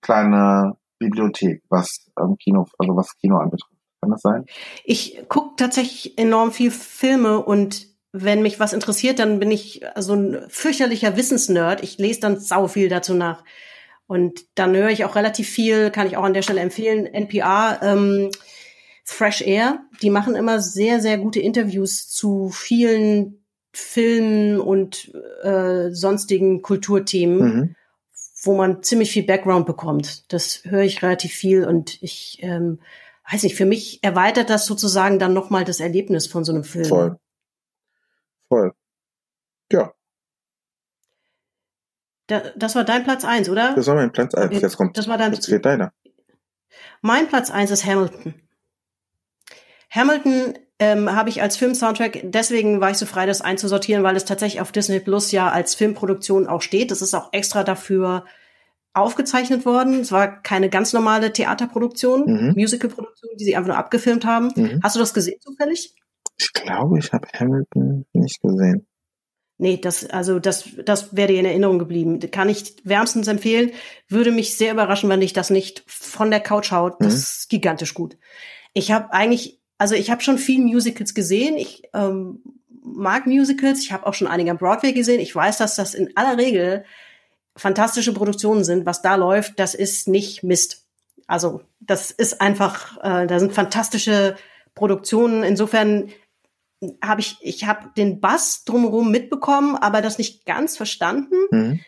[0.00, 3.73] kleine Bibliothek, was ähm, Kino, also was Kino anbetrifft.
[4.04, 4.44] Kann das sein?
[4.84, 10.14] Ich gucke tatsächlich enorm viel Filme und wenn mich was interessiert, dann bin ich so
[10.14, 11.82] ein fürchterlicher Wissensnerd.
[11.82, 13.42] Ich lese dann sau viel dazu nach.
[14.06, 17.80] Und dann höre ich auch relativ viel, kann ich auch an der Stelle empfehlen, NPR,
[17.82, 18.30] ähm,
[19.02, 19.80] Fresh Air.
[20.02, 25.10] Die machen immer sehr, sehr gute Interviews zu vielen Filmen und
[25.42, 27.76] äh, sonstigen Kulturthemen Mhm.
[28.44, 30.30] wo man ziemlich viel Background bekommt.
[30.32, 32.78] Das höre ich relativ viel und ich ähm,
[33.30, 36.84] weiß nicht, für mich erweitert das sozusagen dann nochmal das Erlebnis von so einem Film.
[36.84, 37.18] Voll.
[38.48, 38.72] Voll.
[39.72, 39.92] Ja,
[42.26, 43.74] Da, das war dein Platz eins, oder?
[43.74, 44.60] das war mein Platz 1.
[44.60, 45.92] Jetzt- kommt, das war dein- jetzt fehlt deiner.
[47.02, 48.34] Mein Platz eins ist Hamilton.
[49.90, 54.24] Hamilton ähm, habe ich als Filmsoundtrack, deswegen war ich so frei, das einzusortieren, weil es
[54.24, 56.90] tatsächlich auf Disney Plus ja als Filmproduktion auch steht.
[56.90, 58.24] Das ist auch extra dafür
[58.94, 60.00] aufgezeichnet worden.
[60.00, 62.54] Es war keine ganz normale Theaterproduktion, Mhm.
[62.56, 64.50] Musicalproduktion, die sie einfach nur abgefilmt haben.
[64.54, 64.80] Mhm.
[64.82, 65.94] Hast du das gesehen zufällig?
[66.38, 68.86] Ich glaube, ich habe Hamilton nicht gesehen.
[69.56, 72.18] Nee, das, also das, das wäre dir in Erinnerung geblieben.
[72.32, 73.70] Kann ich wärmstens empfehlen.
[74.08, 76.94] Würde mich sehr überraschen, wenn dich das nicht von der Couch haut.
[76.98, 77.18] Das Mhm.
[77.18, 78.16] ist gigantisch gut.
[78.72, 81.56] Ich habe eigentlich, also ich habe schon viel Musicals gesehen.
[81.56, 82.42] Ich ähm,
[82.82, 83.80] mag Musicals.
[83.80, 85.20] Ich habe auch schon einige am Broadway gesehen.
[85.20, 86.84] Ich weiß, dass das in aller Regel
[87.56, 88.86] fantastische Produktionen sind.
[88.86, 90.86] Was da läuft, das ist nicht Mist.
[91.26, 94.36] Also das ist einfach, äh, da sind fantastische
[94.74, 95.42] Produktionen.
[95.42, 96.10] Insofern
[97.02, 101.36] habe ich, ich habe den Bass drumherum mitbekommen, aber das nicht ganz verstanden.
[101.50, 101.80] Mhm.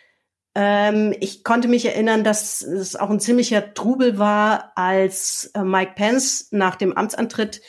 [0.54, 5.92] Ähm, ich konnte mich erinnern, dass es auch ein ziemlicher Trubel war, als äh, Mike
[5.96, 7.60] Pence nach dem Amtsantritt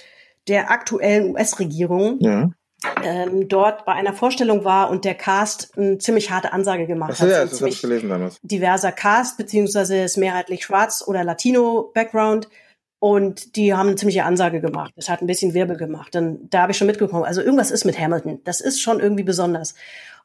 [0.48, 2.50] der aktuellen US-Regierung Ja.
[3.03, 7.23] Ähm, dort bei einer Vorstellung war und der Cast eine ziemlich harte Ansage gemacht Achso,
[7.23, 7.32] hat.
[7.32, 8.38] ja, das habe ich gelesen damals.
[8.43, 12.49] diverser Cast, beziehungsweise ist mehrheitlich schwarz oder Latino-Background.
[12.99, 14.91] Und die haben eine ziemliche Ansage gemacht.
[14.95, 16.15] Das hat ein bisschen Wirbel gemacht.
[16.15, 17.25] Und da habe ich schon mitbekommen.
[17.25, 18.41] Also irgendwas ist mit Hamilton.
[18.43, 19.75] Das ist schon irgendwie besonders.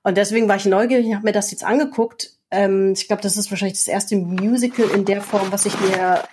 [0.03, 2.33] Und deswegen war ich neugierig und habe mir das jetzt angeguckt.
[2.51, 6.25] Ähm, ich glaube, das ist wahrscheinlich das erste Musical in der Form, was ich mir,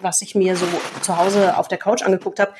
[0.00, 0.66] was ich mir so
[1.02, 2.52] zu Hause auf der Couch angeguckt habe.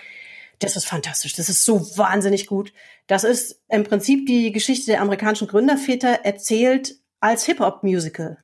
[0.60, 1.34] Das ist fantastisch.
[1.34, 2.72] Das ist so wahnsinnig gut.
[3.06, 8.38] Das ist im Prinzip die Geschichte der amerikanischen Gründerväter erzählt als Hip-Hop-Musical.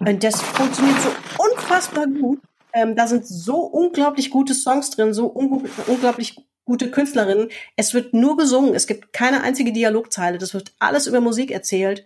[0.00, 1.10] Und das funktioniert so
[1.44, 2.40] unfassbar gut.
[2.72, 7.50] Ähm, da sind so unglaublich gute Songs drin, so un unglaublich gute Künstlerinnen.
[7.76, 8.74] Es wird nur gesungen.
[8.74, 10.38] Es gibt keine einzige Dialogzeile.
[10.38, 12.04] Das wird alles über Musik erzählt.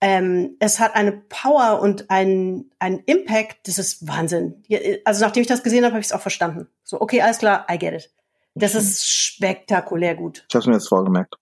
[0.00, 2.70] Ähm, es hat eine Power und einen
[3.06, 3.68] Impact.
[3.68, 4.64] Das ist Wahnsinn.
[4.66, 6.66] Ja, Also nachdem ich das gesehen habe, habe ich es auch verstanden.
[6.82, 8.10] So, okay, alles klar, I get it.
[8.54, 10.46] Das ist spektakulär gut.
[10.48, 11.34] Ich habe mir jetzt vorgemerkt.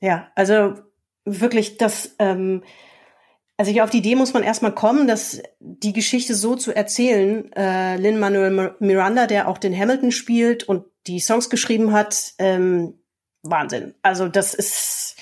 [0.00, 0.74] Ja, also
[1.24, 2.62] wirklich, das, ähm,
[3.56, 7.50] also hier auf die Idee muss man erstmal kommen, dass die Geschichte so zu erzählen.
[7.52, 12.98] Äh, Lin Manuel Miranda, der auch den Hamilton spielt und die Songs geschrieben hat, ähm,
[13.42, 13.94] Wahnsinn.
[14.02, 15.16] Also das ist,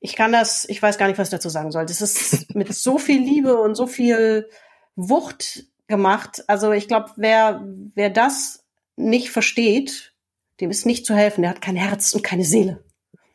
[0.00, 1.86] ich kann das, ich weiß gar nicht, was ich dazu sagen soll.
[1.86, 4.48] Das ist mit so viel Liebe und so viel
[4.94, 6.44] Wucht gemacht.
[6.46, 7.64] Also ich glaube, wer,
[7.94, 8.64] wer das
[8.96, 10.13] nicht versteht,
[10.60, 11.42] dem ist nicht zu helfen.
[11.42, 12.84] Der hat kein Herz und keine Seele.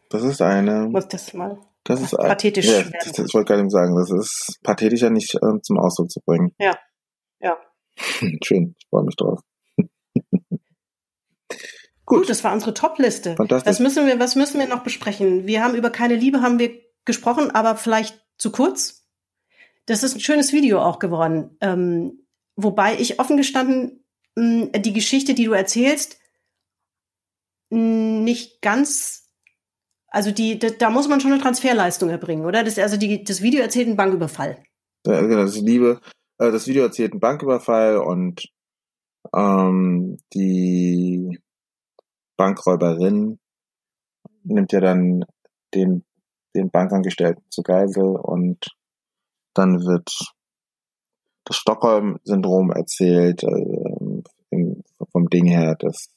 [0.09, 0.87] Das ist eine.
[0.89, 1.59] Muss das mal.
[1.83, 2.93] Das ist pathetisch Ja, werden.
[2.99, 3.95] das, das wollte ich gerade eben sagen.
[3.95, 6.53] Das ist pathetischer nicht äh, zum Ausdruck zu bringen.
[6.59, 6.77] Ja.
[7.39, 7.57] Ja.
[8.43, 9.39] Schön, ich freue mich drauf.
[12.05, 13.35] Gut, das war unsere Top-Liste.
[13.35, 13.69] Fantastisch.
[13.69, 15.45] Was müssen wir, was müssen wir noch besprechen?
[15.45, 16.71] Wir haben über keine Liebe haben wir
[17.05, 19.07] gesprochen, aber vielleicht zu kurz.
[19.85, 21.57] Das ist ein schönes Video auch geworden.
[21.61, 22.25] Ähm,
[22.55, 24.03] wobei ich offen gestanden
[24.35, 26.17] mh, die Geschichte, die du erzählst,
[27.69, 29.29] nicht ganz,
[30.07, 32.63] also die, da, da muss man schon eine Transferleistung erbringen, oder?
[32.63, 34.63] Das, also die, das Video erzählt einen Banküberfall.
[35.05, 36.01] Ja, genau, das Liebe,
[36.39, 38.45] äh, das Video erzählt einen Banküberfall und
[39.35, 41.39] ähm, die
[42.37, 43.39] Bankräuberin
[44.43, 45.25] nimmt ja dann
[45.73, 46.03] den,
[46.55, 48.65] den Bankangestellten zu Geisel und
[49.53, 50.09] dann wird
[51.45, 54.21] das Stockholm-Syndrom erzählt, äh,
[54.51, 56.09] im, vom Ding her, dass,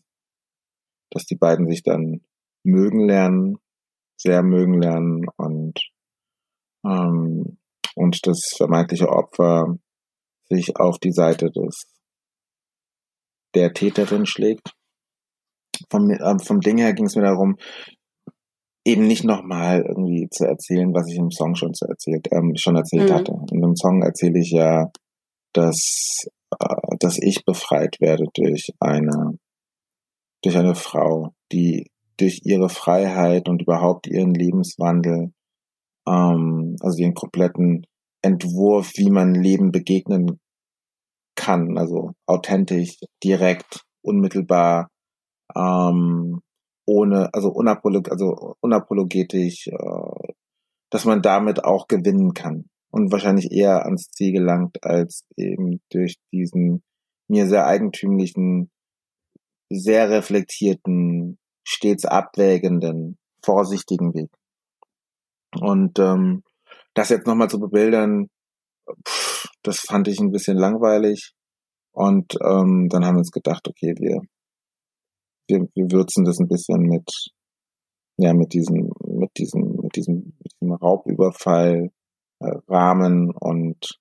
[1.12, 2.22] dass die beiden sich dann
[2.64, 3.58] mögen lernen,
[4.16, 5.78] sehr mögen lernen und,
[6.84, 7.58] ähm,
[7.94, 9.78] und das vermeintliche Opfer
[10.48, 11.84] sich auf die Seite des
[13.54, 14.72] der Täterin schlägt.
[15.90, 17.56] Vom, äh, vom Ding her ging es mir darum,
[18.84, 22.76] eben nicht nochmal irgendwie zu erzählen, was ich im Song schon zu erzählt, ähm, schon
[22.76, 23.14] erzählt Mhm.
[23.14, 23.32] hatte.
[23.52, 24.90] In dem Song erzähle ich ja,
[25.52, 26.26] dass,
[26.58, 29.38] äh, dass ich befreit werde durch eine,
[30.42, 35.32] durch eine Frau, die durch ihre Freiheit und überhaupt ihren Lebenswandel,
[36.06, 37.86] ähm, also den kompletten
[38.22, 40.38] Entwurf, wie man Leben begegnen
[41.34, 44.88] kann, also authentisch, direkt, unmittelbar,
[45.56, 46.40] ähm,
[46.86, 50.32] ohne, also, unapolog also unapologetisch, äh,
[50.90, 56.16] dass man damit auch gewinnen kann und wahrscheinlich eher ans Ziel gelangt, als eben durch
[56.32, 56.82] diesen
[57.28, 58.70] mir sehr eigentümlichen,
[59.74, 64.30] sehr reflektierten, stets abwägenden, vorsichtigen Weg.
[65.60, 66.42] Und ähm,
[66.94, 68.28] das jetzt nochmal zu bebildern,
[69.06, 71.32] pff, das fand ich ein bisschen langweilig.
[71.94, 74.20] Und ähm, dann haben wir uns gedacht, okay, wir,
[75.48, 77.08] wir, wir würzen das ein bisschen mit,
[78.16, 81.90] ja, mit diesem, mit diesem, mit diesem, mit diesem Raubüberfall
[82.40, 84.00] äh, und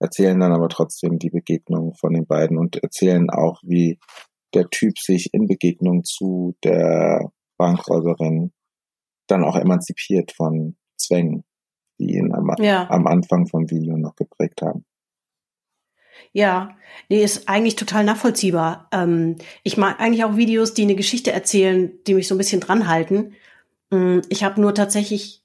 [0.00, 3.98] erzählen dann aber trotzdem die Begegnung von den beiden und erzählen auch, wie
[4.54, 8.52] der Typ sich in Begegnung zu der Bankräuberin
[9.26, 11.44] dann auch emanzipiert von Zwängen,
[11.98, 12.88] die ihn am, Ja.
[12.90, 14.84] am Anfang vom Video noch geprägt haben.
[16.32, 16.76] Ja,
[17.08, 18.88] nee, ist eigentlich total nachvollziehbar.
[18.92, 22.60] Ähm, ich mag eigentlich auch Videos, die eine Geschichte erzählen, die mich so ein bisschen
[22.60, 23.34] dranhalten.
[23.90, 25.43] Mm, Ich habe nur tatsächlich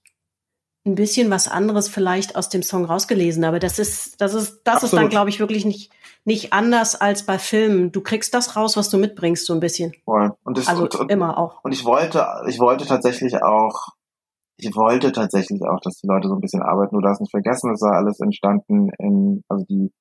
[0.85, 4.83] ein bisschen was anderes vielleicht aus dem Song rausgelesen, aber das ist, das ist, das
[4.83, 5.09] ist dann, Absolut.
[5.11, 5.91] glaube ich, wirklich nicht,
[6.23, 7.91] nicht anders als bei Filmen.
[7.91, 9.93] Du kriegst das raus, was du mitbringst, so ein bisschen.
[10.05, 10.31] Voll.
[10.43, 11.63] Und das, Also und, und, immer auch.
[11.63, 13.89] Und ich wollte, ich wollte tatsächlich auch,
[14.57, 16.95] ich wollte tatsächlich auch, dass die Leute so ein bisschen arbeiten.
[16.95, 19.91] Du darfst nicht vergessen, es war alles entstanden in, also die,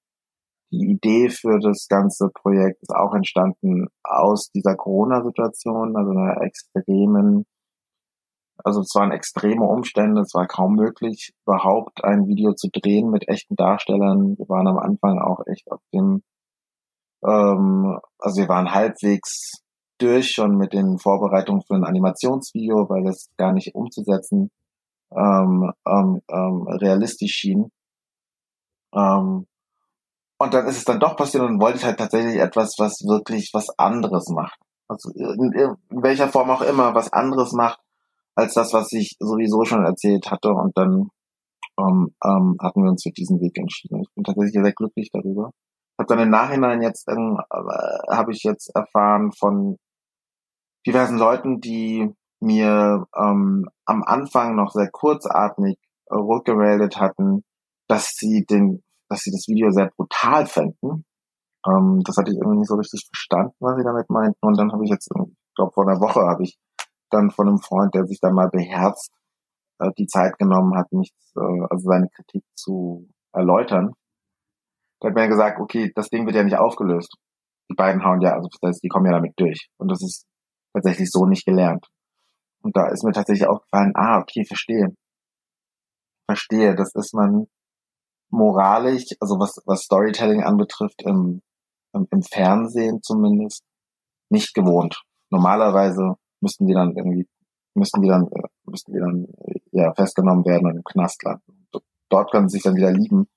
[0.70, 7.46] die Idee für das ganze Projekt ist auch entstanden aus dieser Corona-Situation, also einer extremen,
[8.64, 13.28] also es waren extreme Umstände, es war kaum möglich, überhaupt ein Video zu drehen mit
[13.28, 14.36] echten Darstellern.
[14.36, 16.22] Wir waren am Anfang auch echt auf dem,
[17.24, 19.62] ähm, also wir waren halbwegs
[19.98, 24.50] durch schon mit den Vorbereitungen für ein Animationsvideo, weil das gar nicht umzusetzen
[25.12, 27.70] ähm, ähm, ähm, realistisch schien.
[28.94, 29.46] Ähm,
[30.40, 33.50] und dann ist es dann doch passiert und wollte ich halt tatsächlich etwas, was wirklich
[33.52, 34.58] was anderes macht.
[34.88, 37.80] Also in, in welcher Form auch immer was anderes macht
[38.38, 40.50] als das, was ich sowieso schon erzählt hatte.
[40.50, 41.08] Und dann
[41.76, 44.02] ähm, ähm, hatten wir uns für diesen Weg entschieden.
[44.02, 45.50] Ich bin tatsächlich sehr glücklich darüber.
[45.98, 49.76] Habe dann im Nachhinein jetzt ähm, äh, habe ich jetzt erfahren von
[50.86, 57.42] diversen Leuten, die mir ähm, am Anfang noch sehr kurzatmig äh, rückgemeldet hatten,
[57.88, 61.04] dass sie den, dass sie das Video sehr brutal fänden.
[61.66, 64.38] Ähm, das hatte ich irgendwie nicht so richtig verstanden, was sie damit meinten.
[64.46, 66.56] Und dann habe ich jetzt, ich glaube vor einer Woche habe ich
[67.10, 69.12] dann von einem Freund, der sich da mal beherzt
[69.78, 73.92] äh, die Zeit genommen hat, mich, äh, also seine Kritik zu erläutern.
[75.02, 77.14] Der hat mir gesagt, okay, das Ding wird ja nicht aufgelöst.
[77.70, 79.68] Die beiden hauen ja, also das heißt, die kommen ja damit durch.
[79.76, 80.26] Und das ist
[80.72, 81.86] tatsächlich so nicht gelernt.
[82.62, 84.94] Und da ist mir tatsächlich aufgefallen, ah, okay, verstehe.
[86.26, 87.46] Verstehe, das ist man
[88.30, 91.42] moralisch, also was, was Storytelling anbetrifft, im,
[91.94, 93.64] im, im Fernsehen zumindest,
[94.28, 95.02] nicht gewohnt.
[95.30, 97.26] Normalerweise müssten die dann irgendwie,
[97.74, 101.66] müssten die dann, äh, müssten die dann äh, ja festgenommen werden und im Knast landen.
[102.08, 103.28] Dort können sie sich dann wieder lieben,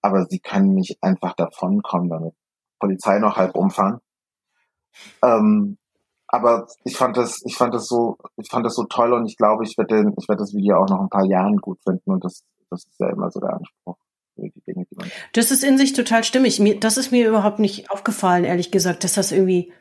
[0.00, 2.34] aber sie können nicht einfach davonkommen, damit
[2.78, 4.00] Polizei noch halb umfahren.
[5.22, 5.76] Ähm,
[6.26, 9.36] aber ich fand das, ich fand das so, ich fand das so toll und ich
[9.36, 12.24] glaube, ich werde, ich werde das Video auch noch ein paar Jahren gut finden und
[12.24, 13.96] das, das ist ja immer so der Anspruch.
[15.32, 16.60] Das ist in sich total stimmig.
[16.60, 19.72] Mir, das ist mir überhaupt nicht aufgefallen, ehrlich gesagt, dass das irgendwie,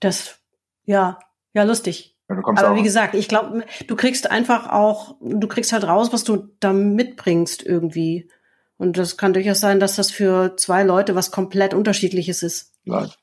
[0.00, 0.40] das,
[0.84, 1.18] ja,
[1.56, 2.14] ja, lustig.
[2.28, 6.22] Ja, Aber wie gesagt, ich glaube, du kriegst einfach auch, du kriegst halt raus, was
[6.22, 8.30] du da mitbringst irgendwie.
[8.76, 12.74] Und das kann durchaus sein, dass das für zwei Leute was komplett unterschiedliches ist.
[12.84, 13.16] live.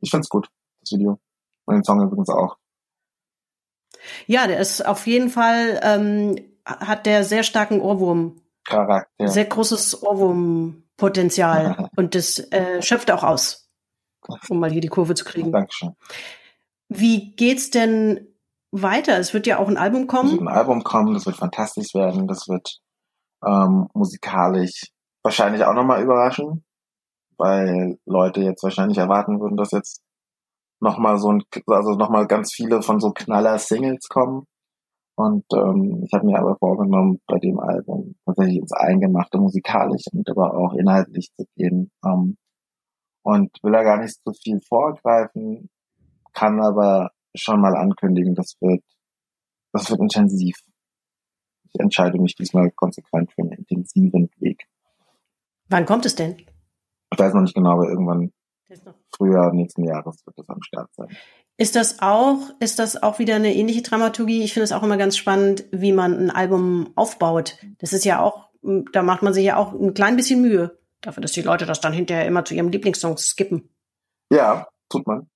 [0.00, 0.48] Ich find's gut,
[0.80, 1.18] das Video.
[1.64, 2.58] Und den Song übrigens auch.
[4.26, 9.28] Ja, der ist auf jeden Fall, ähm, hat der sehr starken Ohrwurm, Charakter.
[9.28, 11.88] sehr großes Ohrwurmpotenzial.
[11.96, 13.70] Und das äh, schöpft auch aus,
[14.50, 15.50] um mal hier die Kurve zu kriegen.
[15.50, 15.96] Dankeschön.
[16.88, 18.28] Wie geht's denn
[18.70, 19.18] weiter?
[19.18, 20.48] Es wird ja auch ein Album Es wird kommen.
[20.48, 22.80] ein Album kommen, das wird fantastisch werden, das wird
[23.44, 24.90] ähm, musikalisch
[25.22, 26.64] wahrscheinlich auch nochmal überraschen,
[27.36, 30.02] weil Leute jetzt wahrscheinlich erwarten würden, dass jetzt
[30.80, 34.44] nochmal so ein, also nochmal ganz viele von so Knaller-Singles kommen.
[35.16, 40.28] Und ähm, ich habe mir aber vorgenommen, bei dem Album tatsächlich ins Eingemachte musikalisch und
[40.30, 41.90] aber auch inhaltlich zu gehen.
[42.04, 42.36] Ähm,
[43.24, 45.68] und will da gar nicht so viel vorgreifen,
[46.38, 48.84] kann aber schon mal ankündigen, das wird,
[49.72, 50.56] das wird intensiv.
[51.64, 54.66] Ich entscheide mich diesmal konsequent für einen intensiven Weg.
[55.68, 56.36] Wann kommt es denn?
[57.12, 58.32] Ich weiß noch nicht genau, aber irgendwann
[59.16, 61.08] Frühjahr nächsten Jahres wird das am Start sein.
[61.56, 64.44] Ist das auch, ist das auch wieder eine ähnliche Dramaturgie?
[64.44, 67.58] Ich finde es auch immer ganz spannend, wie man ein Album aufbaut.
[67.78, 68.50] Das ist ja auch,
[68.92, 70.78] da macht man sich ja auch ein klein bisschen Mühe.
[71.00, 73.70] Dafür, dass die Leute das dann hinterher immer zu ihrem Lieblingssong skippen.
[74.30, 75.28] Ja, tut man.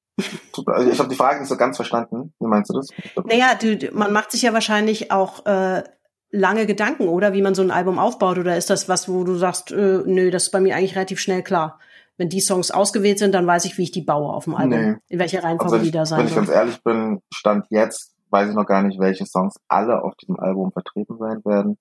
[0.67, 2.35] Also ich habe die Frage nicht so ganz verstanden.
[2.39, 2.89] Wie meinst du das?
[3.25, 5.83] Naja, du, man macht sich ja wahrscheinlich auch äh,
[6.31, 7.33] lange Gedanken, oder?
[7.33, 8.39] Wie man so ein Album aufbaut.
[8.39, 11.21] Oder ist das was, wo du sagst, äh, nö, das ist bei mir eigentlich relativ
[11.21, 11.79] schnell klar.
[12.19, 14.79] Wenn die Songs ausgewählt sind, dann weiß ich, wie ich die baue auf dem Album.
[14.79, 14.97] Nee.
[15.09, 18.49] In welcher Reihenfolge Also die da wenn sein ich ganz ehrlich bin, Stand jetzt weiß
[18.49, 21.79] ich noch gar nicht, welche Songs alle auf diesem Album vertreten sein werden.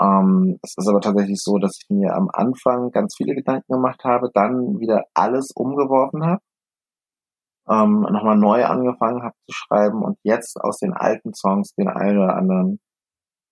[0.00, 4.02] Ähm, es ist aber tatsächlich so, dass ich mir am Anfang ganz viele Gedanken gemacht
[4.04, 6.40] habe, dann wieder alles umgeworfen habe,
[7.68, 12.18] ähm, nochmal neu angefangen habe zu schreiben und jetzt aus den alten Songs den einen
[12.18, 12.80] oder anderen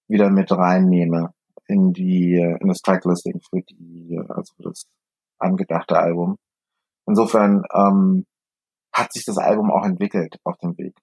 [0.09, 1.33] wieder mit reinnehme
[1.67, 4.87] in die in das Tracklisting für die also für das
[5.39, 6.37] angedachte Album.
[7.07, 8.27] Insofern ähm,
[8.93, 10.95] hat sich das Album auch entwickelt auf dem Weg.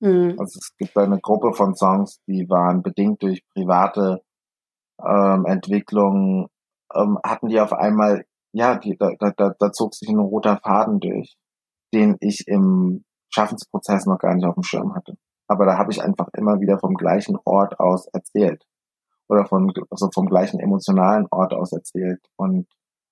[0.00, 0.36] Mhm.
[0.38, 4.22] Also es gibt eine Gruppe von Songs, die waren bedingt durch private
[5.04, 6.46] ähm, Entwicklungen,
[6.94, 10.58] ähm, hatten die auf einmal, ja, die, da, da, da, da zog sich ein roter
[10.58, 11.36] Faden durch,
[11.94, 15.16] den ich im Schaffensprozess noch gar nicht auf dem Schirm hatte.
[15.48, 18.64] Aber da habe ich einfach immer wieder vom gleichen Ort aus erzählt.
[19.28, 22.20] Oder von, also vom gleichen emotionalen Ort aus erzählt.
[22.36, 22.66] Und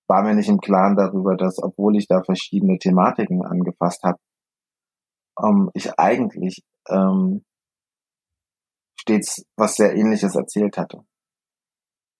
[0.09, 4.19] war mir nicht im Klaren darüber, dass, obwohl ich da verschiedene Thematiken angefasst habe,
[5.43, 7.45] ähm, ich eigentlich ähm,
[9.01, 11.01] stets was sehr ähnliches erzählt hatte.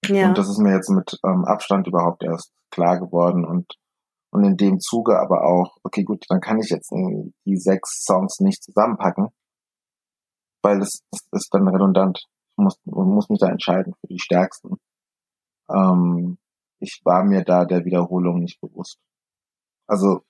[0.07, 0.29] Ja.
[0.29, 3.67] Und das ist mir jetzt mit ähm, Abstand überhaupt erst klar geworden und
[4.37, 8.39] und in dem Zuge aber auch, okay gut, dann kann ich jetzt die sechs Songs
[8.41, 9.29] nicht zusammenpacken,
[10.63, 12.29] weil das, das ist dann redundant.
[12.51, 14.77] Ich muss, muss mich da entscheiden für die stärksten.
[15.71, 16.37] Ähm,
[16.81, 18.99] ich war mir da der Wiederholung nicht bewusst.
[19.87, 20.21] Also,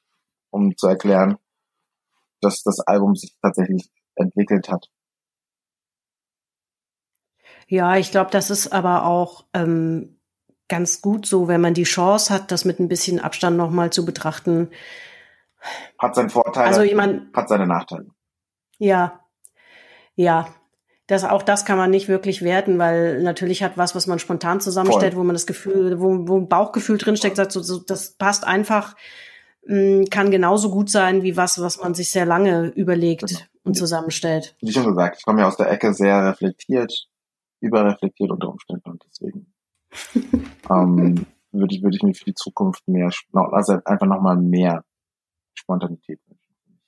[0.51, 1.39] um zu erklären,
[2.41, 4.87] dass das Album sich tatsächlich entwickelt hat.
[7.67, 10.16] Ja, ich glaube, das ist aber auch ähm,
[10.69, 14.05] ganz gut so, wenn man die Chance hat, das mit ein bisschen Abstand nochmal zu
[14.05, 14.71] betrachten.
[15.99, 18.07] Hat seinen Vorteil, Also jemand, hat seine Nachteile.
[18.79, 19.21] ja,
[20.15, 20.49] ja,
[21.09, 24.61] das auch das kann man nicht wirklich werten, weil natürlich hat was, was man spontan
[24.61, 25.21] zusammenstellt, Voll.
[25.23, 28.97] wo man das Gefühl, wo, wo ein Bauchgefühl drinsteckt, sagt so, so das passt einfach,
[29.67, 33.41] mh, kann genauso gut sein wie was, was man sich sehr lange überlegt Genau.
[33.65, 34.57] und zusammenstellt.
[34.61, 37.09] Wie schon gesagt, ich komme ja aus der Ecke sehr reflektiert,
[37.61, 39.53] überreflektiert unter Umständen und deswegen
[40.71, 44.85] ähm, würde ich, würde ich mir für die Zukunft mehr, also einfach nochmal mehr
[45.55, 46.81] Spontanität wünschen.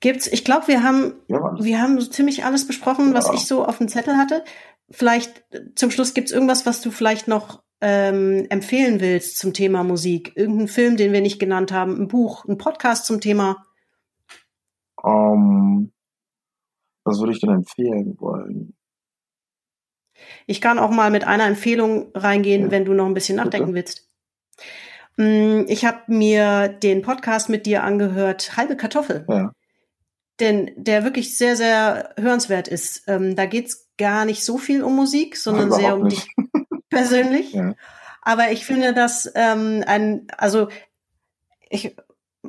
[0.00, 1.54] Gibt's, ich glaube, wir haben Ja.
[1.60, 3.34] Wir haben so ziemlich alles besprochen, was Ja.
[3.34, 4.44] ich so auf dem Zettel hatte.
[4.90, 5.44] Vielleicht
[5.76, 10.32] zum Schluss gibt's irgendwas, was du vielleicht noch ähm, empfehlen willst zum Thema Musik.
[10.36, 13.64] Irgendein Film, den wir nicht genannt haben, ein Buch, ein Podcast zum Thema.
[15.04, 15.92] Ähm,
[17.04, 18.74] was würde ich denn empfehlen wollen?
[20.46, 22.70] Ich kann auch mal mit einer Empfehlung reingehen, Ja.
[22.70, 23.46] wenn du noch ein bisschen Bitte.
[23.46, 24.08] nachdenken willst.
[25.16, 29.24] Mm, Ich habe mir den Podcast mit dir angehört, Halbe Kartoffel.
[29.28, 29.52] Ja.
[30.40, 33.02] denn der wirklich sehr, sehr hörenswert ist.
[33.06, 36.26] Ähm, da geht's gar nicht so viel um Musik, sondern Überhaupt sehr um nicht.
[36.26, 36.46] dich
[36.88, 37.52] persönlich.
[37.52, 37.74] Ja.
[38.22, 40.68] Aber ich finde das ähm, ein, also
[41.68, 41.94] ich,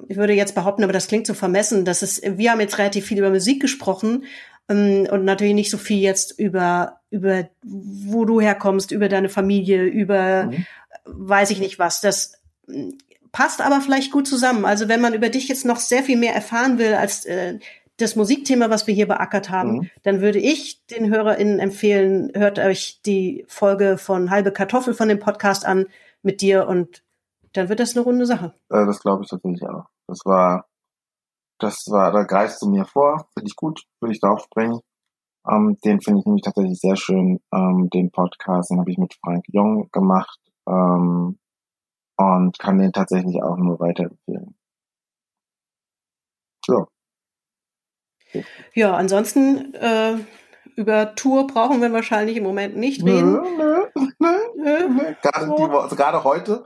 [0.07, 3.06] ich würde jetzt behaupten, aber das klingt so vermessen, dass es, wir haben jetzt relativ
[3.07, 4.23] viel über Musik gesprochen
[4.72, 10.45] und natürlich nicht so viel jetzt über, über wo du herkommst, über deine Familie, über
[10.45, 10.65] mhm.
[11.06, 12.02] weiß ich nicht was.
[12.02, 12.34] Das
[12.68, 12.89] mm,
[13.31, 14.65] passt aber vielleicht gut zusammen.
[14.65, 17.60] Also wenn man über dich jetzt noch sehr viel mehr erfahren will als äh,
[17.98, 19.89] das Musikthema, was wir hier beackert haben, mhm.
[20.03, 25.19] dann würde ich den HörerInnen empfehlen, hört euch die Folge von Halbe Kartoffel von dem
[25.19, 25.85] Podcast an
[26.23, 27.03] mit dir und
[27.53, 28.53] dann wird das eine runde Sache.
[28.69, 29.85] Äh, das glaube ich tatsächlich auch.
[30.07, 30.65] Das war,
[31.61, 34.79] das war, da greifst du mir vor, finde ich gut, würde ich da aufspringen.
[35.49, 39.15] Ähm, den finde ich nämlich tatsächlich sehr schön, ähm, den Podcast, den habe ich mit
[39.23, 41.39] Frank Jung gemacht ähm,
[42.17, 44.55] und kann den tatsächlich auch nur weiterempfehlen.
[46.67, 46.85] Ja.
[48.73, 50.17] Ja, ansonsten äh,
[50.75, 53.33] über Tour brauchen wir wahrscheinlich im Moment nicht reden.
[53.33, 55.15] Nö, nö, nö, nö.
[55.21, 56.65] Gerade, die, gerade heute.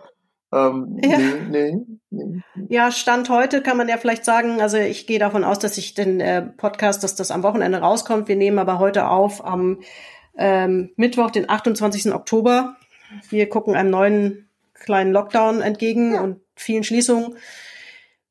[0.53, 1.17] Ähm, ja.
[1.17, 2.41] Nee, nee, nee.
[2.69, 5.93] ja, Stand heute kann man ja vielleicht sagen, also ich gehe davon aus, dass ich
[5.93, 8.27] den äh, Podcast, dass das am Wochenende rauskommt.
[8.27, 9.81] Wir nehmen aber heute auf am
[10.37, 12.13] ähm, Mittwoch, den 28.
[12.13, 12.75] Oktober.
[13.29, 16.21] Wir gucken einem neuen kleinen Lockdown entgegen ja.
[16.21, 17.37] und vielen Schließungen.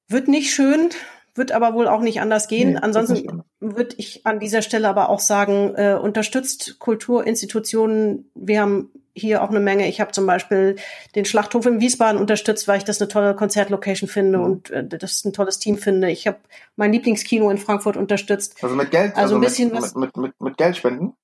[0.09, 0.91] Wird nicht schön,
[1.35, 2.73] wird aber wohl auch nicht anders gehen.
[2.73, 8.31] Nee, Ansonsten würde ich an dieser Stelle aber auch sagen, äh, unterstützt Kulturinstitutionen.
[8.35, 9.89] Wir haben hier auch eine Menge.
[9.89, 10.77] Ich habe zum Beispiel
[11.15, 14.45] den Schlachthof in Wiesbaden unterstützt, weil ich das eine tolle Konzertlocation finde mhm.
[14.45, 16.11] und äh, das ein tolles Team finde.
[16.11, 16.39] Ich habe
[16.77, 18.57] mein Lieblingskino in Frankfurt unterstützt.
[18.63, 19.95] Also mit Geld, also, also ein bisschen mit, was.
[19.95, 21.15] Mit, mit, mit, mit Geld spenden?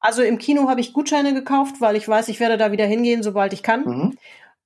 [0.00, 3.22] Also im Kino habe ich Gutscheine gekauft, weil ich weiß, ich werde da wieder hingehen,
[3.22, 3.84] sobald ich kann.
[3.84, 4.18] Mhm.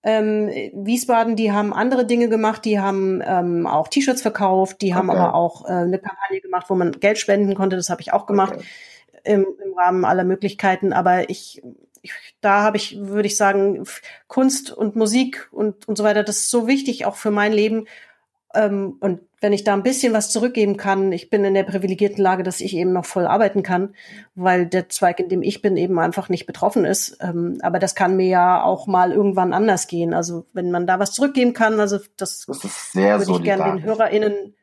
[0.02, 5.10] Ähm, Wiesbaden, die haben andere Dinge gemacht, die haben ähm, auch T-Shirts verkauft, die haben
[5.10, 8.24] aber auch äh, eine Kampagne gemacht, wo man Geld spenden konnte, das habe ich auch
[8.24, 8.64] gemacht okay.
[9.24, 10.94] im, im Rahmen aller Möglichkeiten.
[10.94, 11.62] Aber ich,
[12.00, 13.84] ich da habe ich, würde ich sagen,
[14.26, 17.86] Kunst und Musik und, und so weiter, das ist so wichtig auch für mein Leben.
[18.54, 22.22] Ähm, und wenn ich da ein bisschen was zurückgeben kann, ich bin in der privilegierten
[22.22, 23.94] Lage, dass ich eben noch voll arbeiten kann,
[24.34, 27.16] weil der Zweig, in dem ich bin, eben einfach nicht betroffen ist.
[27.20, 30.12] Ähm, aber das kann mir ja auch mal irgendwann anders gehen.
[30.12, 34.54] Also wenn man da was zurückgeben kann, also das, das würde ich gerne den HörerInnen,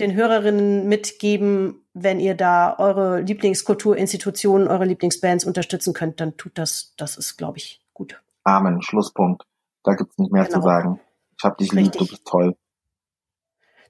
[0.00, 6.94] den Hörerinnen mitgeben, wenn ihr da eure Lieblingskulturinstitutionen, eure Lieblingsbands unterstützen könnt, dann tut das,
[6.96, 8.20] das ist, glaube ich, gut.
[8.42, 9.44] Amen, Schlusspunkt.
[9.84, 10.58] Da gibt's nicht mehr genau.
[10.58, 11.00] zu sagen.
[11.38, 12.56] Ich hab dich lieb, du bist toll.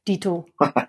[0.06, 0.46] Dito.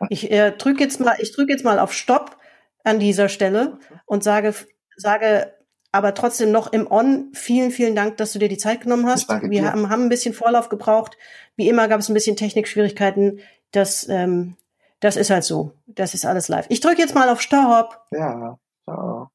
[0.10, 2.38] Ich äh, drücke jetzt mal, ich drücke jetzt mal auf Stopp
[2.84, 4.53] an dieser Stelle und sage,
[4.95, 5.53] sage
[5.91, 9.30] aber trotzdem noch im On vielen, vielen Dank, dass du dir die Zeit genommen hast.
[9.30, 11.18] Wir haben, haben ein bisschen Vorlauf gebraucht.
[11.56, 13.39] Wie immer gab es ein bisschen Technikschwierigkeiten.
[13.72, 14.56] Das, ähm,
[14.99, 15.73] das ist halt so.
[15.88, 16.68] Das ist alles live.
[16.69, 18.06] Ich drücke jetzt mal auf Stopp.
[18.11, 19.30] Ja, ciao.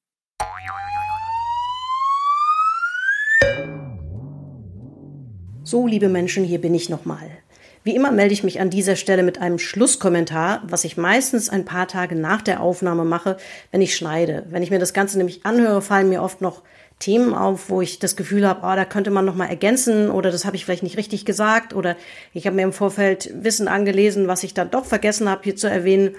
[5.64, 7.41] So, liebe Menschen, hier bin ich nochmal.
[7.84, 11.64] Wie immer melde ich mich an dieser Stelle mit einem Schlusskommentar, was ich meistens ein
[11.64, 13.36] paar Tage nach der Aufnahme mache,
[13.72, 14.44] wenn ich schneide.
[14.50, 16.62] Wenn ich mir das Ganze nämlich anhöre, fallen mir oft noch
[17.00, 20.30] Themen auf, wo ich das Gefühl habe, oh, da könnte man noch mal ergänzen oder
[20.30, 21.96] das habe ich vielleicht nicht richtig gesagt oder
[22.32, 25.68] ich habe mir im Vorfeld Wissen angelesen, was ich dann doch vergessen habe hier zu
[25.68, 26.14] erwähnen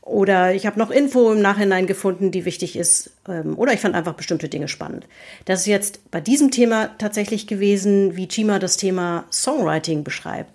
[0.00, 3.96] oder ich habe noch Info im Nachhinein gefunden, die wichtig ist ähm, oder ich fand
[3.96, 5.08] einfach bestimmte Dinge spannend.
[5.46, 10.52] Das ist jetzt bei diesem Thema tatsächlich gewesen, wie Chima das Thema Songwriting beschreibt.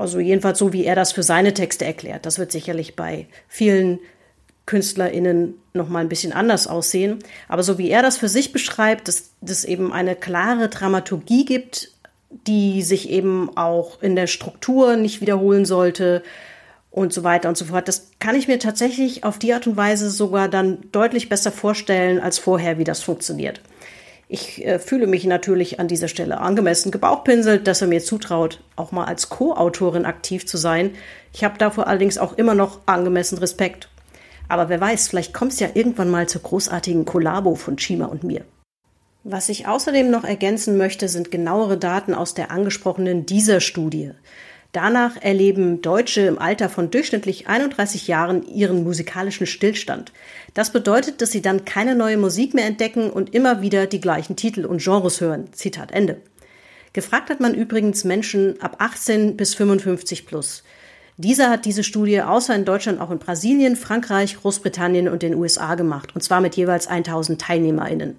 [0.00, 2.24] Also jedenfalls so, wie er das für seine Texte erklärt.
[2.24, 3.98] Das wird sicherlich bei vielen
[4.64, 7.18] KünstlerInnen noch mal ein bisschen anders aussehen.
[7.48, 11.92] Aber so wie er das für sich beschreibt, dass es eben eine klare Dramaturgie gibt,
[12.46, 16.22] die sich eben auch in der Struktur nicht wiederholen sollte
[16.90, 17.86] und so weiter und so fort.
[17.86, 22.20] Das kann ich mir tatsächlich auf die Art und Weise sogar dann deutlich besser vorstellen
[22.20, 23.60] als vorher, wie das funktioniert.
[24.32, 28.92] Ich äh, fühle mich natürlich an dieser Stelle angemessen gebauchpinselt, dass er mir zutraut, auch
[28.92, 30.92] mal als Co-Autorin aktiv zu sein.
[31.32, 33.88] Ich habe davor allerdings auch immer noch angemessen Respekt.
[34.46, 38.22] Aber wer weiß, vielleicht kommt es ja irgendwann mal zur großartigen Kollabo von Chima und
[38.22, 38.44] mir.
[39.24, 44.12] Was ich außerdem noch ergänzen möchte, sind genauere Daten aus der angesprochenen dieser Studie.
[44.72, 50.12] Danach erleben Deutsche im Alter von durchschnittlich 31 Jahren ihren musikalischen Stillstand.
[50.54, 54.36] Das bedeutet, dass sie dann keine neue Musik mehr entdecken und immer wieder die gleichen
[54.36, 55.52] Titel und Genres hören.
[55.52, 56.20] Zitat Ende.
[56.92, 60.62] Gefragt hat man übrigens Menschen ab 18 bis 55 plus.
[61.16, 65.74] Dieser hat diese Studie außer in Deutschland auch in Brasilien, Frankreich, Großbritannien und den USA
[65.74, 68.16] gemacht, und zwar mit jeweils 1000 TeilnehmerInnen.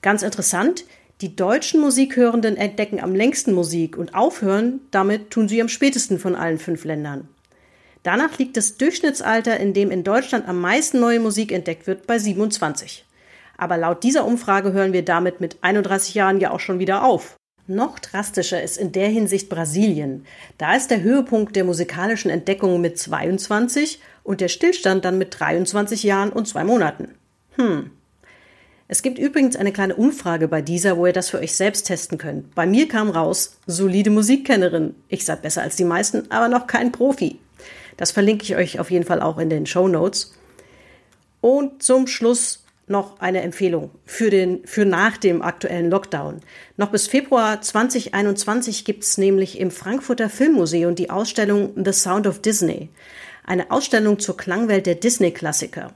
[0.00, 0.84] Ganz interessant,
[1.22, 6.34] die deutschen Musikhörenden entdecken am längsten Musik und aufhören, damit tun sie am spätesten von
[6.34, 7.28] allen fünf Ländern.
[8.02, 12.18] Danach liegt das Durchschnittsalter, in dem in Deutschland am meisten neue Musik entdeckt wird, bei
[12.18, 13.04] 27.
[13.56, 17.36] Aber laut dieser Umfrage hören wir damit mit 31 Jahren ja auch schon wieder auf.
[17.68, 20.26] Noch drastischer ist in der Hinsicht Brasilien.
[20.58, 26.02] Da ist der Höhepunkt der musikalischen Entdeckung mit 22 und der Stillstand dann mit 23
[26.02, 27.14] Jahren und zwei Monaten.
[27.54, 27.92] Hm.
[28.92, 32.18] Es gibt übrigens eine kleine Umfrage bei dieser, wo ihr das für euch selbst testen
[32.18, 32.54] könnt.
[32.54, 34.94] Bei mir kam raus, solide Musikkennerin.
[35.08, 37.38] Ich seid besser als die meisten, aber noch kein Profi.
[37.96, 40.34] Das verlinke ich euch auf jeden Fall auch in den Show Notes.
[41.40, 46.42] Und zum Schluss noch eine Empfehlung für, den, für nach dem aktuellen Lockdown.
[46.76, 52.42] Noch bis Februar 2021 gibt es nämlich im Frankfurter Filmmuseum die Ausstellung The Sound of
[52.42, 52.90] Disney.
[53.42, 55.94] Eine Ausstellung zur Klangwelt der Disney-Klassiker.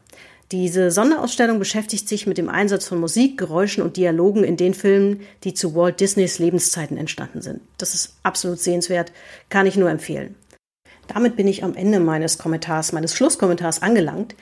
[0.53, 5.23] Diese Sonderausstellung beschäftigt sich mit dem Einsatz von Musik, Geräuschen und Dialogen in den Filmen,
[5.43, 7.61] die zu Walt Disneys Lebenszeiten entstanden sind.
[7.79, 9.11] Das ist absolut sehenswert,
[9.49, 10.37] kann ich nur empfehlen.
[11.09, 14.37] Damit bin ich am Ende meines Kommentars, meines Schlusskommentars angelangt.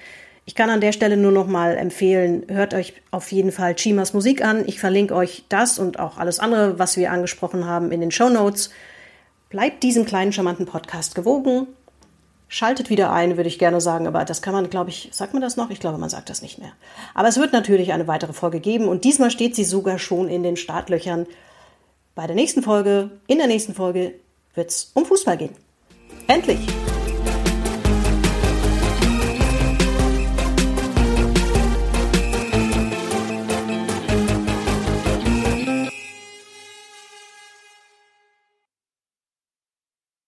[0.45, 4.13] Ich kann an der Stelle nur noch mal empfehlen, hört euch auf jeden Fall Chimas
[4.13, 4.65] Musik an.
[4.67, 8.29] Ich verlinke euch das und auch alles andere, was wir angesprochen haben, in den Show
[8.29, 8.69] Notes.
[9.49, 11.67] Bleibt diesem kleinen charmanten Podcast gewogen.
[12.49, 15.43] Schaltet wieder ein, würde ich gerne sagen, aber das kann man, glaube ich, sagt man
[15.43, 15.71] das noch?
[15.71, 16.73] Ich glaube, man sagt das nicht mehr.
[17.15, 20.43] Aber es wird natürlich eine weitere Folge geben und diesmal steht sie sogar schon in
[20.43, 21.27] den Startlöchern.
[22.15, 24.15] Bei der nächsten Folge, in der nächsten Folge,
[24.55, 25.57] wird es um Fußball gehen.
[26.29, 26.61] Endlich!